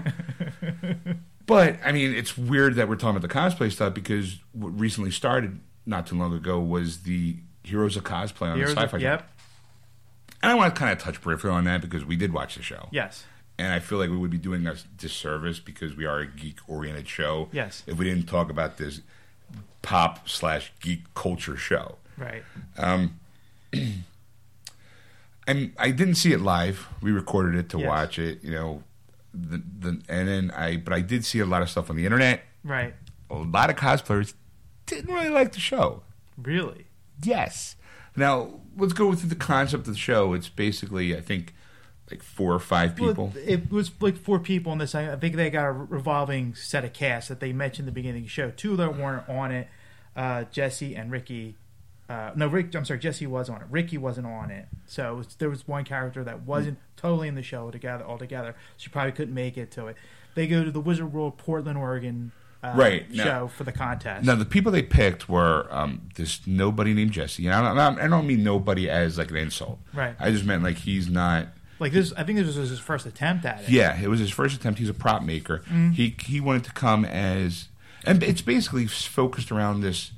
[1.46, 5.12] but I mean, it's weird that we're talking about the cosplay stuff because what recently
[5.12, 8.98] started not too long ago was the Heroes of Cosplay on Heroes the Sci-Fi.
[9.00, 9.20] Channel.
[9.20, 9.30] Yep.
[10.44, 12.62] And I want to kind of touch peripheral on that because we did watch the
[12.64, 12.88] show.
[12.92, 13.26] Yes.
[13.58, 16.58] And I feel like we would be doing us disservice because we are a geek
[16.68, 17.50] oriented show.
[17.52, 17.84] Yes.
[17.88, 19.02] If we didn't talk about this
[19.82, 21.96] pop slash geek culture show.
[22.18, 22.44] Right.
[22.78, 23.20] Um,
[25.48, 26.88] and I didn't see it live.
[27.02, 27.88] We recorded it to Yes.
[27.88, 28.84] watch it, you know.
[29.34, 32.06] The, the and then I, but I did see a lot of stuff on the
[32.06, 32.42] internet.
[32.64, 32.94] Right.
[33.30, 34.34] A lot of cosplayers
[34.86, 36.04] didn't really like the show.
[36.38, 36.88] Really.
[37.24, 37.76] Yes.
[38.16, 40.34] Now let's go through the concept of the show.
[40.34, 41.54] It's basically, I think,
[42.10, 43.32] like four or five people.
[43.36, 44.96] Well, it was like four people in this.
[44.96, 48.22] I I think they got a revolving set of cast that they mentioned the beginning
[48.24, 48.50] of the show.
[48.52, 49.68] Two of them weren't on it.
[50.16, 51.56] Uh, Jesse and Ricky.
[52.10, 52.74] Uh, no, Rick.
[52.76, 53.00] I'm sorry.
[53.00, 53.68] Jesse was on it.
[53.70, 54.68] Ricky wasn't on it.
[54.86, 58.56] So it was, there was one character that wasn't totally in the show together altogether.
[58.78, 59.98] She probably couldn't make it to it.
[60.36, 62.32] They go to the Wizard World Portland, Oregon.
[62.64, 63.24] Uh, Right, no.
[63.24, 64.26] show for the contest.
[64.26, 67.46] Now the people they picked were um, this nobody named Jesse.
[67.46, 69.78] And I don't, I don't mean nobody as like an insult.
[69.94, 70.16] Right.
[70.20, 71.50] I just meant like he's not.
[71.80, 73.70] Like this, I think this was his first attempt at it.
[73.70, 74.80] Yeah, it was his first attempt.
[74.80, 75.62] He's a prop maker.
[75.94, 77.68] He he wanted to come as,
[78.04, 80.10] and it's basically focused around this,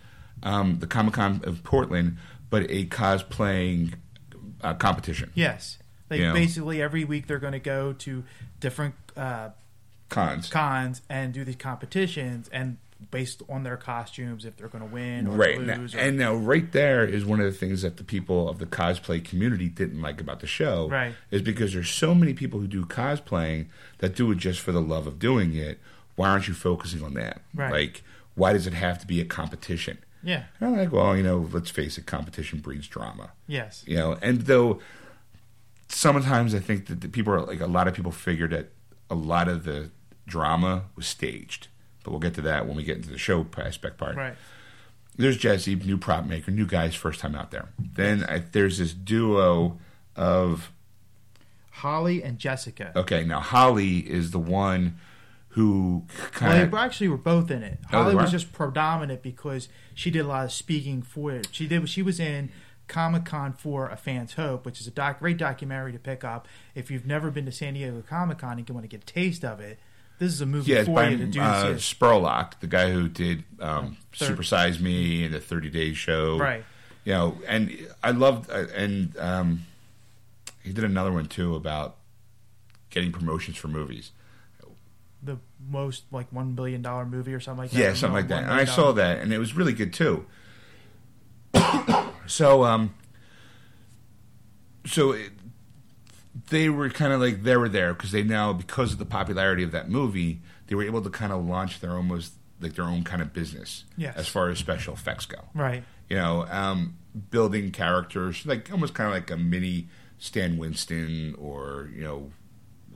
[0.44, 2.18] um, the Comic Con of Portland,
[2.49, 3.94] but a cosplaying
[4.61, 5.32] uh, competition.
[5.36, 5.78] Yes.
[6.10, 6.34] Like You know.
[6.34, 8.24] basically every week they're going to go to
[8.60, 9.49] different uh,
[10.10, 10.49] Cons.
[10.49, 12.78] cons and do these competitions and
[13.11, 15.95] based on their costumes if they're going to win or Right now, lose.
[15.95, 18.66] or, and now right there is one of the things that the people of the
[18.66, 20.90] cosplay community didn't like about the show.
[20.90, 21.14] Right.
[21.32, 23.68] is because there's so many people who do cosplaying
[23.99, 25.80] that do it just for the love of doing it.
[26.16, 27.41] Why aren't you focusing on that?
[27.53, 27.72] Right.
[27.72, 28.03] Like,
[28.36, 29.99] why does it have to be a competition?
[30.24, 30.44] Yeah.
[30.60, 33.32] And I'm like, well, you know, let's face it, competition breeds drama.
[33.48, 33.84] Yes.
[33.88, 34.80] You know, and though
[35.88, 38.70] sometimes I think that the people are like a lot of people figured that
[39.10, 39.90] a lot of the
[40.28, 41.68] drama was staged.
[42.04, 44.16] But we'll get to that when we get into the show aspect part.
[44.16, 44.36] Right.
[45.18, 47.70] There's Jesse, new prop maker, new guy's first time out there.
[47.78, 49.78] Then I, there's this duo
[50.16, 50.72] of
[51.72, 52.94] Holly and Jessica.
[52.96, 53.26] okay.
[53.26, 54.98] Now Holly is the one
[55.50, 57.80] who kind of actually were both in it.
[57.92, 61.50] Oh, Holly was just predominant because she did a lot of speaking for it.
[61.52, 61.90] She did.
[61.90, 62.52] She was in
[62.88, 66.48] Comic Con for A Fan's Hope, which is a doc, great documentary to pick up
[66.76, 69.14] if you've never been to San Diego Comic Con and you want to get a
[69.14, 69.80] taste of it.
[70.20, 71.40] This is a movie yeah, for by you to do.
[71.40, 71.76] uh.
[71.76, 76.38] Spurlock, the guy who did um, Third- Super Size Me and the 30 Day Show.
[76.38, 76.66] Right.
[77.06, 79.66] You know, and I loved, uh, and um,
[80.62, 81.96] he did another one too about
[82.90, 84.12] getting promotions for movies.
[85.22, 85.38] The
[85.70, 87.80] most like one billion dollar movie or something like that.
[87.80, 88.44] Yeah, something like that.
[88.44, 90.26] And I saw that, and it was really good too.
[92.28, 92.94] so, um,
[94.86, 95.32] so it,
[96.50, 99.64] they were kind of like they were there because they now because of the popularity
[99.64, 103.04] of that movie, they were able to kind of launch their almost like their own
[103.04, 104.16] kind of business Yes.
[104.18, 105.40] as far as special effects go.
[105.54, 105.84] Right.
[106.10, 106.96] You know, um,
[107.30, 109.88] building characters like almost kind of like a mini
[110.18, 112.32] Stan Winston or you know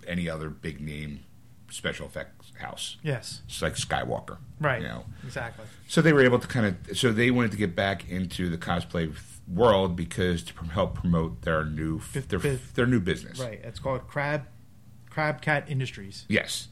[0.07, 1.21] any other big name
[1.73, 2.97] special effects house.
[3.03, 3.41] Yes.
[3.47, 4.81] It's like Skywalker, Right.
[4.81, 5.65] You know, Exactly.
[5.87, 8.57] so they were able to kind of so they wanted to get back into the
[8.57, 9.13] cosplay
[9.47, 12.39] world because to help promote their new their,
[12.75, 13.39] their new business.
[13.39, 13.59] Right.
[13.63, 14.43] It's called Crab
[15.09, 16.25] Crab Cat Industries.
[16.29, 16.67] Yes.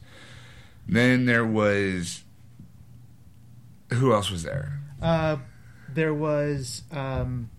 [0.88, 2.22] Then there was
[3.92, 4.80] who else was there?
[5.02, 5.36] Uh,
[5.92, 7.50] there was um,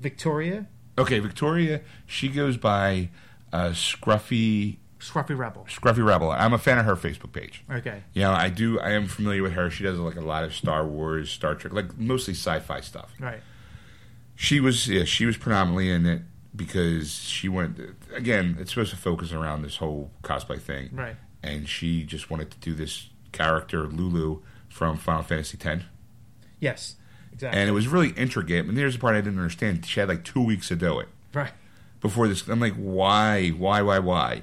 [0.00, 0.66] Victoria
[0.98, 1.80] Okay, Victoria.
[2.04, 3.08] She goes by
[3.54, 5.66] uh, Scruffy Scruffy Rebel.
[5.68, 6.30] Scruffy Rebel.
[6.30, 7.64] I'm a fan of her Facebook page.
[7.70, 8.02] Okay.
[8.12, 8.78] You know, I do.
[8.80, 9.70] I am familiar with her.
[9.70, 13.12] She does like a lot of Star Wars, Star Trek, like mostly sci-fi stuff.
[13.18, 13.40] Right.
[14.36, 16.22] She was yeah, she was predominantly in it
[16.54, 17.78] because she went
[18.14, 18.56] again.
[18.60, 21.16] It's supposed to focus around this whole cosplay thing, Right.
[21.42, 25.84] and she just wanted to do this character Lulu from Final Fantasy X,
[26.58, 26.96] Yes.
[27.32, 27.60] Exactly.
[27.60, 28.66] and it was really intricate.
[28.66, 31.08] And here's the part I didn't understand: she had like two weeks to do it
[31.32, 31.52] right.
[32.00, 32.46] before this.
[32.48, 34.42] I'm like, why, why, why, why?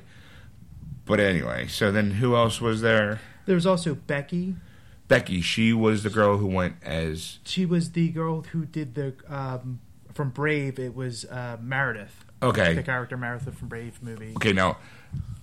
[1.07, 3.19] But anyway, so then who else was there?
[3.45, 4.55] There was also Becky.
[5.07, 5.39] Becky.
[5.41, 9.79] She was the girl who went as She was the girl who did the um,
[10.13, 10.77] from Brave.
[10.79, 12.25] It was uh, Meredith.
[12.43, 12.73] okay.
[12.73, 14.33] The character Meredith from Brave movie.
[14.35, 14.77] Okay, now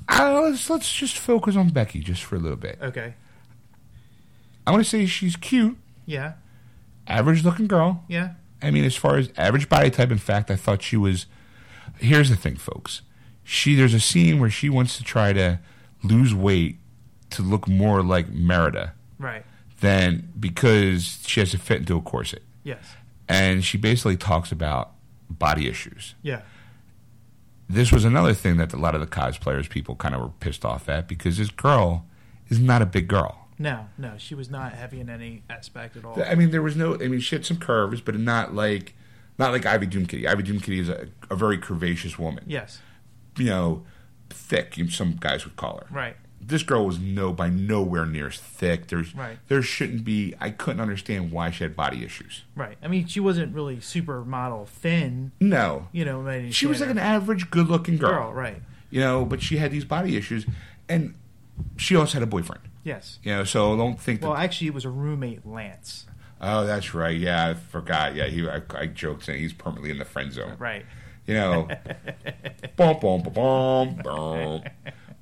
[0.09, 2.78] uh, let's let's just focus on Becky just for a little bit.
[2.82, 3.15] Okay.
[4.66, 5.77] I want to say she's cute,
[6.07, 6.35] Yeah.
[7.07, 8.05] average looking girl.
[8.09, 8.35] Yeah.
[8.62, 11.27] I mean, as far as average body type, in fact, I thought she was.
[11.99, 13.03] Here's the thing, folks.
[13.45, 15.61] She there's a scene where she wants to try to
[16.03, 16.79] lose weight
[17.31, 19.45] to look more like Merida Right.
[19.81, 22.85] than because she has to fit into a corset, Yes.
[23.29, 24.93] and she basically talks about
[25.31, 26.15] body issues.
[26.23, 26.43] Yeah.
[27.69, 30.65] This was another thing that a lot of the cosplayers people kind of were pissed
[30.65, 32.05] off at because this girl
[32.49, 33.49] is not a big girl.
[33.59, 33.87] No.
[33.97, 34.15] No.
[34.19, 36.23] She was not heavy in any aspect at all.
[36.23, 36.95] I mean, there was no.
[36.95, 38.95] I mean, she had some curves, but not like,
[39.39, 40.27] not like Ivy Doomkitty.
[40.27, 42.45] Ivy Doomkitty is a, a very curvaceous woman.
[42.47, 42.81] yes.
[43.36, 43.82] You know,
[44.31, 44.74] thick.
[44.90, 45.86] Some guys would call her.
[45.94, 46.16] Right.
[46.47, 48.89] this girl was no by nowhere near as thick.
[48.89, 49.39] There's Right.
[49.48, 50.35] there shouldn't be.
[50.40, 52.43] I couldn't understand why she had body issues.
[52.55, 52.77] Right.
[52.82, 55.32] I mean, she wasn't really supermodel thin.
[55.40, 58.11] No, You know, any she was like an average, good-looking girl.
[58.11, 58.32] girl.
[58.35, 58.61] Right.
[58.90, 60.44] You know, but she had these body issues,
[60.89, 61.15] and
[61.78, 62.62] she also had a boyfriend.
[62.82, 63.19] Yes.
[63.23, 64.28] You know, so don't think that.
[64.28, 66.05] Well, actually, it was a roommate, Lance.
[66.43, 67.19] oh, that's right.
[67.19, 68.15] Yeah, I forgot.
[68.15, 68.47] Yeah, he.
[68.47, 70.56] I, I joked saying he's permanently in the friend zone.
[70.59, 70.85] Right.
[71.26, 71.68] You know,
[72.76, 74.62] boom, boom, boom, boom.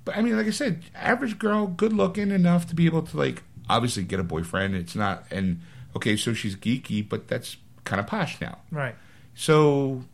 [0.05, 3.17] But I mean, like I said, average girl, good looking enough to be able to
[3.17, 4.75] like obviously get a boyfriend.
[4.75, 5.61] It's not and
[5.97, 8.59] okay, so she's geeky, but that's kind of posh now.
[8.71, 8.97] Right.
[9.35, 10.05] So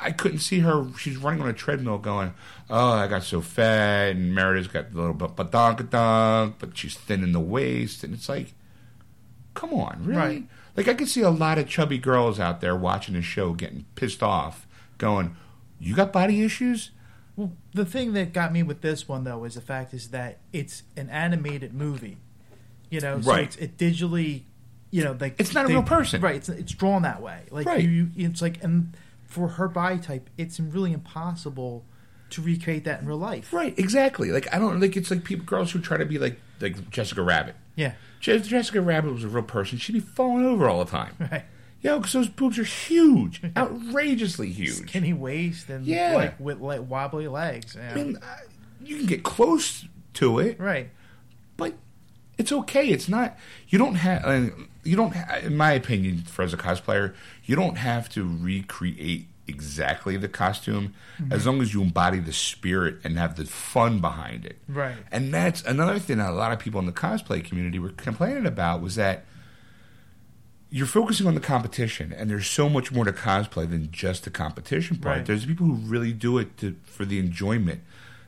[0.00, 0.86] I couldn't see her.
[0.98, 2.34] She's running on a treadmill, going,
[2.68, 7.22] "Oh, I got so fat," and Meredith's got a little bit badonka but she's thin
[7.22, 8.54] in the waist, and it's like,
[9.54, 10.18] come on, really?
[10.18, 10.44] Right.
[10.76, 13.86] Like I could see a lot of chubby girls out there watching the show, getting
[13.96, 14.67] pissed off,
[14.98, 15.36] going,
[15.78, 16.90] "You got body issues."
[17.36, 20.38] Well, the thing that got me with this one though is the fact is that
[20.52, 22.18] it's an animated movie.
[22.90, 23.44] You know, so Right.
[23.44, 24.42] it's it digitally,
[24.90, 26.20] you know, like It's not a real person.
[26.20, 26.36] right?
[26.36, 27.42] It's it's drawn that way.
[27.50, 27.82] Like Right.
[27.84, 28.96] you, it's like and
[29.26, 31.84] for her body type, it's really impossible
[32.30, 33.52] to recreate that in real life.
[33.52, 34.30] Right, exactly.
[34.32, 37.22] Like I don't like it's like people, girls who try to be like like Jessica
[37.22, 37.54] Rabbit.
[37.76, 37.92] Yeah.
[38.20, 39.78] Je- Jessica Rabbit was a real person.
[39.78, 41.14] She'd be falling over all the time.
[41.30, 41.44] Right.
[41.84, 44.88] Know, because those boobs are huge, outrageously huge.
[44.88, 46.14] Skinny waist and Yeah.
[46.14, 47.76] like with like wobbly legs.
[47.78, 47.92] Yeah.
[47.92, 48.18] I mean,
[48.82, 49.84] you can get close
[50.14, 50.90] to it, right.
[51.56, 51.74] but
[52.36, 52.88] it's okay.
[52.88, 53.36] It's not.
[53.68, 54.24] You don't have.
[54.24, 54.50] Uh,
[54.84, 55.14] you don't.
[55.42, 57.14] In my opinion, for as a cosplayer,
[57.44, 60.92] you don't have to recreate exactly the costume
[61.30, 64.58] as long as you embody the spirit and have the fun behind it.
[64.68, 64.96] Right.
[65.10, 68.44] And that's another thing that a lot of people in the cosplay community were complaining
[68.46, 69.24] about was that
[70.70, 74.30] you're focusing on the competition, and there's so much more to cosplay than just the
[74.30, 75.16] competition part.
[75.18, 75.26] Right.
[75.26, 77.80] There's people who really do it to, for the enjoyment,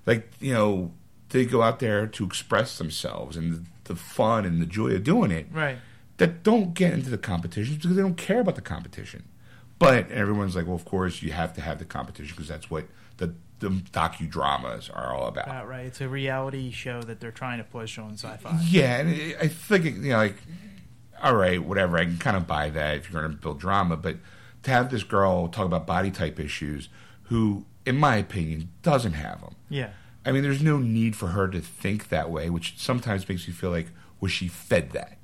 [0.06, 0.92] like you know,
[1.30, 5.04] they go out there to express themselves and the, the fun and the joy of
[5.04, 5.46] doing it.
[5.52, 5.76] Right.
[6.16, 9.24] That don't get into the competition because they don't care about the competition.
[9.78, 12.84] But everyone's like, well, of course you have to have the competition because that's what
[13.18, 15.48] the the docudramas are all about.
[15.48, 15.86] Uh, right.
[15.86, 18.58] It's a reality show that they're trying to push on sci-fi.
[18.68, 20.36] Yeah, and it- I think it- you know, like,
[21.22, 21.98] all right, whatever.
[21.98, 24.16] I can kind of buy that if you're going to build drama, but
[24.62, 26.88] to have this girl talk about body type issues,
[27.24, 29.54] who, in my opinion, doesn't have them.
[29.68, 29.90] Yeah.
[30.24, 33.54] I mean, there's no need for her to think that way, which sometimes makes me
[33.54, 33.88] feel like
[34.20, 35.16] was she fed that?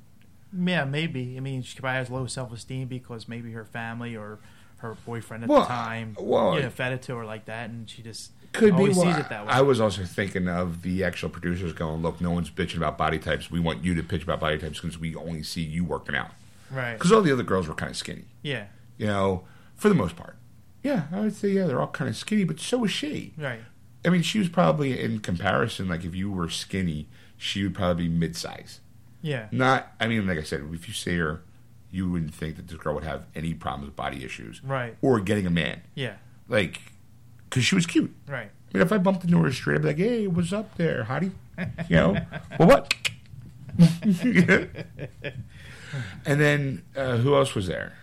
[0.57, 1.37] Yeah, maybe.
[1.37, 4.39] I mean, she probably has low self esteem because maybe her family or
[4.77, 7.69] her boyfriend at Well, the time, well, you know, fed it to her like that,
[7.69, 8.83] and she just Could be.
[8.89, 9.51] Well, sees it that way.
[9.51, 13.19] I was also thinking of the actual producers going, look, no one's bitching about body
[13.19, 13.49] types.
[13.51, 16.31] We want you to pitch about body types because we only see you working out.
[16.71, 16.93] right.
[16.93, 18.25] Because all the other girls were kind of skinny.
[18.41, 18.65] Yeah.
[18.97, 19.43] you know,
[19.75, 20.35] for the most part.
[20.83, 23.33] Yeah, I would say yeah, they're all kind of skinny, but so was she.
[23.37, 23.59] Right.
[24.05, 27.07] I mean, she was probably in comparison, like if you were skinny,
[27.37, 28.79] she would probably be mid-size.
[29.21, 29.47] Yeah.
[29.51, 31.41] Not, I mean, like I said, if you see her,
[31.91, 34.95] you wouldn't think that this girl would have any problems with body issues Right.
[35.01, 36.15] or getting a man, Yeah.
[36.47, 36.79] like,
[37.49, 38.13] because she was cute.
[38.27, 38.49] Right.
[38.73, 41.05] I mean, if I bumped into her straight, I'd be like, "Hey, what's up there,
[41.09, 41.31] hottie?"
[41.89, 42.17] You know,
[42.59, 42.93] well, what?
[46.25, 47.93] and then uh, who else was there?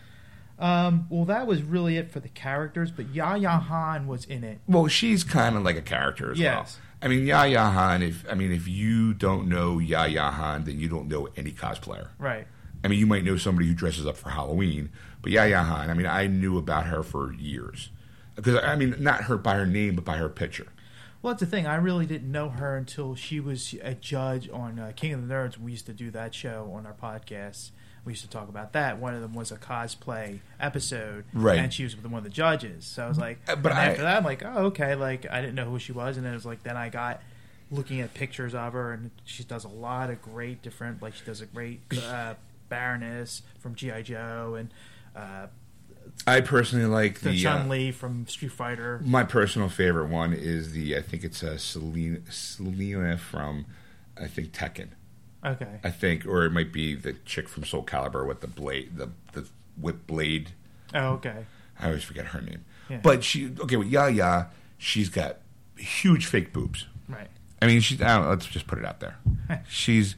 [0.59, 4.61] Um, well, that was really it for the characters, but Yaya Han was in it.
[4.69, 6.79] Well, she's kind of like a character as Yes.
[6.79, 6.81] well.
[7.03, 8.03] I mean, Yaya Han.
[8.03, 12.09] If I mean, if you don't know Yaya Han, then you don't know any cosplayer.
[12.19, 12.47] Right.
[12.83, 14.91] I mean, you might know somebody who dresses up for Halloween,
[15.23, 15.91] but Yaya Han.
[15.91, 17.91] I mean, I knew about her for years
[18.37, 20.67] because I mean, not her by her name, but by her picture.
[21.23, 21.67] Well, that's the thing.
[21.67, 25.33] I really didn't know her until she was a judge on uh, King of the
[25.35, 25.57] Nerds.
[25.59, 27.71] We used to do that show on our podcast.
[28.05, 28.99] We used to talk about that.
[28.99, 31.59] One of them was a cosplay episode, Right.
[31.59, 32.85] And she was one of the judges.
[32.85, 34.95] So I was like, Uh, but I- after that, I'm like, oh, okay.
[34.95, 37.23] Like I didn't know who she was, and then it was like, then I got
[37.71, 41.01] looking at pictures of her, and she does a lot of great different.
[41.01, 42.35] Like she does a great uh,
[42.69, 44.69] Baroness from GI Joe, and
[45.17, 45.47] uh,
[46.27, 47.43] I personally like the the.
[47.43, 49.01] Chun Uh, Li from Street Fighter.
[49.05, 50.97] my personal favorite one is the.
[50.97, 53.67] I think it's uh, Selena, Selena from,
[54.21, 54.89] I think Tekken.
[55.45, 58.97] Okay, I think, or it might be the chick from Soul Calibur with the blade,
[58.97, 59.47] the the
[59.79, 60.53] whip blade.
[60.95, 61.45] oh okay,
[61.79, 62.65] I always forget her name.
[62.89, 63.01] Yeah.
[63.03, 64.47] But she, okay, with Yaya,
[64.79, 65.37] she's got
[65.77, 66.87] huge fake boobs.
[67.09, 67.29] right,
[67.61, 68.01] I mean, she's.
[68.01, 69.19] I don't let's just put it out there.
[69.69, 70.17] she's.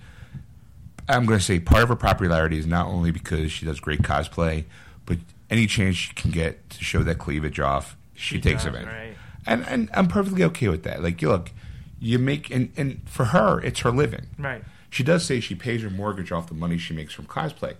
[1.08, 4.02] I'm going to say part of her popularity is not only because she does great
[4.02, 4.64] cosplay,
[5.06, 5.18] but
[5.50, 8.88] any chance she can get to show that cleavage off, she, She takes does, advantage.
[8.94, 9.16] right.
[9.46, 11.02] And and I'm perfectly okay with that.
[11.02, 11.52] Like, you look,
[12.00, 14.26] you make and and for her, it's her living.
[14.38, 14.62] right.
[14.90, 17.76] She does say she pays her mortgage off the money she makes from cosplay.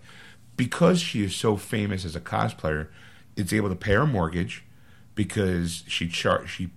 [0.57, 2.89] Because she is so famous as a cosplayer,
[3.37, 4.65] it's able to pay her mortgage
[5.15, 6.71] because she char- she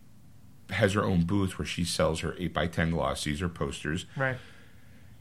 [0.70, 4.06] has her own booth where she sells her eight x ten glossies or posters.
[4.16, 4.38] Right.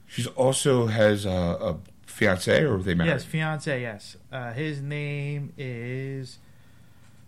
[0.06, 1.76] She's also has a, a
[2.08, 3.10] fiance or they married?
[3.10, 3.80] Yes, fiance.
[3.80, 4.16] Yes.
[4.32, 6.38] Uh, his name is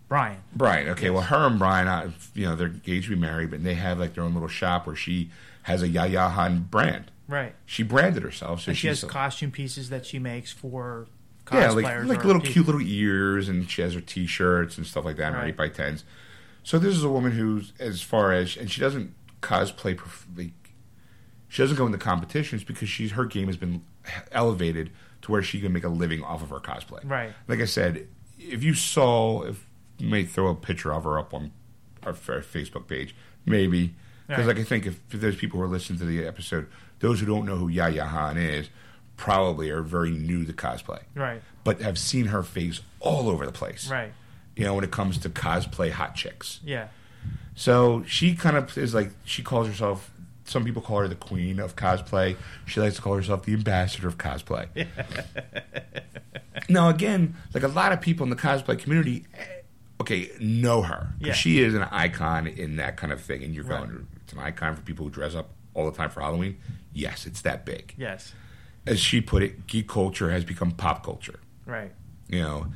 [0.07, 0.39] Brian.
[0.55, 0.89] Brian.
[0.89, 1.13] Okay, Yes.
[1.13, 3.99] well, her and Brian, uh, you know, they're engaged to be married, but they have
[3.99, 5.29] like their own little shop where she
[5.63, 7.11] has a Yaya Han brand.
[7.27, 7.55] Right.
[7.65, 11.07] She branded herself, so and she has costume pieces that she makes for
[11.53, 12.53] yeah, like like little people.
[12.53, 15.47] cute little ears, and she has her T-shirts and stuff like that, Right.
[15.49, 16.03] eight by tens.
[16.63, 19.99] So this is a woman who's as far as, and she doesn't cosplay.
[20.37, 20.51] Like,
[21.47, 23.81] she doesn't go into competitions because she's her game has been
[24.31, 24.91] elevated
[25.23, 27.01] to where she can make a living off of her cosplay.
[27.03, 27.33] Right.
[27.47, 28.07] Like I said,
[28.39, 29.65] if you saw, if
[29.97, 31.51] you may throw a picture of her up on
[32.03, 33.15] our, our Facebook page,
[33.45, 33.93] maybe.
[34.27, 34.55] Because Right.
[34.57, 36.67] like I think if, if there's people who are listening to the episode,
[36.99, 38.69] those who don't know who Yaya Han is,
[39.17, 41.41] probably are very new to cosplay Right.
[41.63, 43.89] but have seen her face all over the place.
[43.91, 44.13] Right.
[44.55, 46.59] You know, when it comes to cosplay hot chicks.
[46.63, 46.87] Yeah.
[47.55, 50.10] So she kind of is like she calls herself.
[50.51, 52.35] Some people call her the queen of cosplay.
[52.65, 54.67] She likes to call herself the ambassador of cosplay.
[56.69, 59.45] now, again, like a lot of people in the cosplay community, eh,
[60.01, 61.33] okay, know her Yeah.
[61.33, 63.43] she is an icon in that kind of thing.
[63.43, 63.87] And you're Right.
[63.87, 66.57] going, it's an icon for people who dress up all the time for Halloween.
[66.93, 67.93] Yes, it's that big.
[67.97, 68.33] Yes.
[68.85, 71.93] As she put it, geek culture has become pop culture Right.
[72.27, 72.67] you know.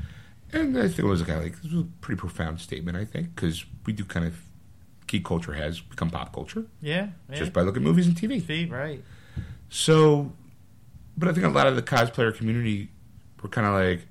[0.54, 2.96] And I think it was a kind of like this was a pretty profound statement.
[2.98, 4.40] I think because we do kind of
[5.08, 7.10] geek culture has become pop culture Yeah.
[7.30, 7.36] yeah.
[7.36, 8.42] just by looking at movies and TV.
[8.42, 9.04] Fee, right.
[9.70, 10.32] So,
[11.18, 12.90] but I think a lot of the cosplayer community
[13.42, 14.08] were kind of like,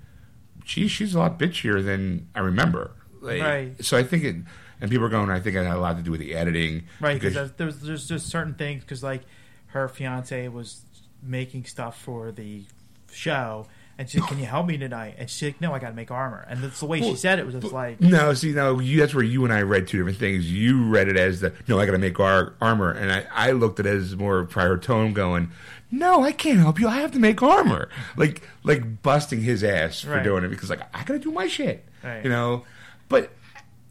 [0.65, 3.85] "Gee, she's a lot bitchier than I remember." Like, Right.
[3.85, 4.37] So I think it,
[4.81, 5.31] and people are going.
[5.31, 7.77] I think it had a lot to do with the editing, Right, because- because there's
[7.81, 9.23] there's just certain things because like
[9.69, 10.83] her fiance was
[11.23, 12.65] making stuff for the
[13.11, 13.67] show,
[13.99, 15.95] and she's like, "Can you help me tonight?" And she's like, "No, I got to
[15.95, 18.53] make armor." And that's the way Well, she said it was just like, No, see,
[18.53, 20.51] no, you, that's where you and I read two different things.
[20.51, 23.51] You read it as the no, I got to make our armor, and I, I
[23.53, 25.51] looked at it as more of a prior tone, going,
[25.91, 26.89] no, I can't help you.
[26.89, 30.25] I have to make armor, like like busting his ass for Right.
[30.25, 32.25] doing it because like I got to do my shit, Right.
[32.25, 32.65] you know.
[33.09, 33.31] But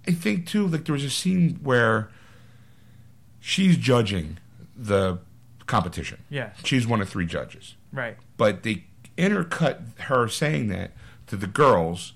[0.08, 2.10] I think too, like there was a scene where
[3.40, 4.38] she's judging
[4.76, 5.20] the
[5.66, 6.20] competition.
[6.30, 6.50] Yeah.
[6.64, 8.84] she's one of three judges right, but they
[9.18, 10.92] intercut her saying that
[11.28, 12.14] to the girls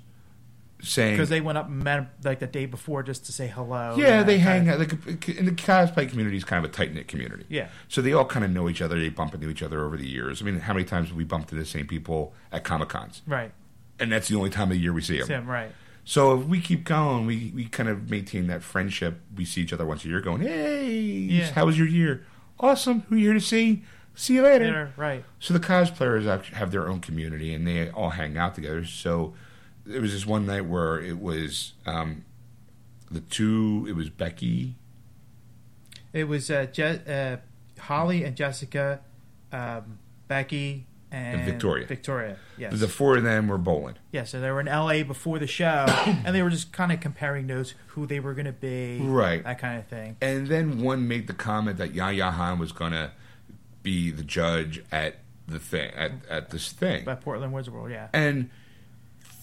[0.82, 3.96] saying because they went up and met like the day before just to say hello.
[3.98, 4.92] yeah they hang out like
[5.28, 7.70] in the cosplay community is kind of a tight-knit community Yeah.
[7.88, 10.08] so they all kind of know each other they bump into each other over the
[10.08, 13.24] years i mean how many times have we bumped into the same people at comic-cons
[13.26, 13.52] Right,
[14.00, 15.48] and that's the only time of the year we see them Tim.
[15.50, 15.72] Right,
[16.06, 19.74] so if we keep going we, we kind of maintain that friendship we see each
[19.74, 21.52] other once a year going hey Yeah.
[21.54, 22.24] how was your year
[22.60, 23.84] awesome who are you here to see
[24.18, 28.36] see you later right, so the cosplayers have their own community and they all hang
[28.38, 28.84] out together.
[28.84, 29.34] So
[29.86, 32.26] there was this one night where it was um,
[33.10, 33.86] the two.
[33.88, 34.76] It was Becky.
[36.14, 37.38] It was uh, Je- uh,
[37.82, 39.02] Holly and Jessica,
[39.52, 41.86] um, Becky and, And Victoria.
[41.86, 42.80] Victoria, yes.
[42.80, 43.96] The four of them were bowling.
[44.12, 45.86] yeah, so they were in LA before the show,
[46.26, 49.44] and they were just kind of comparing notes, who they were going to be, Right.
[49.44, 50.18] that kind of thing.
[50.22, 53.12] And then one made the comment that Yaya Han was going to
[53.88, 57.06] be the judge at the thing at, at this thing.
[57.06, 58.10] By Portland Wizard World, yeah.
[58.12, 58.50] and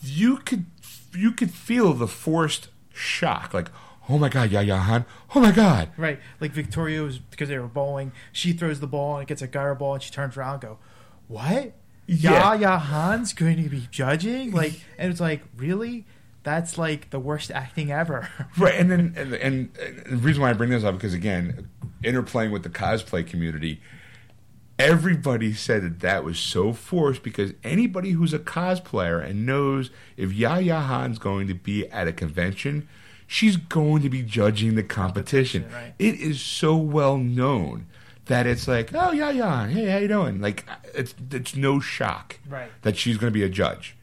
[0.02, 0.66] you could
[1.14, 3.70] you could feel the forced shock like
[4.10, 7.66] oh my god Yaya Han oh my god Right, like Victoria was because they were
[7.66, 8.12] bowling.
[8.32, 10.62] She throws the ball and it gets a gutter ball, and she turns around and
[10.62, 10.78] go,
[11.26, 11.72] "What?
[12.06, 12.54] Yeah.
[12.54, 16.04] Yaya Han's going to be judging?" Like, and it's like, really?
[16.42, 18.28] That's like the worst acting ever.
[18.58, 21.70] Right, and then and, and, and the reason why I bring this up because again,
[22.02, 23.80] interplaying with the cosplay community,
[24.78, 30.32] everybody said that that was so forced because anybody who's a cosplayer and knows if
[30.32, 32.88] Yaya Han's going to be at a convention,
[33.26, 35.62] she's going to be judging the competition.
[35.64, 35.94] Competition, right.
[35.98, 37.86] It is so well known
[38.26, 40.40] that it's like, oh Yaya, Han, hey, how you doing?
[40.40, 40.64] Like
[40.94, 42.70] it's it's no shock Right.
[42.82, 43.96] that she's going to be a judge.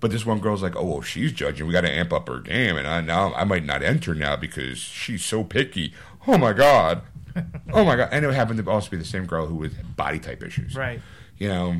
[0.00, 1.66] But this one girl's like, oh, well, she's judging.
[1.66, 4.36] We got to amp up her game, and I now I might not enter now
[4.36, 5.94] because she's so picky.
[6.26, 7.02] Oh my god,
[7.72, 8.08] oh my god!
[8.12, 11.00] And it happened to also be the same girl who was body type issues, right.
[11.38, 11.76] You know.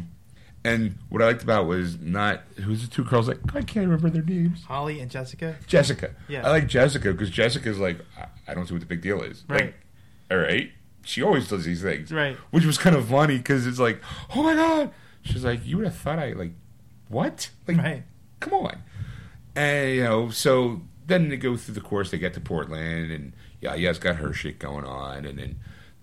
[0.66, 4.08] And what I liked about was not who's the two girls like I can't remember
[4.08, 4.64] their names.
[4.64, 5.56] Holly and Jessica.
[5.66, 6.14] Jessica.
[6.26, 6.46] Yeah.
[6.46, 9.44] I like Jessica because Jessica's like I, I don't see what the big deal is.
[9.46, 9.60] Right.
[9.66, 9.74] Like,
[10.30, 10.70] all right.
[11.02, 12.10] She always does these things.
[12.10, 12.36] Right.
[12.50, 14.00] Which was kind of funny because it's like,
[14.34, 14.90] oh my god.
[15.20, 16.52] She's like, you would have thought I like,
[17.08, 17.50] what?
[17.68, 18.02] Like, Right.
[18.40, 18.82] come on.
[19.54, 22.10] And you know, so then they go through the course.
[22.10, 23.32] They get to Portland, and
[23.64, 25.56] yeah, yeah, it's got her shit going on, and then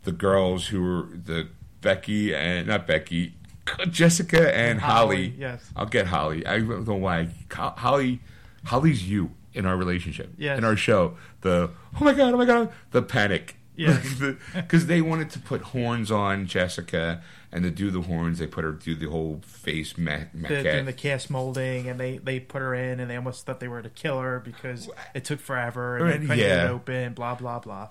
[0.03, 1.47] the girls who were the
[1.81, 3.35] Becky and not Becky,
[3.89, 5.29] Jessica and Holly.
[5.29, 5.71] Holly, yes.
[5.75, 6.45] I'll get Holly.
[6.45, 7.29] I don't know why.
[7.51, 8.19] Holly,
[8.65, 9.31] Holly's you.
[9.53, 10.57] in our relationship, Yes.
[10.57, 11.17] in our show.
[11.41, 11.69] The
[11.99, 13.57] oh my god, oh my god, the panic.
[13.75, 14.01] Yeah.
[14.55, 17.21] because they wanted to put horns on Jessica,
[17.51, 20.85] and to do the horns, they put her through the whole face ma- They're doing
[20.85, 23.81] the cast molding, and they they put her in, and they almost thought they were
[23.81, 26.65] to kill her because it took forever, and they couldn't get yeah.
[26.65, 27.13] it open.
[27.13, 27.89] Blah blah blah.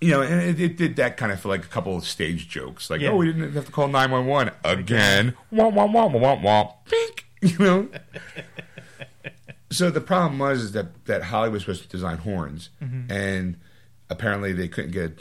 [0.00, 2.48] you know, and it, it did that kind of for like a couple of stage
[2.48, 3.10] jokes, like Yeah.
[3.10, 5.34] oh, we didn't have to call nine one one again.
[5.50, 6.72] Wah wah wah wah wah wah.
[6.86, 7.26] Pink.
[7.42, 7.88] You know.
[9.70, 13.10] so the problem was is that that Holly was supposed to design horns, Mm-hmm.
[13.12, 13.56] and
[14.08, 15.20] apparently they couldn't get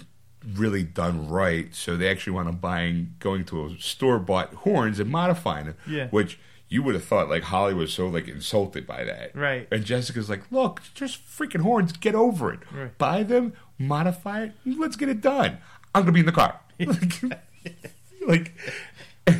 [0.55, 1.73] really done right.
[1.73, 5.75] So they actually wound up buying, going to a store bought horns and modifying them.
[5.87, 6.07] Yeah.
[6.07, 6.39] Which
[6.69, 9.67] you would have thought like Holly was so like insulted by that, Right.
[9.71, 11.91] And Jessica's like, look, just freaking horns.
[11.91, 12.59] Get over it.
[12.71, 12.97] Right.
[12.97, 14.51] Buy them, modify it.
[14.65, 15.57] Let's get it done.
[15.93, 16.59] I'm gonna be in the car.
[16.79, 17.23] like,
[18.27, 18.53] like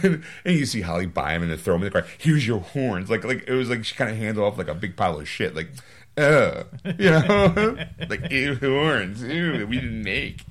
[0.03, 2.09] and, and you see Holly buy them and then throw them in the car.
[2.17, 3.09] Here's your horns.
[3.09, 5.27] Like, like it was like she kind of handed off like a big pile of
[5.27, 5.55] shit.
[5.55, 5.69] Like,
[6.19, 6.63] uh,
[6.97, 7.77] you know,
[8.09, 9.23] like ew, horns.
[9.23, 10.43] Ew, we didn't make.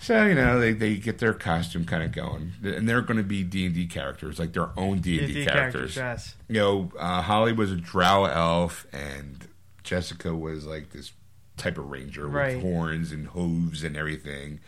[0.00, 3.22] So you know they, they get their costume kind of going, and they're going to
[3.22, 5.94] be D and D characters, like their own D and D D&D characters.
[5.96, 6.34] yes.
[6.48, 9.46] You know, uh, Holly was a Drow elf, and
[9.84, 11.12] Jessica was like this
[11.56, 12.56] type of ranger Right.
[12.56, 14.58] with horns and hooves and everything.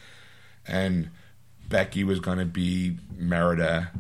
[0.69, 1.11] And
[1.69, 3.91] Becky was going to be Merida.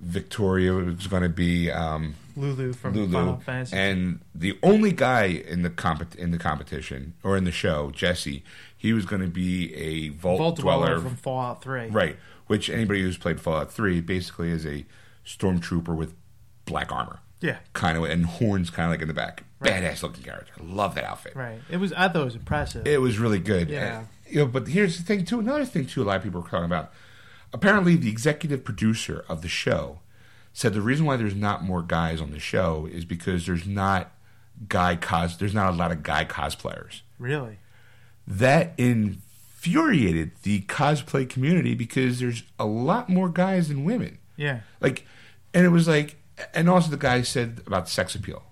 [0.00, 3.76] Victoria was going to be um, Lulu from Lulu, Final Fantasy.
[3.76, 8.42] and the only guy in the comp- in the competition or in the show, Jesse,
[8.76, 11.88] he was going to be a vault, Vault dweller, Dweller from Fallout Three.
[11.88, 12.16] right?
[12.46, 14.84] Which anybody who's played Fallout Three basically is a
[15.26, 16.14] stormtrooper with
[16.64, 17.58] black armor, Yeah.
[17.74, 19.44] kind of, and horns, kind of like in the back.
[19.60, 19.72] Right.
[19.74, 20.52] Badass looking character.
[20.58, 21.36] I love that outfit.
[21.36, 21.60] Right.
[21.70, 21.92] It was.
[21.92, 22.86] I thought it was impressive.
[22.86, 23.68] It was really good.
[23.68, 23.98] Yeah.
[23.98, 25.40] And, you know, but here's the thing too.
[25.40, 26.02] Another thing too.
[26.02, 26.92] A lot of people are talking about.
[27.52, 30.00] Apparently, the executive producer of the show
[30.52, 34.12] said the reason why there's not more guys on the show is because there's not
[34.68, 35.36] guy cos.
[35.36, 37.00] There's not a lot of guy cosplayers.
[37.18, 37.58] really.
[38.26, 44.18] That infuriated the cosplay community because there's a lot more guys than women.
[44.36, 44.60] Yeah.
[44.80, 45.04] Like,
[45.52, 46.16] and it was like,
[46.54, 48.42] and also the guy said about sex appeal.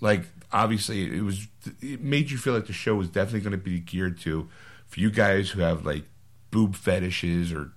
[0.00, 1.46] Like, obviously, it was,
[1.80, 4.48] it made you feel like the show was definitely going to be geared to,
[4.86, 6.04] for you guys who have like
[6.50, 7.72] boob fetishes or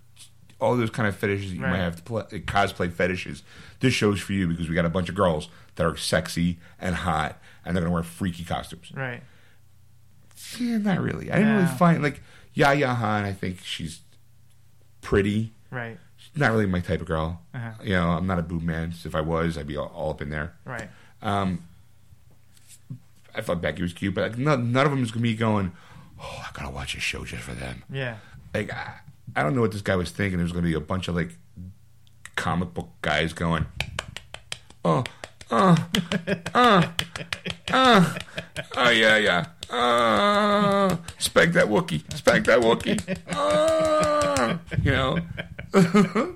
[0.62, 1.72] all those kind of fetishes you Right.
[1.72, 3.44] might have to play, cosplay fetishes.
[3.80, 6.96] This show's for you because we got a bunch of girls that are sexy and
[6.96, 8.92] hot and they're going to wear freaky costumes.
[8.96, 9.24] Right.
[10.60, 11.32] Yeah, not really.
[11.32, 12.22] I didn't really find, like,
[12.54, 14.02] Yaya Han, I think she's
[15.02, 15.98] pretty Right.
[16.36, 17.42] not really my type of girl.
[17.54, 17.72] Uh-huh.
[17.84, 18.92] You know, I'm not a boob man.
[18.94, 20.54] So if I was, I'd be all, all up in there.
[20.66, 20.90] Right.
[21.22, 21.64] Um,
[23.34, 25.36] I thought Becky was cute, but like, none, none of them is going to me
[25.36, 25.72] going,
[26.20, 28.18] "Oh, I gotta watch a show just for them." Yeah.
[28.54, 28.96] Like, I,
[29.36, 30.40] I don't know what this guy was thinking.
[30.40, 31.32] There's gonna be a bunch of like
[32.36, 33.66] comic book guys going,
[34.84, 35.04] "Oh,
[35.50, 35.76] uh,
[36.54, 36.88] uh,
[37.72, 38.14] uh,
[38.78, 45.20] oh yeah, yeah, uh, spank that Wookiee, spank that Wookiee, uh, you know."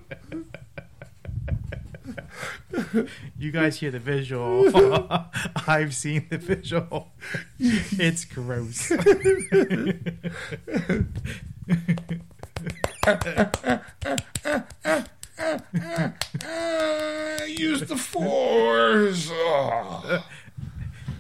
[3.38, 4.70] You guys hear the visual.
[5.68, 7.14] I've seen the visual.
[7.60, 8.92] It's gross.
[17.48, 19.30] Use the force.
[19.32, 20.26] Oh.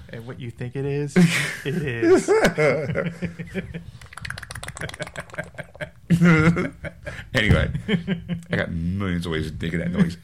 [0.10, 1.16] and what you think it is,
[1.64, 2.30] it is.
[7.36, 7.70] Anyway,
[8.50, 10.16] I got millions of ways of digging that noise.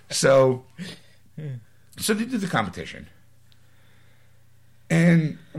[0.10, 0.64] so,
[1.98, 3.08] so they did the competition.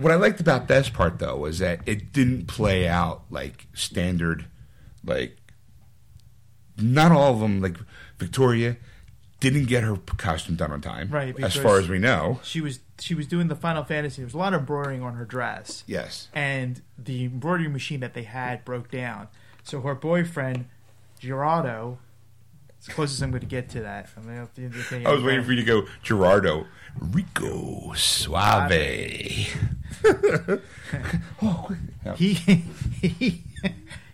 [0.01, 4.45] What I liked about this part, though, was that it didn't play out like standard,
[5.05, 5.37] like,
[6.77, 7.77] not all of them, like,
[8.17, 8.77] Victoria
[9.39, 11.09] didn't get her costume done on time.
[11.09, 12.39] Right, As far as we know.
[12.43, 14.17] She was she was doing the Final Fantasy.
[14.21, 16.27] There was a lot of embroidering on her dress, Yes.
[16.33, 19.27] and the embroidery machine that they had broke down.
[19.63, 20.65] So her boyfriend,
[21.19, 21.97] Gerardo,
[22.79, 24.09] as close as I'm going to get to that.
[24.15, 26.67] I, mean, the- the thing- I was waiting for you to go, Gerardo.
[26.99, 28.71] Rico Suave.
[31.41, 31.75] oh,
[32.15, 33.43] he he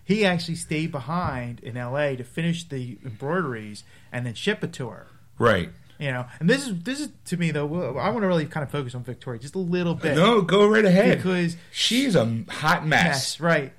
[0.04, 2.16] he actually stayed behind in L.A.
[2.16, 5.06] to finish the embroideries and then ship it to her.
[5.38, 5.70] right.
[6.00, 7.98] You know, and this is this is to me though.
[7.98, 10.14] I want to really kind of focus on Victoria just a little bit.
[10.14, 11.16] No, go right ahead.
[11.16, 13.04] because she's a hot mess.
[13.04, 13.72] Yes, right.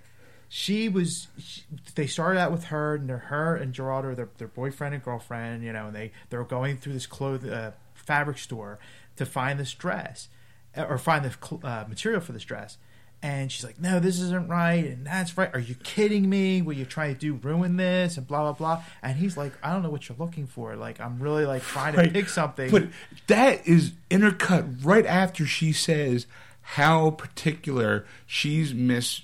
[0.49, 1.27] She was.
[1.37, 1.61] She,
[1.95, 5.63] they started out with her and they're her and Gerardo, their their boyfriend and girlfriend.
[5.63, 7.71] You know, and they they're going through this cloth uh,
[8.09, 8.79] fabric store
[9.17, 10.29] to find this dress
[10.75, 12.77] or find the cl- uh, material for this dress.
[13.21, 15.53] And she's like, "No, this isn't right, and that's right.
[15.53, 16.61] Are you kidding me?
[16.61, 18.83] What you trying to do ruin this?" And blah blah blah.
[19.03, 20.75] And he's like, "I don't know what you're looking for.
[20.77, 22.87] Like, I'm really like trying to pick something." But
[23.27, 26.27] that is intercut right after she says
[26.61, 29.23] how particular she's Miss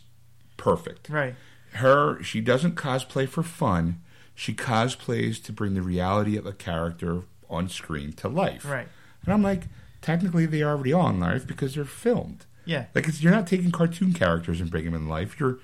[0.58, 1.10] Perfect.
[1.10, 1.36] right,
[1.74, 4.02] Her, she doesn't cosplay for fun.
[4.34, 8.66] She cosplays to bring the reality of a character on screen to life.
[8.66, 8.88] right,
[9.24, 9.64] And I'm like,
[10.02, 12.46] technically they are already are in life because they're filmed.
[12.66, 15.40] yeah, Like it's, you're not taking cartoon characters and bringing them in life.
[15.40, 15.60] You're,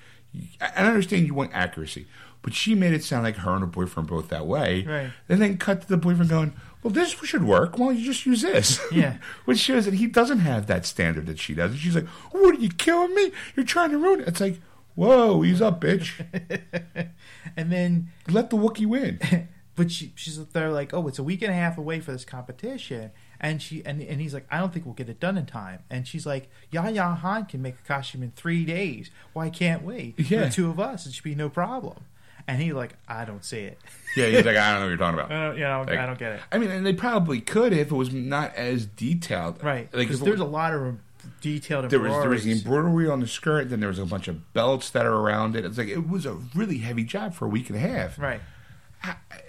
[0.60, 2.06] I I understand you want accuracy,
[2.42, 4.84] but she made it sound like her and her boyfriend both that way.
[4.84, 5.10] Right.
[5.28, 6.52] And then cut to the boyfriend going,
[6.82, 7.78] "Well, this should work.
[7.78, 9.18] Why don't you just use this?" Yeah.
[9.44, 11.72] Which shows that he doesn't have that standard that she does.
[11.72, 13.30] And she's like, "What are you killing me?
[13.54, 14.58] You're trying to ruin it." It's like,
[14.94, 16.12] "Whoa, ease up, bitch.
[17.56, 19.20] and then Let the Wookiee win."
[19.76, 22.24] but she she's they're like, oh, it's a week and a half away for this
[22.24, 25.46] competition, and she and and he's like, I don't think we'll get it done in
[25.46, 29.10] time, and she's like, Yaya Han can make a costume in three days.
[29.32, 30.14] Why can't we?
[30.18, 30.44] Yeah.
[30.46, 32.04] the two of us, it should be no problem.
[32.48, 33.78] And he's like, I don't see it.
[34.16, 35.84] yeah, he's like, "I don't know what you're talking about." I don't, uh, you know,
[35.86, 36.40] Like- I don't get it.
[36.50, 39.62] I mean, and they probably could if it was not as detailed.
[39.62, 40.96] Right, Like there's a lot of
[41.40, 43.70] detailed There was there was the embroidery on the skirt.
[43.70, 45.64] Then there was a bunch of belts that are around it.
[45.64, 48.18] It's like it was a really heavy job for a week and a half.
[48.18, 48.40] right,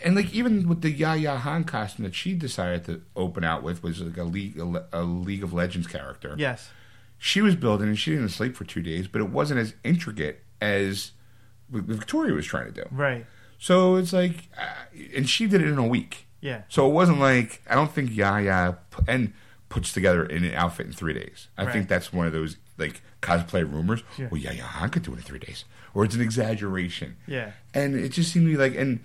[0.03, 3.83] And like even with the Yaya Han costume that she decided to open out with
[3.83, 6.35] was like a league a, a League of Legends character.
[6.37, 6.69] yes,
[7.17, 10.43] She was building and she didn't sleep for two days, but it wasn't as intricate
[10.59, 11.11] as
[11.69, 12.87] Victoria was trying to do.
[12.91, 13.25] right,
[13.59, 14.65] So it's like, uh,
[15.15, 16.27] and she did it in a week.
[16.41, 18.77] yeah, So it wasn't like I don't think Yaya
[19.07, 19.33] Han
[19.69, 21.47] puts together in an outfit in three days.
[21.57, 21.73] I Right.
[21.73, 24.03] think that's one of those like cosplay rumors.
[24.17, 24.27] Yeah.
[24.31, 25.63] Well, Yaya Han could do it in three days,
[25.93, 27.15] or it's an exaggeration.
[27.27, 28.99] yeah, And it just seemed to be like, and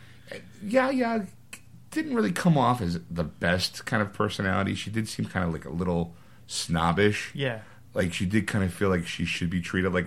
[0.62, 1.22] uh, yeah,
[1.90, 4.74] didn't really come off as the best kind of personality.
[4.74, 6.14] She did seem kind of like a little
[6.47, 7.30] snobbish.
[7.35, 7.60] yeah,
[7.94, 10.06] Like she did kind of feel like she should be treated like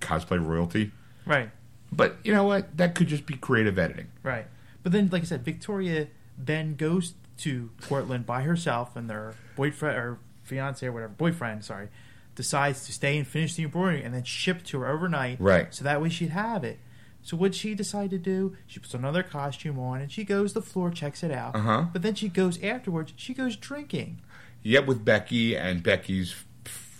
[0.00, 0.90] cosplay royalty.
[1.26, 1.50] right.
[1.94, 2.74] But you know what?
[2.78, 4.06] That could just be creative editing.
[4.22, 4.46] Right.
[4.82, 6.08] But then, like I said, Victoria
[6.38, 11.88] then goes to Portland by herself, and their boyfriend or fiance or whatever boyfriend, sorry,
[12.34, 15.38] decides to stay and finish the embroidery and then ship to her overnight.
[15.38, 15.72] Right.
[15.74, 16.78] So that way she'd have it.
[17.22, 18.56] So what she decide to do?
[18.66, 21.54] She puts another costume on and she goes to the floor, checks it out.
[21.54, 21.86] Uh-huh.
[21.92, 23.12] But then she goes afterwards.
[23.16, 24.20] She goes drinking.
[24.64, 26.34] Yep, with Becky and Becky's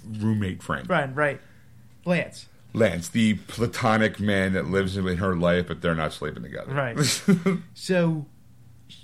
[0.07, 0.89] roommate friend.
[0.89, 1.15] Right.
[1.15, 1.41] Right.
[2.05, 2.47] Lance.
[2.75, 6.73] Lance, the platonic man that lives in her life, but they're not sleeping together.
[6.73, 6.97] Right.
[7.75, 8.27] So,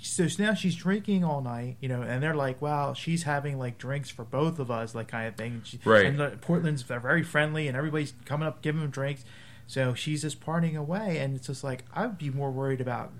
[0.01, 3.77] so now she's drinking all night, you know, and they're like, "Wow, she's having like
[3.77, 6.05] drinks for both of us, like kind of thing." She, Right.
[6.05, 9.23] And Portland's they're very friendly, and everybody's coming up giving them drinks.
[9.69, 13.11] So she's just partying away, and it's just like I'd be more worried about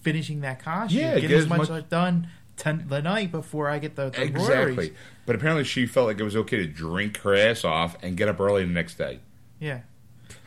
[0.00, 3.78] finishing that costume, Yeah, getting get as much, much- done ten, the night before I
[3.78, 4.94] get the, the exactly.
[5.26, 8.26] But apparently she felt like it was okay to drink her ass off and get
[8.26, 9.18] up early the next day.
[9.60, 9.80] Yeah.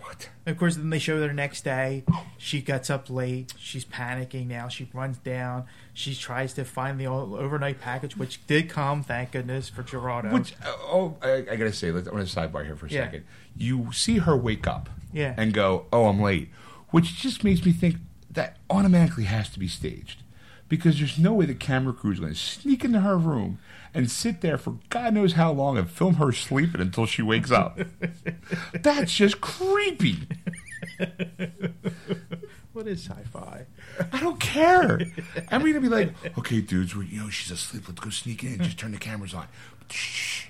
[0.02, 0.30] What?
[0.48, 2.04] Of course, then they show her the next day.
[2.40, 3.54] She gets up late.
[3.60, 4.68] She's panicking now.
[4.68, 5.66] She runs down.
[5.94, 10.30] She tries to find the overnight package, which did come, thank goodness, for Gerardo.
[10.34, 13.06] Which, uh, oh, I, I gotta say, let's, I'm gonna sidebar here for a Yeah.
[13.06, 13.26] second.
[13.56, 15.34] You see her wake up Yeah.
[15.38, 16.50] and go, oh, I'm late,
[16.90, 17.96] which just makes me think
[18.30, 20.22] that automatically has to be staged.
[20.68, 23.60] Because there's no way the camera crew is going to sneak into her room
[23.94, 27.52] and sit there for God knows how long and film her sleeping until she wakes
[27.52, 27.80] up.
[28.74, 30.28] That's just creepy.
[32.74, 33.66] what is sci-fi?
[34.12, 35.00] I don't care.
[35.50, 37.84] I'm going to be like, okay, dudes, you know, she's asleep.
[37.88, 38.62] Let's go sneak in.
[38.64, 39.48] Just turn the cameras on.
[39.90, 40.48] Shh.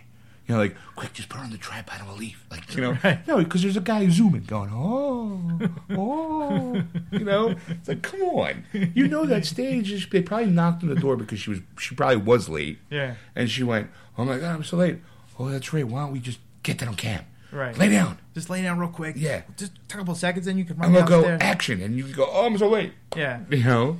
[0.48, 2.44] You know, like, quick, just put her on the tripod and we'll leave.
[2.52, 3.28] Like, you know, Right.
[3.28, 5.60] no, because there's a guy zooming, going, oh,
[5.92, 9.92] oh, you know, it's like, come on, you know that stage.
[9.92, 13.16] is- They probably knocked on the door because she was, she probably was late, Yeah.
[13.36, 15.00] and she went, oh my god, I'm so late.
[15.40, 15.86] Oh, that's right.
[15.88, 17.26] Why don't we just get that on cam?
[17.52, 17.78] Right.
[17.78, 18.18] Lay down.
[18.34, 19.16] Just lay down real quick.
[19.18, 19.42] Yeah.
[19.58, 22.14] Just a couple seconds, and you can run I'm gonna go action, and you can
[22.14, 22.94] go, oh, I'm so late.
[23.16, 23.40] yeah.
[23.50, 23.98] You know.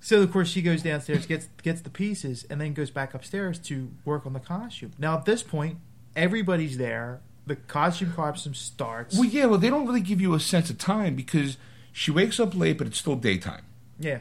[0.00, 3.58] So of course she goes downstairs, gets gets the pieces, and then goes back upstairs
[3.60, 4.92] to work on the costume.
[4.98, 5.78] Now at this point,
[6.16, 7.20] everybody's there.
[7.46, 9.14] The costume costume starts.
[9.16, 11.56] Well, yeah, well, they don't really give you a sense of time because
[11.92, 13.64] she wakes up late, but it's still daytime.
[13.98, 14.20] yeah.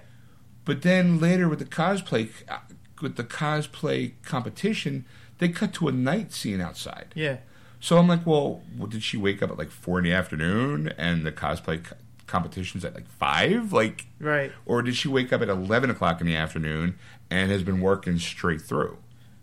[0.66, 2.60] But then later with the cosplay, uh,
[3.02, 5.06] with the cosplay competition,
[5.40, 7.08] they cut to a night scene outside.
[7.16, 7.38] Yeah.
[7.80, 10.90] So I'm like, well, what, did she wake up at like four in the afternoon
[10.98, 11.96] and the cosplay co-
[12.30, 13.74] competition's at like five?
[13.74, 14.52] Like, Right.
[14.66, 16.96] or did she wake up at eleven o'clock in the afternoon
[17.30, 18.98] and has been working straight through?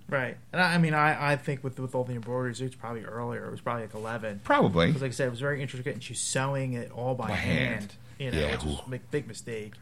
[0.08, 0.36] Right.
[0.52, 3.44] And I, I mean, I, I think with with all the embroideries, it's probably earlier.
[3.46, 4.40] It was probably like eleven.
[4.44, 4.86] Probably.
[4.86, 7.34] Because like I said, it was very intricate, and she's sewing it all by, By
[7.34, 7.74] hand.
[7.74, 7.94] hand.
[8.18, 9.74] You know, Yeah, which was a big, big mistake.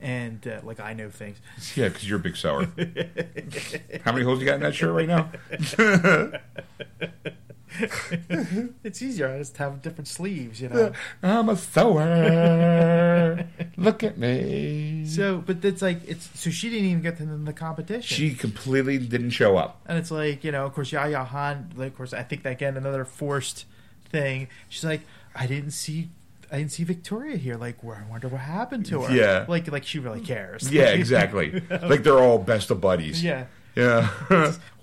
[0.00, 1.38] And uh, like I know things.
[1.74, 2.66] Yeah, because you're a big sewer.
[4.04, 5.30] How many holes you got in that shirt right now?
[8.84, 9.28] it's easier.
[9.28, 10.92] I just have different sleeves, you know.
[11.22, 13.46] I'm a sewer.
[13.76, 15.04] Look at me.
[15.06, 18.02] So, but it's like it's so she didn't even get to the, the competition.
[18.02, 19.80] She completely didn't show up.
[19.86, 21.72] and it's like you know, of course, Yaya Han.
[21.76, 23.66] Like, of course, I think that again another forced
[24.08, 24.48] thing.
[24.68, 25.02] She's like,
[25.34, 26.10] I didn't see.
[26.50, 27.56] I didn't see Victoria here.
[27.56, 29.14] Like, where I wonder what happened to her.
[29.14, 29.46] Yeah.
[29.48, 30.70] like, like she really cares.
[30.70, 31.60] Yeah, exactly.
[31.70, 33.22] like they're all best of buddies.
[33.22, 33.46] yeah,
[33.76, 34.08] Yeah.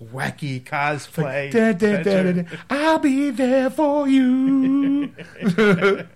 [0.00, 1.50] wacky cosplay.
[1.50, 2.44] Da, da, da, da.
[2.70, 5.12] I'll be there for you.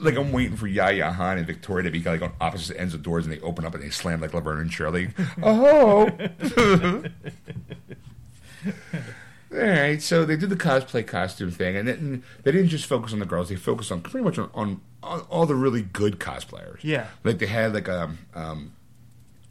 [0.00, 3.02] like I'm waiting for Yaya Han and Victoria to be like on opposite ends of
[3.02, 5.10] doors, and they open up and they slam like Laverne and Shirley.
[5.42, 6.10] oh.
[9.52, 13.12] All right, so they did the cosplay costume thing, and then they didn't just focus
[13.12, 16.18] on the girls; they focused on pretty much on, on, on all the really good
[16.18, 16.78] cosplayers.
[16.82, 17.06] Yeah.
[17.24, 18.72] like they had like a um,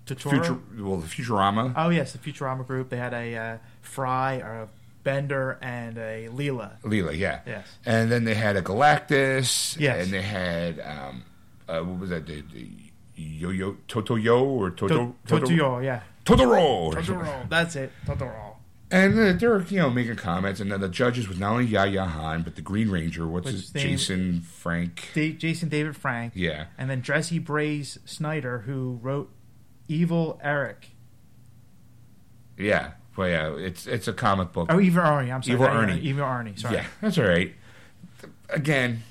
[0.06, 0.30] Totoro.
[0.32, 1.73] future, well, the Futurama.
[1.76, 2.90] Oh yes, the Futurama group.
[2.90, 4.68] They had a uh, Fry, a
[5.03, 6.82] Bender, and a Leela.
[6.82, 7.41] Leela, yeah.
[7.45, 7.68] Yes.
[7.86, 9.80] And then they had a Galactus.
[9.80, 10.03] Yes.
[10.03, 11.23] And they had um,
[11.68, 12.26] uh, what was that?
[12.26, 12.68] The, the
[13.15, 16.02] Yo Yo Toto Yo or Toto To- Totoro, yeah.
[16.26, 16.94] Totoro.
[16.94, 17.49] Totoro.
[17.49, 17.91] That's it.
[18.06, 18.56] Totoro.
[18.91, 22.06] And uh, they're you know making comments, and then the judges was not only Yaya
[22.06, 23.26] Han but the Green Ranger.
[23.27, 23.84] What's What's his name?
[23.90, 25.10] Jason Frank?
[25.15, 26.34] Da- Jason David Frank.
[26.36, 26.65] Yeah.
[26.77, 29.32] And then Jesse Blaze Snider, who wrote
[29.88, 30.90] Evil Eric.
[32.57, 32.91] Yeah.
[33.16, 33.56] Well, yeah.
[33.56, 34.68] It's it's a comic book.
[34.70, 35.34] Oh, Evil oh, Arnie.
[35.34, 35.53] I'm sorry.
[35.56, 35.99] Evil Yeah, yeah, Ernie.
[36.02, 36.60] Evil Arnie.
[36.60, 36.76] Sorry.
[36.76, 37.53] Yeah, that's all right.
[38.49, 39.03] Again,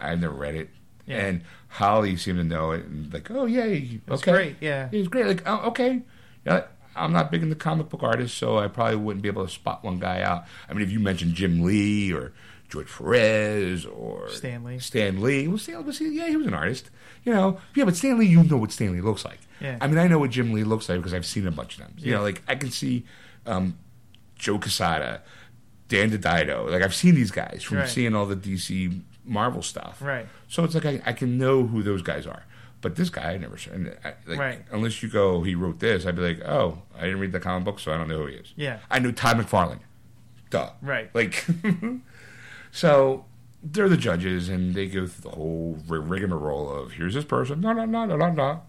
[0.00, 0.70] I've never read it,
[1.06, 1.18] Yeah.
[1.18, 4.56] and Holly seemed to know it, and like, oh yeah, It's okay, great.
[4.60, 4.88] Yeah.
[4.90, 5.26] He's great.
[5.26, 6.02] Like, oh, okay.
[6.44, 6.64] Yeah,
[6.96, 9.84] I'm not big into comic book artists, so I probably wouldn't be able to spot
[9.84, 10.44] one guy out.
[10.68, 12.32] I mean, if you mentioned Jim Lee or
[12.68, 14.78] George Perez or Stan Lee.
[14.78, 16.90] Stan Lee, well, Stan, well, yeah, he was an artist.
[17.24, 19.38] You know, yeah, but Stan Lee, you know what Stan Lee looks like.
[19.62, 19.78] Yeah.
[19.80, 21.74] I mean, I know what Jim Lee looks like because I've seen him a bunch
[21.74, 21.94] of them.
[21.98, 22.16] You Yeah.
[22.18, 23.04] know, like I can see
[23.46, 23.78] um,
[24.36, 25.22] Joe Quesada,
[25.88, 26.70] Dan DiDio.
[26.70, 27.88] Like I've seen these guys from Right.
[27.88, 30.02] seeing all the DC Marvel stuff.
[30.02, 30.26] Right.
[30.48, 32.42] So it's like I, I can know who those guys are.
[32.80, 33.70] But this guy, I never saw.
[33.70, 34.64] and I, like, Right.
[34.72, 37.64] Unless you go, he wrote this, I'd be like, oh, I didn't read the comic
[37.64, 38.52] book, so I don't know who he is.
[38.56, 38.78] Yeah.
[38.90, 39.78] I knew Todd McFarlane.
[40.50, 40.70] Duh.
[40.82, 41.08] Right.
[41.14, 41.46] Like,
[42.72, 43.24] so
[43.62, 47.72] they're the judges, and they go through the whole rigmarole of here's this person, no,
[47.72, 48.62] no, no, no, no, no,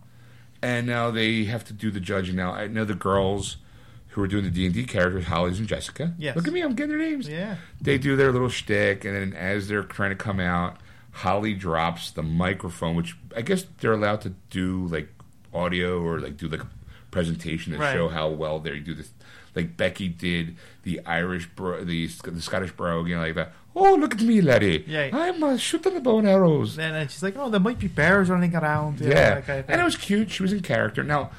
[0.63, 2.35] and now they have to do the judging.
[2.35, 3.57] Now I know the girls
[4.09, 6.13] who are doing the D and D characters, Holly's and Jessica.
[6.17, 6.35] Yes.
[6.35, 7.27] Look at me, I'm getting their names.
[7.27, 7.55] Yeah.
[7.81, 10.77] They do their little shtick, and then as they're trying to come out,
[11.11, 15.09] Holly drops the microphone, which I guess they're allowed to do like
[15.53, 16.67] audio or like do like a
[17.11, 17.93] presentation to Right.
[17.93, 19.11] show how well they do this.
[19.55, 23.53] Like Becky did the Irish, bro, the the Scottish brogue, you know, like that.
[23.75, 24.83] Oh, look at me, laddie!
[24.87, 25.09] Yeah.
[25.13, 26.77] I'm uh, shooting the bow and arrows.
[26.77, 29.69] And then she's like, "Oh, there might be bears running around." Yeah, that kind of
[29.69, 30.29] and it was cute.
[30.31, 31.03] She was in character.
[31.03, 31.31] Now,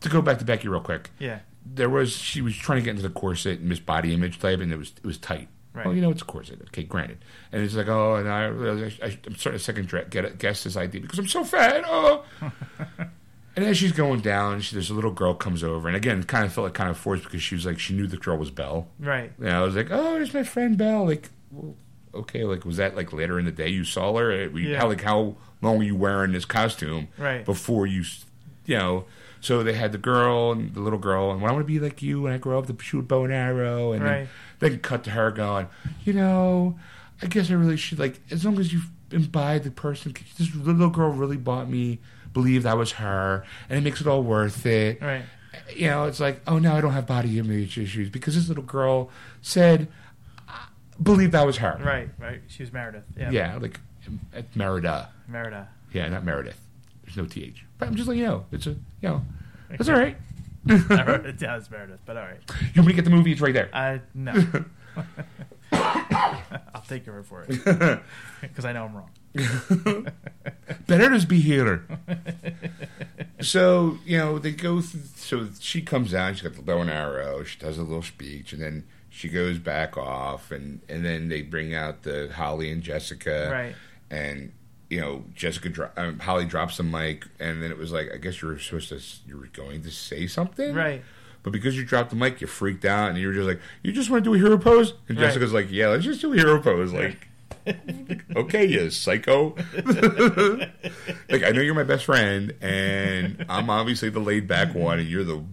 [0.00, 1.40] to go back to Becky real quick, Yeah.
[1.66, 4.60] there was she was trying to get into the corset and Miss Body Image type,
[4.60, 5.48] and it was it was tight.
[5.74, 5.86] Right.
[5.86, 6.60] Well, you know it's a corset.
[6.68, 7.18] Okay, granted.
[7.52, 11.00] And it's like, oh, and I, I I'm starting to second get guess this idea
[11.00, 11.82] because I'm so fat.
[11.86, 12.24] Oh.
[13.56, 16.26] and as she's going down, she, there's a little girl comes over, and again, it
[16.28, 18.36] kind of felt like kind of forced because she was like she knew the girl
[18.38, 18.88] was Belle.
[18.98, 19.32] Right.
[19.38, 21.06] And I was like, oh, there's my friend Belle.
[21.06, 21.30] Like,
[22.14, 24.48] okay, like was that like later in the day you saw her?
[24.50, 24.78] We- Yeah.
[24.80, 27.08] How like how long were you wearing this costume?
[27.18, 27.44] Right.
[27.44, 28.04] Before you,
[28.66, 29.04] you know.
[29.40, 31.78] So they had the girl and the little girl, and well, I want to be
[31.78, 34.26] like you when I grow up to shoot bow and arrow, and Right.
[34.58, 35.66] then, then cut to her going,
[36.04, 36.78] you know,
[37.20, 40.14] I guess I really should like as long as you've imbibe the person.
[40.38, 41.98] This little girl really bought me,
[42.32, 45.22] believe that was her, and it makes it all worth it Right.
[45.76, 48.64] you know, it's like, oh, now I don't have body image issues because this little
[48.64, 49.10] girl
[49.42, 49.88] said,
[51.02, 51.80] believe that was her.
[51.82, 52.08] Right.
[52.18, 52.40] Right.
[52.48, 53.04] She was Meredith.
[53.16, 53.30] Yeah.
[53.30, 53.80] Yeah, like
[54.32, 55.10] at Merida.
[55.28, 55.68] Merida.
[55.92, 56.60] Yeah, not Meredith.
[57.04, 57.64] There's no th.
[57.78, 59.22] But I'm just letting you know, it's a, you know,
[59.70, 60.16] it's all right.
[60.66, 62.40] it does Meredith, but all right.
[62.60, 63.32] You want me to get the movie?
[63.32, 63.68] It's right there.
[63.72, 64.64] I no.
[65.72, 68.00] I'll take your word for it
[68.40, 69.10] because I know I'm wrong.
[70.86, 71.84] Better just be here.
[73.40, 74.80] so you know they go.
[74.80, 76.34] Through, so she comes out.
[76.34, 77.42] She's got the bow and arrow.
[77.42, 78.84] She does a little speech, and then
[79.14, 83.74] she goes back off, and and then they bring out the Holly and Jessica, Right.
[84.10, 84.52] And
[84.90, 88.16] you know Jessica, dro- um, Holly drops the mic, and then it was like I
[88.16, 91.02] guess you were supposed to, you were going to say something, Right.
[91.44, 93.92] But because you dropped the mic, you freaked out, and you were just like, "You
[93.92, 95.26] just want to do a hero pose?" And Right.
[95.26, 97.28] Jessica's like, "Yeah, let's just do a hero pose." Like,
[98.34, 99.54] okay, you psycho.
[101.30, 105.08] like I know you're my best friend, and I'm obviously the laid back one, and
[105.08, 105.44] you're the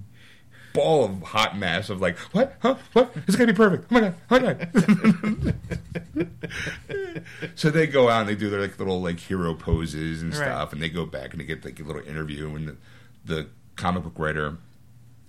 [0.73, 3.11] ball of hot mess of like, what, huh, what?
[3.27, 3.85] It's gonna be perfect.
[3.91, 5.55] Oh my god, oh my god.
[7.55, 10.45] so they go out and they do their like little like hero poses and Right.
[10.45, 12.75] stuff, and they go back and they get like a little interview, and the,
[13.25, 14.57] the comic book writer,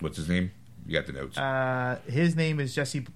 [0.01, 0.53] what's his name?
[0.87, 1.39] You got the notes.
[1.39, 3.07] Uh, his name is Jesse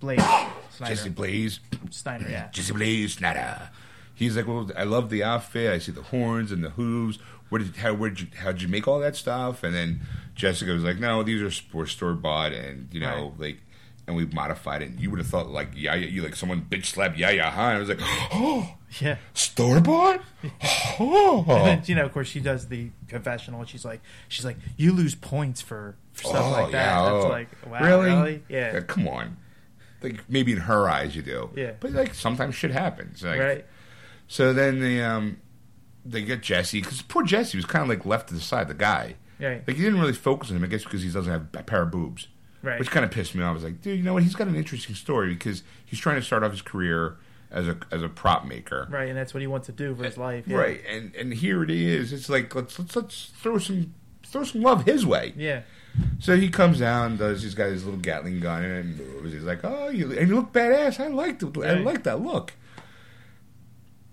[0.00, 0.20] Blake.
[0.84, 1.60] Jesse Blaze,
[1.90, 2.48] Steiner, yeah.
[2.50, 3.70] Jesse Blaze Snyder.
[4.14, 5.70] He's like, well, I love the outfit.
[5.72, 7.18] I see the horns and the hooves.
[7.48, 9.62] Where did how where you how'd you make all that stuff?
[9.62, 10.00] And then
[10.34, 13.48] Jessica was like, no, these are were store bought, and you know, Right.
[13.48, 13.58] like,
[14.06, 14.90] and we modified it.
[14.90, 17.60] And you would have thought like, yeah, you like someone bitch slapped yeah, yeah, huh?
[17.62, 19.16] And I was like, oh, Yeah.
[19.32, 20.20] store bought.
[21.00, 23.60] Oh, And then, you know, of course, she does the confessional.
[23.60, 26.86] And she's like, she's like, you lose points for, for stuff Oh, like that.
[26.86, 27.28] yeah, That's oh.
[27.28, 28.10] like, wow, really?
[28.10, 28.42] really?
[28.48, 28.80] Yeah.
[28.80, 29.36] come on.
[30.02, 31.48] Like maybe in her eyes you do.
[31.56, 31.72] Yeah.
[31.80, 33.22] But like sometimes shit happens.
[33.22, 33.64] Like, right.
[34.28, 35.38] So then they um
[36.04, 38.68] they get Jesse because poor Jesse was kind of like left to the side.
[38.68, 39.14] The guy.
[39.40, 39.66] Right.
[39.66, 40.64] Like he didn't really focus on him.
[40.64, 42.28] I guess because he doesn't have a pair of boobs.
[42.62, 42.78] Right.
[42.78, 43.50] Which kind of pissed me off.
[43.50, 44.22] I was like, dude, you know what?
[44.22, 47.16] He's got an interesting story because he's trying to start off his career
[47.50, 48.88] as a as a prop maker.
[48.90, 49.08] Right.
[49.08, 50.44] And that's what he wants to do for his life.
[50.46, 50.56] Yeah.
[50.56, 50.80] Right.
[50.88, 52.12] And and here it is.
[52.12, 53.92] It's like let's let's let's throw some
[54.22, 55.34] throw some love his way.
[55.36, 55.62] Yeah.
[56.18, 59.32] So he comes down, does he's got his little Gatling gun and moves.
[59.32, 60.98] He's like, "Oh, you and you look badass.
[60.98, 61.84] I like the, I Right.
[61.84, 62.54] like that look."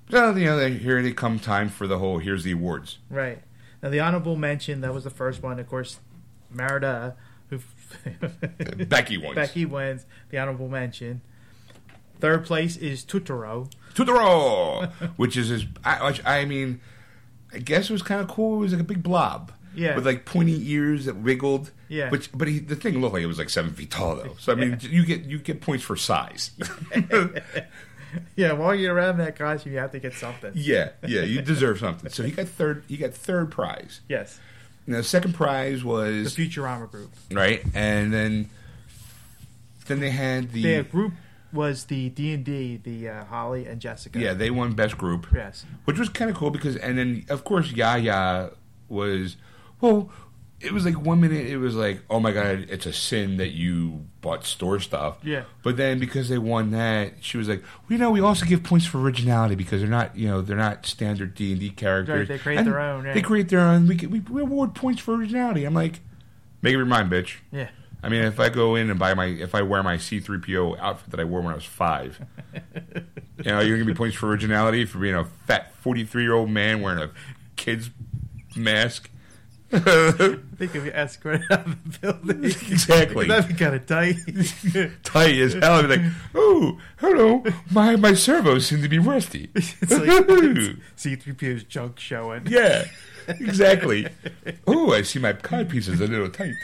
[0.10, 2.18] So you know, here they come time for the whole.
[2.20, 2.98] Here's the awards.
[3.10, 3.42] Right.
[3.82, 5.60] Now, the honorable mention, that was the first one.
[5.60, 6.00] Of course,
[6.50, 7.16] Merida,
[7.50, 7.60] who.
[8.86, 9.36] Becky wins.
[9.36, 11.22] Becky wins the honorable mention.
[12.20, 13.72] Third place is Totoro.
[13.96, 14.88] to the row,
[15.18, 15.66] which is his.
[15.84, 16.80] I, which, I mean,
[17.52, 18.58] I guess it was kind of cool.
[18.58, 19.52] It was like a big blob.
[19.74, 19.96] Yeah.
[19.96, 21.72] With like pointy ears that wiggled.
[21.88, 22.10] Yeah.
[22.10, 24.36] Which, but he, the thing looked like it was like seven feet tall though.
[24.38, 26.52] So I mean, you get you get points for size.
[28.36, 30.52] Yeah, while you're around that costume, you have to get something.
[30.56, 32.10] yeah, yeah, you deserve something.
[32.10, 32.84] So he got third.
[32.88, 34.02] He got third prize.
[34.10, 34.40] Yes.
[34.88, 37.12] Now, the second prize was The Futurama group.
[37.32, 38.50] right, and then
[39.88, 41.14] then they had the Their group
[41.54, 44.18] was the D and D, the uh, Holly and Jessica.
[44.20, 45.66] yeah they won best group, Yes.
[45.86, 48.52] which was kind of cool because and then of course Yaya
[48.90, 49.36] was
[49.82, 50.10] well.
[50.64, 53.50] It was like one minute it was like oh my god it's a sin that
[53.50, 55.44] you bought store stuff Yeah.
[55.64, 58.62] but then because they won that she was like well, you know we also give
[58.64, 62.20] points for originality because they're not you know they're not standard D and D characters
[62.20, 63.14] Right, they create And their own, right.
[63.16, 66.00] they create their own we, we we award points for originality I'm like
[66.62, 67.70] make up your mind bitch Yeah.
[68.04, 71.12] I mean, if I go in and buy my, if I wear my C-3PO outfit
[71.12, 72.20] that I wore when I was five,
[72.64, 76.50] you know, you're gonna be points for originality for being a fat 43 year old
[76.50, 77.12] man wearing a
[77.58, 77.92] kid's
[78.56, 79.11] mask.
[80.58, 82.44] Think of you escort out of the building.
[82.44, 83.28] Exactly.
[83.28, 84.16] That'd be kind of tight.
[85.04, 85.76] Tight as hell.
[85.76, 87.42] I'd be like, oh, hello,
[87.72, 89.50] my my servos seem to be rusty.
[89.56, 90.10] it's like
[90.98, 92.48] C-3PO's junk showing.
[92.48, 92.84] yeah,
[93.30, 94.08] exactly.
[94.68, 96.56] Oh, I see my cod pieces a little tight.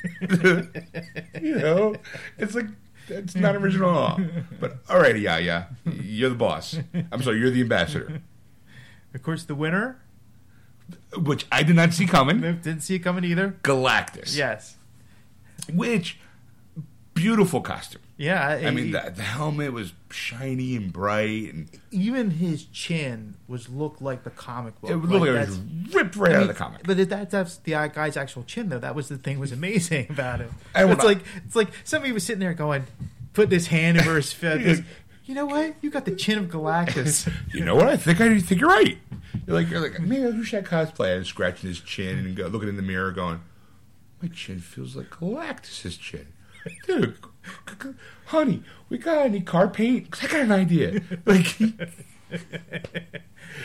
[1.41, 1.95] you know,
[2.37, 2.67] it's like
[3.07, 4.19] it's not original at all.
[4.59, 6.77] But alrighty, yeah, yeah, you're the boss.
[7.13, 8.21] I'm sorry, you're the ambassador,
[9.13, 10.01] Of course, the winner
[11.17, 12.39] which I did not see coming.
[12.41, 13.55] didn't see it coming either.
[13.63, 14.75] Galactus, Yes.
[15.73, 16.17] which
[17.13, 18.01] beautiful costume.
[18.17, 18.47] Yeah.
[18.47, 23.69] I mean, he- the, the helmet was shiny and bright, and even his chin was
[23.69, 24.89] looked like the comic book.
[24.89, 25.59] it looked like, it was
[25.93, 26.81] ripped right I out of the comic.
[26.83, 28.79] But that, that's the guy's actual chin, though.
[28.79, 30.49] That was the thing was amazing about it.
[30.75, 32.85] It's like it's like somebody was sitting there going,
[33.33, 34.81] putting his hand over his face.
[35.27, 35.75] You know what?
[35.81, 37.31] You got the chin of Galactus.
[37.53, 37.87] You know what?
[37.87, 38.97] I think I think you're right.
[39.45, 41.15] You're like you're like man, who should I cosplay?
[41.17, 43.41] And scratching his chin and go, looking in the mirror, going,
[44.21, 46.27] my chin feels like Galactus's chin.
[46.85, 47.15] Dude,
[48.25, 50.09] honey, we got any car paint?
[50.11, 51.01] 'Cause I got an idea.
[51.25, 51.77] Like, yeah,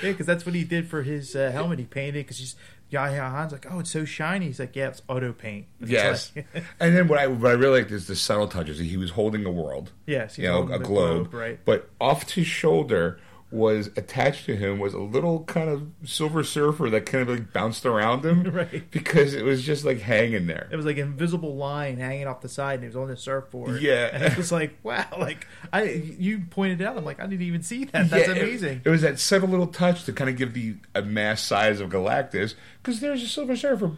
[0.00, 1.78] because that's what he did for his uh, helmet.
[1.80, 2.54] He painted because he's
[2.92, 4.46] Yaya Han's like, oh, it's so shiny.
[4.46, 5.66] He's like, yeah, it's auto paint.
[5.80, 6.32] It's yes.
[6.36, 6.46] like-
[6.80, 8.78] and then what I what I really liked is the subtle touches.
[8.78, 9.92] He was holding a world.
[10.06, 11.58] yes, he's you know, a the globe, right?
[11.64, 13.18] But off his shoulder
[13.52, 17.52] was attached to him was a little kind of silver surfer that kind of like
[17.52, 18.90] bounced around him, Right.
[18.90, 20.68] Because it was just like hanging there.
[20.72, 23.16] It was like an invisible line hanging off the side, and it was on the
[23.16, 23.82] surfboard.
[23.82, 24.08] Yeah.
[24.12, 26.96] and it was like, wow, like I, you pointed it out.
[26.96, 28.10] I'm like, I didn't even see that.
[28.10, 28.82] That's Yeah, amazing.
[28.84, 31.90] It, was that subtle little touch to kind of give the a mass size of
[31.90, 33.92] Galactus because there's a silver surfer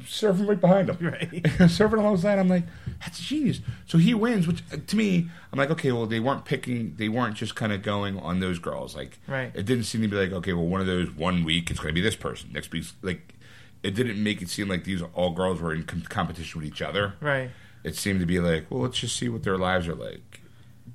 [0.00, 1.30] surfing right behind him, Right.
[1.42, 2.38] surfing alongside.
[2.38, 2.64] I'm like,
[3.00, 3.60] that's genius.
[3.86, 7.08] So he wins, which uh, to me, I'm like, okay, well, they weren't picking, they
[7.08, 8.96] weren't just kind of going on those girls.
[8.96, 9.50] Like, Right.
[9.54, 11.90] It didn't seem to be like, okay, well, one of those one week it's going
[11.94, 13.34] to be this person, next week's like.
[13.82, 16.80] It didn't make it seem like these all girls were in com- competition with each
[16.80, 17.14] other.
[17.20, 17.50] right.
[17.82, 20.40] It seemed to be like, well, let's just see what their lives are like.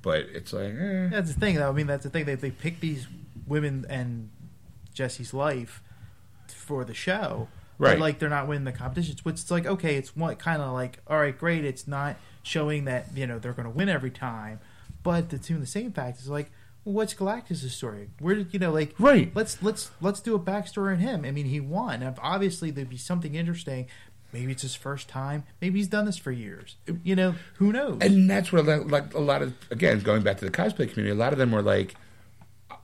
[0.00, 1.08] But it's like, eh.
[1.10, 1.68] That's the thing, though.
[1.68, 2.24] I mean, that's the thing.
[2.24, 3.06] They they pick these
[3.46, 4.30] women and
[4.94, 5.82] Jesse's life
[6.48, 7.48] for the show,
[7.78, 7.92] Right.
[7.92, 9.24] But like they're not winning the competitions.
[9.24, 11.64] Which it's like okay, it's what kind of like all right, great.
[11.64, 14.60] It's not showing that you know they're going to win every time,
[15.02, 16.50] but the two the same fact is like.
[16.84, 18.08] What's Galactus' story?
[18.18, 18.72] Where did you know?
[18.72, 19.30] Like, Right.
[19.34, 21.26] Let's let's let's do a backstory on him.
[21.26, 22.02] I mean, he won.
[22.22, 23.88] Obviously, there'd be something interesting.
[24.32, 25.44] Maybe it's his first time.
[25.60, 26.76] Maybe he's done this for years.
[27.02, 27.98] You know, who knows?
[28.00, 31.10] And that's lot- like a lot of again going back to the cosplay community.
[31.10, 31.94] A lot of them were like,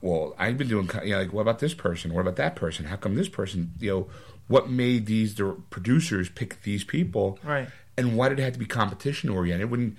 [0.01, 2.13] "Well, I've been doing you know like what about this person?
[2.13, 2.85] What about that person?
[2.85, 3.71] How come this person?
[3.79, 4.07] You know,
[4.47, 7.39] what made these the producers pick these people?
[7.43, 7.67] Right.
[7.97, 9.97] And why did it have to be competition oriented when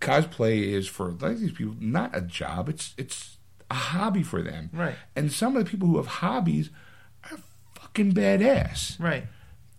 [0.00, 2.68] cosplay is for a lot of these people not a job?
[2.68, 3.36] It's it's
[3.70, 4.70] a hobby for them.
[4.72, 4.94] Right.
[5.16, 6.70] And some of the people who have hobbies
[7.30, 7.38] are
[7.74, 9.00] fucking badass.
[9.00, 9.24] right.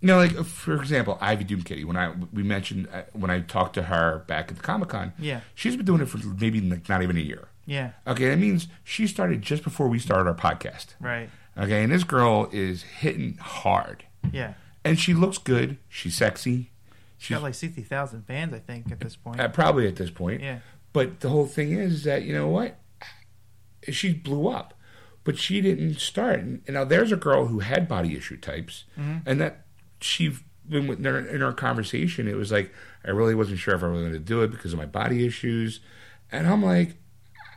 [0.00, 1.84] You know, like for example, Ivy Doomkitty.
[1.84, 5.12] When I we mentioned uh, when I talked to her back at the Comic Con,
[5.16, 5.42] Yeah.
[5.54, 7.46] she's been doing it for maybe like not even a year.
[7.66, 7.92] Yeah.
[8.08, 10.94] Okay, that means she started just before we started our podcast.
[10.98, 11.30] Right.
[11.58, 14.54] Okay, and this girl is hitting hard, Yeah.
[14.84, 15.76] and she looks good.
[15.88, 16.70] She's sexy.
[17.18, 19.40] She's got like sixty thousand fans, I think, at this point.
[19.40, 20.40] uh, probably at this point.
[20.40, 20.58] Yeah.
[20.92, 22.78] But the whole thing is that you know what,
[23.90, 24.74] she blew up,
[25.24, 26.40] but she didn't start.
[26.40, 29.66] And now there's a girl who had body issue types, and that
[30.00, 30.34] she
[30.70, 32.72] in in our conversation, it was like
[33.04, 35.26] I really wasn't sure if I was going to do it because of my body
[35.26, 35.80] issues,
[36.30, 36.94] and I'm like,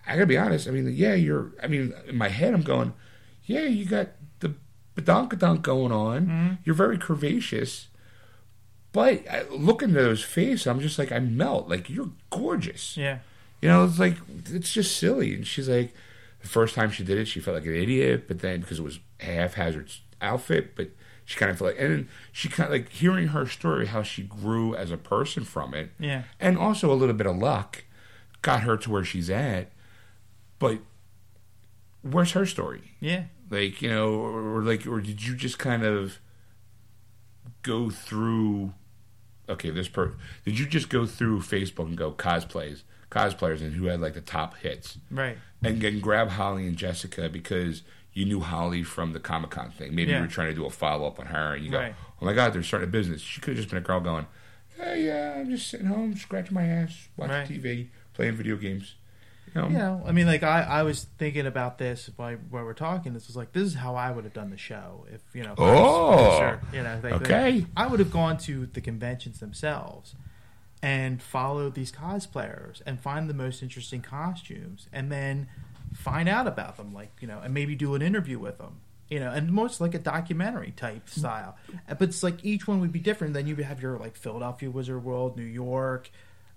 [0.08, 0.68] I gotta be honest.
[0.68, 1.54] I mean, yeah, you're.
[1.64, 2.94] I mean, in my head, I'm going,
[3.46, 4.10] yeah, you got
[4.40, 4.54] the
[4.96, 6.26] badonkadonk going on.
[6.28, 6.54] Mm-hmm.
[6.64, 7.86] You're very curvaceous.
[8.92, 11.68] But I, looking at those face, I'm just like I melt.
[11.70, 12.96] Like you're gorgeous.
[12.96, 13.20] Yeah.
[13.62, 14.16] You know, it's like
[14.54, 15.34] it's just silly.
[15.36, 15.94] And she's like,
[16.42, 18.28] the first time she did it, she felt like an idiot.
[18.28, 19.92] But then because it was a haphazard
[20.22, 20.90] outfit, but
[21.26, 24.02] she kind of felt like, and then she kind of like hearing her story, how
[24.04, 26.24] she grew as a person from it, Yeah.
[26.40, 27.84] and also a little bit of luck
[28.44, 29.72] got her to where she's at.
[30.60, 30.80] But
[32.02, 32.92] where's her story?
[33.00, 33.24] Yeah.
[33.56, 36.20] Like you know, or, or like, or did you just kind of
[37.62, 38.74] go through?
[39.48, 40.14] Okay, this per
[40.44, 44.22] did you just go through Facebook and go cosplays, cosplayers, and who had like the
[44.22, 45.38] top hits, Right.
[45.64, 47.84] and then grab Holly and Jessica because
[48.14, 49.94] you knew Holly from the Comic Con thing.
[49.96, 50.18] Maybe Yeah.
[50.18, 51.96] you were trying to do a follow up on her, and you go, Right.
[52.22, 54.26] "Oh my God, they're starting a business." She could have just been a girl going,
[54.78, 57.48] "Hey, yeah, I'm just sitting home, scratching my ass, watching Right.
[57.48, 58.96] TV, playing video games."
[59.56, 59.68] You know?
[59.70, 63.14] You know, I mean, like I, I was thinking about this while, while we're talking.
[63.14, 65.54] This was like, this is how I would have done the show if you know.
[65.54, 66.18] if I was Oh.
[66.18, 67.66] producer, you know, like, uh, Okay.
[67.78, 70.16] I would have gone to the conventions themselves
[70.84, 75.48] and followed these cosplayers and find the most interesting costumes, and then
[75.94, 78.82] find out about them, like you know, and maybe do an interview with them.
[79.10, 81.20] You know, and most like a documentary type mm-hmm.
[81.20, 81.56] style,
[81.88, 83.36] but it's like each one would be different.
[83.36, 86.10] Then you would have your like Philadelphia Wizard World, New York,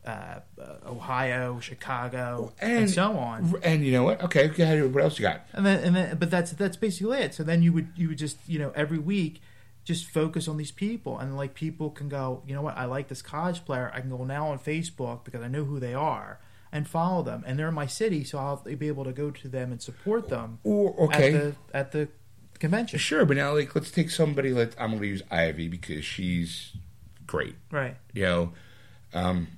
[0.05, 0.41] uh,
[0.87, 3.55] Ohio, Chicago, and, so on.
[3.63, 4.23] And you know what?
[4.25, 4.95] Okay, ahead.
[4.95, 5.43] What else you got?
[5.53, 7.35] And then, and then, but that's that's basically it.
[7.35, 9.41] So then you would you would just you know every week
[9.85, 13.09] just focus on these people, and like people can go, you know what, I like
[13.09, 13.95] this cosplayer.
[13.95, 17.45] I can go now on Facebook because I know who they are and follow them,
[17.47, 20.29] and they're in my city, so I'll be able to go to them and support
[20.29, 22.09] them Or okay, at the at the
[22.59, 22.99] convention.
[22.99, 26.73] Sure, but now like let's take somebody like I'm going to use Ivy because she's
[27.27, 27.57] great.
[27.71, 27.97] Right?
[28.13, 28.53] You know,
[29.15, 29.49] um,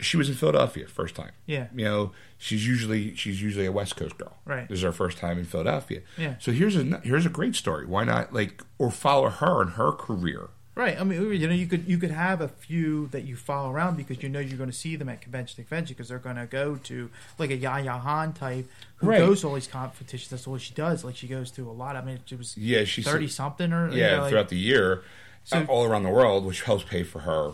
[0.00, 1.32] she was in Philadelphia first time.
[1.46, 1.68] Yeah.
[1.74, 4.36] You know, she's usually she's usually a West Coast girl.
[4.44, 4.68] Right.
[4.68, 6.00] This is her first time in Philadelphia.
[6.18, 6.34] Yeah.
[6.40, 7.86] So here's a here's a great story.
[7.86, 10.48] Why not like or follow her and her career?
[10.76, 11.00] Right.
[11.00, 13.96] I mean, you know, you could you could have a few that you follow around
[13.96, 16.34] because you know you're going to see them at convention to convention because they're going
[16.34, 19.18] to go to like a Yaya Han type who Right.
[19.18, 20.30] goes to all these competitions.
[20.30, 21.04] That's all she does.
[21.04, 21.94] Like she goes to a lot.
[21.94, 24.58] I mean, it was Yeah, she's thirty something or you yeah know, like- throughout the
[24.58, 25.04] year,
[25.44, 27.52] So- all around the world, which helps pay for her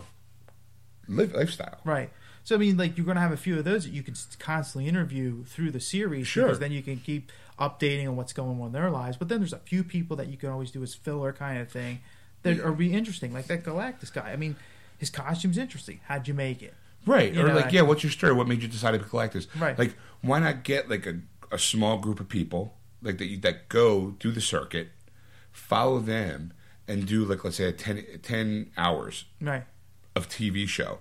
[1.07, 1.79] live, lifestyle.
[1.83, 2.09] right.
[2.43, 4.15] So I mean, like you're going to have a few of those that you can
[4.39, 6.45] constantly interview through the series Sure.
[6.45, 9.17] because then you can keep updating on what's going on in their lives.
[9.17, 11.69] But then there's a few people that you can always do as filler kind of
[11.69, 11.99] thing
[12.43, 14.31] that are be interesting, like that Galactus guy.
[14.31, 14.55] I mean,
[14.97, 15.99] his costume's interesting.
[16.07, 16.73] How'd you make it?
[17.05, 17.33] Right.
[17.33, 18.33] You or know, like, I- yeah, what's your story?
[18.33, 19.47] What made you decide to collect this?
[19.55, 19.77] Right.
[19.77, 21.19] Like, why not get like a,
[21.51, 24.89] a small group of people like that you, that go do the circuit,
[25.51, 26.53] follow them,
[26.87, 29.63] and do like let's say a 10, 10 hours Right.
[30.15, 30.99] of TV show,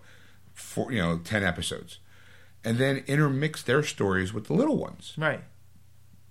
[0.54, 1.98] for you know ten episodes,
[2.64, 5.14] and then intermix their stories with the little ones.
[5.16, 5.42] Right.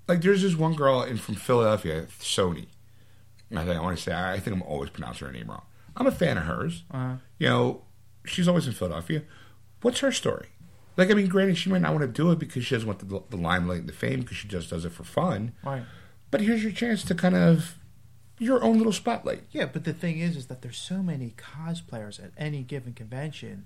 [0.08, 2.68] Like there's this one girl in from Philadelphia, Sony.
[3.56, 5.64] I think I want to say I think I'm always pronouncing her name wrong.
[5.98, 6.84] I'm a fan of hers.
[6.92, 7.16] Uh-huh.
[7.40, 7.82] You know,
[8.26, 9.24] she's always in Philadelphia.
[9.82, 10.48] What's her story?
[10.98, 13.00] Like, I mean, granted, she might not want to do it because she doesn't want
[13.00, 15.54] the, the limelight and the fame because she just does it for fun.
[15.64, 15.84] Right.
[16.30, 17.76] But here's your chance to kind of
[18.38, 19.44] your own little spotlight.
[19.52, 23.66] Yeah, but the thing is, is that there's so many cosplayers at any given convention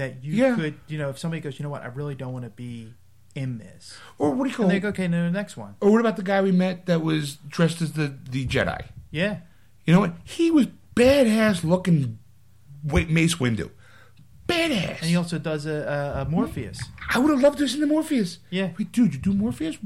[0.00, 0.54] that you Yeah.
[0.56, 2.94] could, you know, if somebody goes, you know what, I really don't want to be
[3.34, 4.80] in this, Or what do you call and they it?
[4.80, 5.76] go, okay, no, the next one.
[5.80, 8.86] Or what about the guy we met that was dressed as the, the Jedi?
[9.12, 9.38] Yeah,
[9.86, 10.14] You know what?
[10.24, 10.66] He was
[10.96, 12.18] badass looking
[12.82, 13.70] Wait, Mace Windu.
[14.48, 14.98] Badass.
[15.00, 16.80] and he also does a, a, a Morpheus.
[17.14, 18.38] I would have loved this in the Morpheus.
[18.50, 18.70] Yeah.
[18.78, 19.76] Wait, dude, you do Morpheus?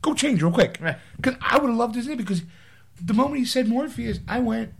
[0.00, 0.78] Go change real quick.
[0.80, 0.96] Right.
[1.16, 2.42] Because I would have loved to see it because
[3.00, 4.74] the moment he said Morpheus, I went,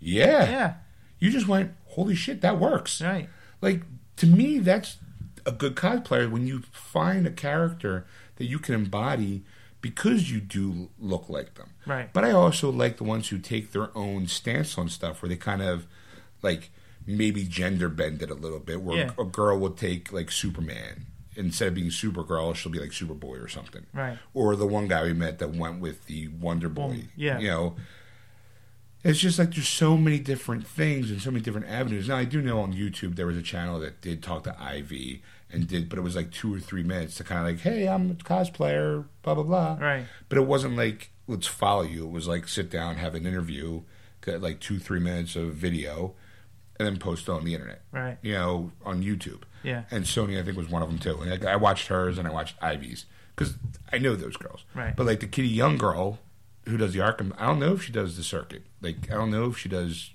[0.00, 0.44] yeah.
[0.50, 0.74] Yeah,
[1.20, 3.00] You just went, holy shit, that works.
[3.00, 3.28] Right.
[3.60, 3.82] Like
[4.20, 4.98] to me, that's
[5.46, 8.06] a good cosplayer when you find a character
[8.36, 9.42] that you can embody
[9.80, 11.70] because you do look like them.
[11.86, 12.12] Right.
[12.12, 15.36] But I also like the ones who take their own stance on stuff, where they
[15.36, 15.86] kind of
[16.42, 16.70] like
[17.06, 18.82] maybe gender bend it a little bit.
[18.82, 19.10] Where Yeah.
[19.18, 23.48] a girl will take like Superman instead of being Supergirl, she'll be like Superboy or
[23.48, 23.86] something.
[23.94, 24.18] Right.
[24.34, 26.82] Or the one guy we met that went with the Wonder Boy.
[26.82, 27.38] Woman, yeah.
[27.38, 27.76] You know.
[29.02, 32.08] It's just like there's so many different things and so many different avenues.
[32.08, 35.22] Now I do know on YouTube there was a channel that did talk to Ivy
[35.50, 37.88] and did, but it was like two or three minutes to kind of like, hey,
[37.88, 39.78] I'm a cosplayer, blah blah blah.
[39.80, 40.04] Right.
[40.28, 42.04] But it wasn't like let's follow you.
[42.04, 43.82] It was like sit down, have an interview,
[44.24, 46.14] get like two three minutes of video,
[46.78, 47.82] and then post it on the internet.
[47.92, 48.18] Right.
[48.20, 49.42] You know, on YouTube.
[49.62, 49.84] Yeah.
[49.90, 51.20] And Sony, I think, was one of them too.
[51.20, 53.54] And I, I watched hers and I watched Ivy's because
[53.92, 54.64] I know those girls.
[54.74, 54.94] Right.
[54.94, 56.18] But like the Kitty Young girl
[56.66, 58.62] who does the Arkham, I don't know if she does the circuit.
[58.80, 60.10] Like I don't know if she does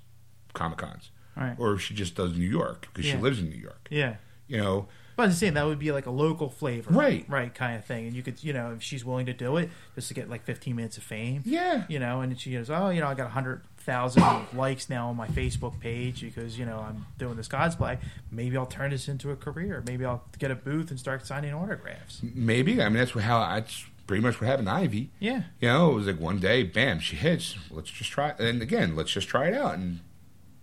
[0.53, 1.55] Comic Cons Right.
[1.59, 3.87] or if she just does New York because she lives in New York.
[3.91, 4.15] Yeah.
[4.47, 4.87] You know.
[5.17, 7.23] But I'm saying that would be like a local flavor, Right.
[7.29, 8.05] Right, kind of thing.
[8.07, 10.43] And you could, you know, if she's willing to do it, just to get like
[10.43, 11.85] 15 minutes of fame, Yeah.
[11.87, 14.23] you know, and she goes, oh, you know, I got 100,000
[14.57, 17.97] likes now on my Facebook page because, you know, I'm doing this cosplay.
[18.29, 19.81] Maybe I'll turn this into a career.
[19.87, 22.19] Maybe I'll get a booth and start signing autographs.
[22.21, 22.81] Maybe.
[22.81, 25.11] I mean, that's how that's pretty much what happened to Ivy.
[25.19, 25.43] Yeah.
[25.59, 27.55] You know, it was like one day, bam, she hits.
[27.71, 28.33] Let's just try.
[28.39, 29.75] And again, let's just try it out.
[29.75, 30.01] And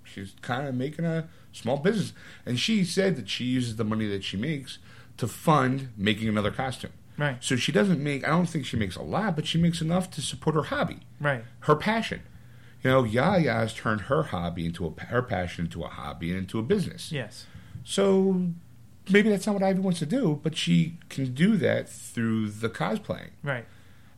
[0.04, 2.12] she's kind of making a small business.
[2.46, 4.78] And she said that she uses the money that she makes
[5.16, 6.92] to fund making another costume.
[7.18, 7.36] Right.
[7.40, 8.24] So she doesn't make.
[8.24, 11.00] I don't think she makes a lot, but she makes enough to support her hobby,
[11.20, 11.44] Right.
[11.60, 12.22] her passion.
[12.82, 16.38] You know, Yaya has turned her hobby into a her passion into a hobby and
[16.38, 17.12] into a business.
[17.12, 17.46] Yes.
[17.84, 18.48] So
[19.10, 22.68] maybe that's not what Ivy wants to do, but she can do that through the
[22.68, 23.30] cosplaying.
[23.42, 23.64] Right.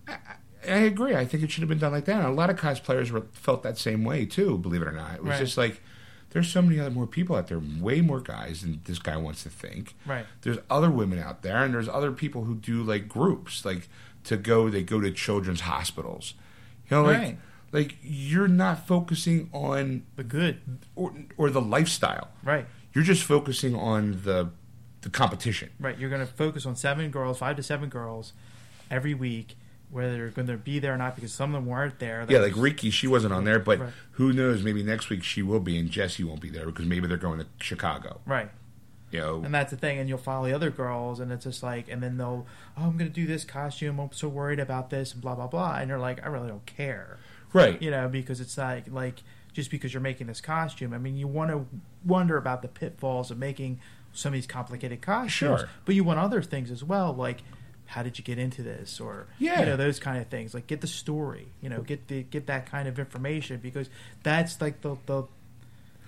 [0.09, 1.15] I agree.
[1.15, 2.17] I think it should have been done like that.
[2.19, 4.57] And a lot of cosplayers were, felt that same way too.
[4.59, 5.39] Believe it or not, it was Right.
[5.41, 5.81] just like
[6.31, 9.43] there's so many other more people out there, way more guys than this guy wants
[9.45, 9.95] to think.
[10.05, 10.27] Right.
[10.43, 13.89] There's other women out there, and there's other people who do like groups, like
[14.25, 14.69] to go.
[14.69, 16.35] They go to children's hospitals.
[16.91, 17.39] You know, like Right.
[17.73, 20.61] like you're not focusing on The good.
[20.97, 22.29] or or the lifestyle.
[22.43, 22.67] Right.
[22.95, 24.51] You're just focusing on the
[25.05, 25.71] the competition.
[25.79, 25.99] Right.
[25.99, 28.33] You're going to focus on seven girls, five to seven girls
[28.91, 29.57] every week,
[29.91, 32.27] whether they're going to be there or not, because some of them weren't there.
[32.29, 33.93] Yeah, like Riki, she wasn't on there, but Right.
[34.13, 34.63] who knows?
[34.63, 37.39] Maybe next week she will be, and Jesse won't be there because maybe they're going
[37.39, 38.21] to Chicago.
[38.27, 38.51] Right.
[39.11, 41.63] You know, And that's the thing, and you'll follow the other girls, and it's just
[41.63, 44.01] like, and then they'll, oh, I'm going to do this costume.
[44.01, 45.77] I'm so worried about this, and blah blah blah.
[45.77, 47.19] And you're like, I really don't care,
[47.53, 47.81] right?
[47.81, 49.23] you know, because it's like, like
[49.53, 50.93] just because you're making this costume.
[50.93, 51.65] I mean, you want to
[52.05, 53.79] wonder about the pitfalls of making
[54.15, 55.31] some of these complicated costumes,
[55.61, 55.69] Sure.
[55.85, 57.43] but you want other things as well, like
[57.87, 59.61] how did you get into this, or Yeah.
[59.61, 60.55] you know, those kind of things.
[60.55, 63.91] Like get the story, you know, get the get that kind of information because
[64.23, 65.25] that's like the the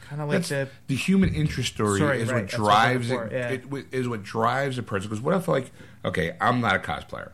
[0.09, 3.11] kind of like That's the the human interest story is right, what that's what drives
[3.11, 3.49] looking it, yeah.
[3.51, 5.09] it wi- is what drives a person.
[5.11, 5.70] Because what if like,
[6.05, 7.33] okay, I'm not a cosplayer.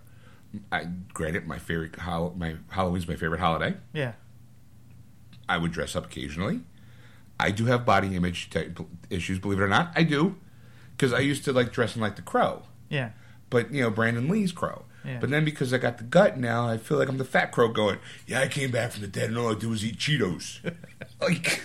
[0.71, 0.85] I
[1.15, 3.75] granted my favorite hol- my Halloween's my favorite holiday.
[3.93, 4.13] yeah
[5.49, 6.61] I would dress up occasionally.
[7.39, 8.49] I do have body image
[9.11, 9.93] issues, believe it or not.
[9.97, 10.37] I do
[11.03, 12.63] because I used to like dressing like the crow.
[12.89, 13.11] yeah
[13.53, 14.87] but you know Brandon Lee's crow.
[15.05, 15.19] Yeah.
[15.21, 17.69] But then because I got the gut now, I feel like I'm the fat crow
[17.69, 17.99] going.
[18.27, 20.61] Yeah, I came back from the dead, and all I do is eat Cheetos.
[21.21, 21.61] like,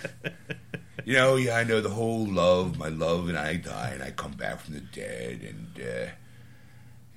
[1.04, 4.10] you know, yeah, I know the whole love, my love, and I die, and I
[4.10, 6.10] come back from the dead, and uh,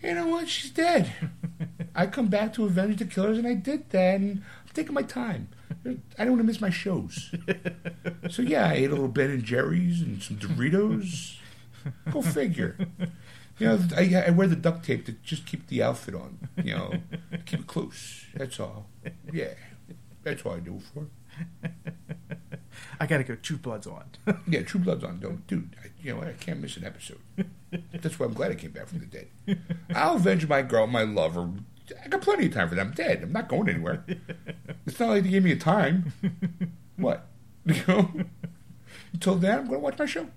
[0.08, 0.48] you know what?
[0.48, 1.12] She's dead.
[1.96, 5.04] I come back to avenge the killers, and I did that, and I'm taking my
[5.04, 5.50] time.
[5.86, 7.34] I don't want to miss my shows.
[8.30, 11.40] so yeah, I ate a little Ben and Jerry's and some Doritos.
[12.12, 12.78] Go figure.
[13.60, 16.50] You know, I, I wear the duct tape to just keep the outfit on.
[16.64, 16.94] You know,
[17.46, 18.26] keep it close.
[18.34, 18.88] That's all.
[19.32, 19.54] Yeah,
[20.24, 21.08] that's all I do it for.
[23.00, 23.36] I gotta go.
[23.36, 24.06] True Blood's on.
[24.48, 25.20] Yeah, True Blood's on.
[25.20, 25.76] Don't, dude.
[25.84, 26.22] I, you know?
[26.22, 27.20] I can't miss an episode.
[27.94, 29.28] That's why I'm glad I came back from the dead.
[29.96, 31.50] I'll avenge my girl, my lover.
[32.04, 32.88] I got plenty of time for them.
[32.88, 33.22] I'm dead.
[33.24, 34.06] I'm not going anywhere.
[34.86, 36.14] It's not like they gave me a time.
[36.98, 37.28] What?
[37.66, 38.12] You know?
[39.14, 40.28] Until then, I'm going to watch my show.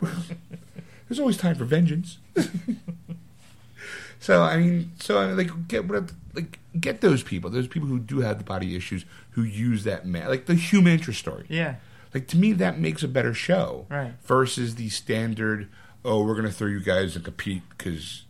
[1.08, 2.18] There's always time for vengeance.
[4.20, 7.88] so I mean, so I mean, like get what like get those people, those people
[7.88, 11.46] who do have the body issues, who use that man, like the human interest story.
[11.48, 11.76] yeah
[12.14, 14.12] Like to me, that makes a better show, Right.
[14.24, 15.68] Versus the standard,
[16.04, 18.24] oh, we're gonna throw you guys and compete because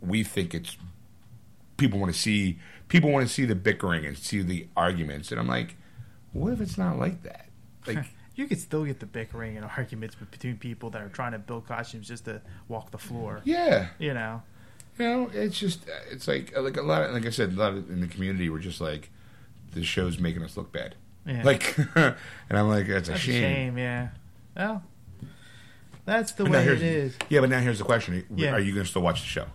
[0.00, 0.76] we think it's
[1.76, 5.40] people want to see people want to see the bickering and see the arguments, and
[5.40, 5.76] I'm like,
[6.32, 7.46] what if it's not like that?
[7.86, 8.04] Like,
[8.34, 11.66] you could still get the bickering and arguments between people that are trying to build
[11.66, 13.40] costumes just to walk the floor.
[13.44, 14.42] yeah, You know.
[14.98, 17.02] you know, it's just it's like like a lot.
[17.02, 19.10] Of, like I said, a lot of, in the community, we're just like,
[19.72, 20.94] the show's making us look bad.
[21.26, 21.42] Yeah.
[21.44, 22.14] Like, and
[22.58, 23.34] I'm like, that's a That's shame.
[23.36, 23.78] a shame.
[23.78, 24.08] Yeah.
[24.56, 24.82] Well,
[26.04, 27.16] that's the But way it is.
[27.28, 28.52] Yeah, but now here's the question: Yeah.
[28.52, 29.46] Are you going to still watch the show?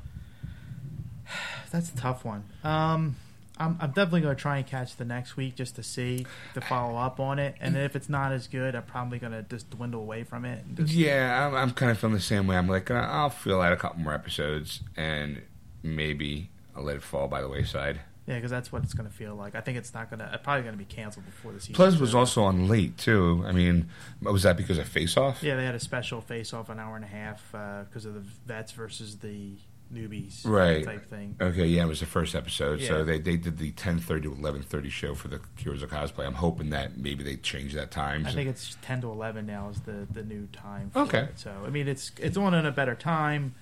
[1.71, 2.45] That's a tough one.
[2.63, 3.15] Um,
[3.59, 6.61] I'm, I'm definitely going to try and catch the next week just to see to
[6.61, 9.43] follow up on it, and then if it's not as good, I'm probably going to
[9.43, 10.63] just dwindle away from it.
[10.65, 12.57] And just, Yeah, I'm, I'm kind of feeling the same way.
[12.57, 15.41] I'm like, uh, I'll fill out a couple more episodes, and
[15.83, 18.01] maybe I'll let it fall by the wayside.
[18.27, 19.55] Yeah, because that's what it's going to feel like.
[19.55, 20.39] I think it's not going to.
[20.43, 21.75] Probably going to be canceled before the season.
[21.75, 23.41] Plus, was also on late too.
[23.47, 23.87] I mean,
[24.21, 25.41] was that because of Face Off?
[25.41, 27.41] Yeah, they had a special face-off an hour and a half
[27.87, 29.53] because of the vets versus the
[29.93, 30.83] newbies Right.
[30.83, 31.35] type thing.
[31.39, 32.81] Okay, yeah, it was the first episode.
[32.81, 36.25] So they, they did the 10:30 to 11:30 show for the Heroes of Cosplay.
[36.25, 38.25] I'm hoping that maybe they change that time.
[38.25, 40.89] I think it's ten to eleven now is the, the new time.
[40.91, 41.19] For Okay.
[41.23, 41.39] It.
[41.39, 43.55] So I mean, it's it's on at a better time,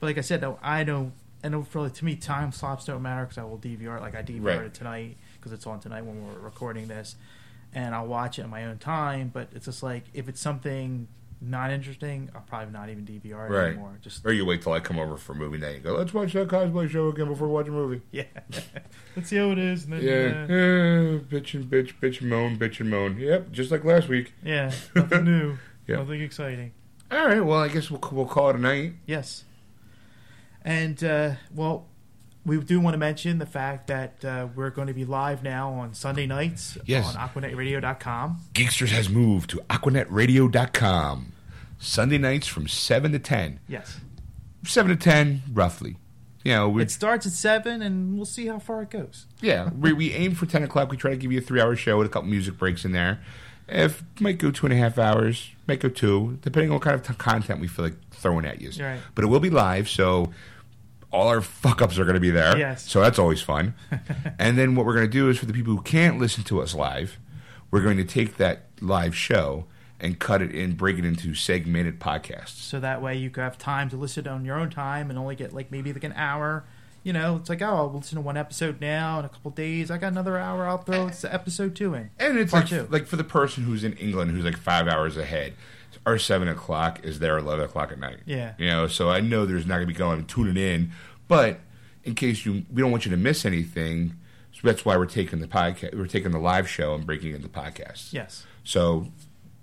[0.00, 1.12] but like I said, though, I don't.
[1.44, 3.96] And for to me, time slots don't matter because I will DVR.
[3.96, 4.00] it.
[4.00, 4.60] Like I DVR Right.
[4.66, 7.16] it tonight because it's on tonight when we're recording this,
[7.74, 9.30] and I'll watch it in my own time.
[9.34, 11.08] But it's just like if it's something
[11.44, 13.66] not interesting, I'll probably not even DVR it Right.
[13.70, 13.98] anymore.
[14.00, 16.32] Just or you wait till I come over for movie night and go, let's watch
[16.34, 18.00] that cosplay show again before we watch a movie.
[18.12, 18.24] yeah,
[19.16, 19.84] let's see how it is.
[19.84, 23.18] And then, Yeah, uh, bitch and bitch, bitch and moan, bitch and moan.
[23.18, 24.32] Yep, just like last week.
[24.44, 25.58] yeah, nothing new,
[25.88, 25.96] Yeah.
[25.96, 26.72] nothing exciting.
[27.10, 28.94] All right, well, I guess we'll we'll call it a night.
[29.06, 29.44] Yes.
[30.64, 31.86] And, uh, well,
[32.44, 35.70] we do want to mention the fact that uh, we're going to be live now
[35.72, 37.14] on Sunday nights Yes.
[37.14, 38.40] on AquanetRadio.com.
[38.54, 41.32] Geeksters has moved to AquanetRadio.com.
[41.78, 43.60] Sunday nights from 7 to 10.
[43.68, 44.00] Yes.
[44.64, 45.96] 7 to 10, roughly.
[46.44, 49.26] You know, It starts at 7, and we'll see how far it goes.
[49.40, 50.90] yeah, we, we aim for 10 o'clock.
[50.90, 52.92] We try to give you a three hour show with a couple music breaks in
[52.92, 53.20] there.
[53.68, 56.96] If might go two and a half hours, might go two, depending on what kind
[56.96, 58.70] of t- content we feel like throwing at you.
[58.84, 58.98] Right.
[59.14, 60.32] But it will be live, so
[61.12, 62.56] all our fuck ups are going to be there.
[62.56, 62.90] Yes.
[62.90, 63.74] So that's always fun.
[64.38, 66.60] and then what we're going to do is for the people who can't listen to
[66.60, 67.18] us live,
[67.70, 69.66] we're going to take that live show
[70.00, 72.60] and cut it in, break it into segmented podcasts.
[72.60, 75.52] So that way you have time to listen on your own time and only get,
[75.52, 76.64] like, maybe like an hour.
[77.04, 79.90] You know, it's like, oh, I'll listen to one episode now in a couple days.
[79.90, 80.66] I got another hour.
[80.66, 82.10] I'll throw it's episode two in.
[82.18, 82.86] And it's like, two.
[82.90, 85.54] like for the person who's in England who's like five hours ahead,
[86.06, 88.18] our seven o'clock is their eleven o'clock at night.
[88.26, 88.54] Yeah.
[88.58, 88.86] you know.
[88.86, 90.92] So I know there's not going to be going tuning in,
[91.28, 91.60] but
[92.04, 94.14] in case you, we don't want you to miss anything.
[94.52, 97.36] So that's why we're taking the podcast, we're taking the live show and breaking it
[97.36, 98.12] into podcasts.
[98.12, 98.46] Yes.
[98.64, 99.08] So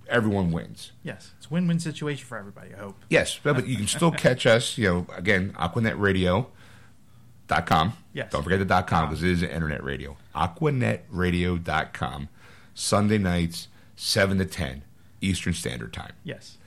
[0.08, 0.92] everyone wins.
[1.04, 1.32] Yes.
[1.38, 2.96] It's a win win situation for everybody, I hope.
[3.10, 4.78] Yes, but, you can still catch us.
[4.78, 7.94] You know, again, AquanetRadio.com.
[8.14, 8.32] Yes.
[8.32, 10.18] Don't forget the dot .com because it is an internet radio.
[10.36, 12.30] AquanetRadio.com.
[12.74, 14.84] Sunday nights, 7 to 10
[15.22, 16.14] Eastern Standard Time.
[16.24, 16.58] Yes.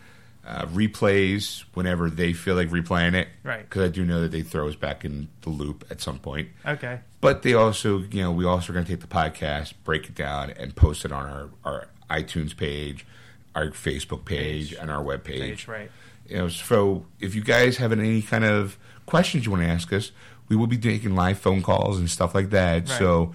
[0.44, 3.28] Uh, replays whenever they feel like replaying it.
[3.44, 3.62] Right.
[3.62, 6.48] Because I do know that they throw us back in the loop at some point.
[6.66, 6.98] Okay.
[7.20, 10.16] But they also, you know, we also are going to take the podcast, break it
[10.16, 13.06] down, and post it on our, our iTunes page,
[13.54, 14.78] our Facebook page, Page.
[14.80, 15.90] and our web Page, right.
[16.28, 18.76] you know, so if you guys have any kind of
[19.06, 20.10] questions you want to ask us,
[20.48, 22.88] we will be taking live phone calls and stuff like that.
[22.88, 22.98] Right.
[22.98, 23.32] So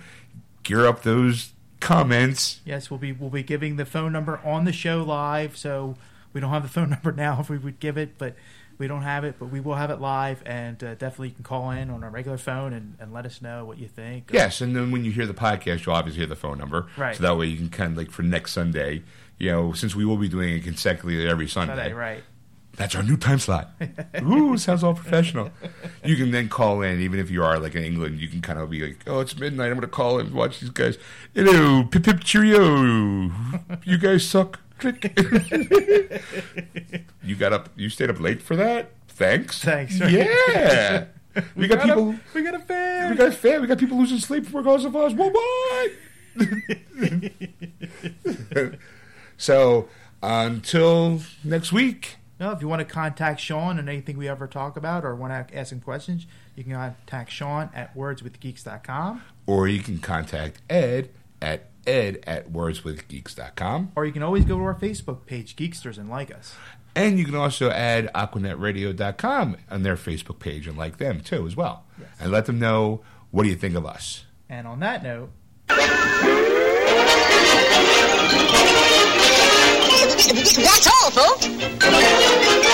[0.64, 2.62] gear up those comments.
[2.66, 5.58] Yes, we'll be we'll be giving the phone number on the show live.
[5.58, 5.96] So
[6.34, 8.36] we don't have the phone number now if we would give it, but
[8.78, 9.36] we don't have it.
[9.40, 12.10] But we will have it live, and uh, definitely you can call in on our
[12.10, 14.30] regular phone and, and let us know what you think.
[14.32, 16.88] Yes, and then when you hear the podcast, you'll obviously hear the phone number.
[16.98, 17.16] Right.
[17.16, 19.04] So that way you can kind of like for next Sunday,
[19.38, 21.76] you know, since we will be doing it consecutively every Sunday.
[21.76, 22.24] Sunday, right?
[22.78, 23.72] That's our new time slot.
[24.22, 25.50] Ooh, sounds all professional.
[26.04, 28.60] You can then call in, even if you are like in England, you can kind
[28.60, 29.72] of be like, oh, it's midnight.
[29.72, 31.00] I'm going to call in and watch these guys.
[31.34, 33.32] Hello, pip pip cheerio.
[33.84, 34.60] You guys suck.
[34.78, 35.12] Click.
[37.24, 38.92] you got up, you stayed up late for that?
[39.08, 39.60] Thanks.
[39.64, 40.00] Thanks.
[40.00, 41.06] Yeah.
[41.56, 43.12] We got people, A, we got a fan.
[43.12, 45.14] we got fan, we got people losing sleep for because of us.
[45.14, 45.92] What, what?
[49.38, 49.88] so,
[50.24, 52.18] until next week.
[52.40, 55.48] No, if you want to contact Sean and anything we ever talk about or want
[55.48, 59.24] to ask him questions, you can contact Sean at wordswithgeeks.com.
[59.48, 61.10] Or you can contact Ed
[61.42, 63.94] at ed at wordswithgeeks.com.
[63.96, 66.54] Or you can always go to our Facebook page, Geeksters, and like us.
[66.96, 71.56] And you can also add AquanetRadio.com on their Facebook page and like them too as
[71.56, 71.86] well.
[72.00, 72.10] Yes.
[72.20, 73.02] And let them know
[73.32, 74.26] what do you think of us.
[74.50, 75.32] And on that note.
[80.28, 82.67] That's all, folks.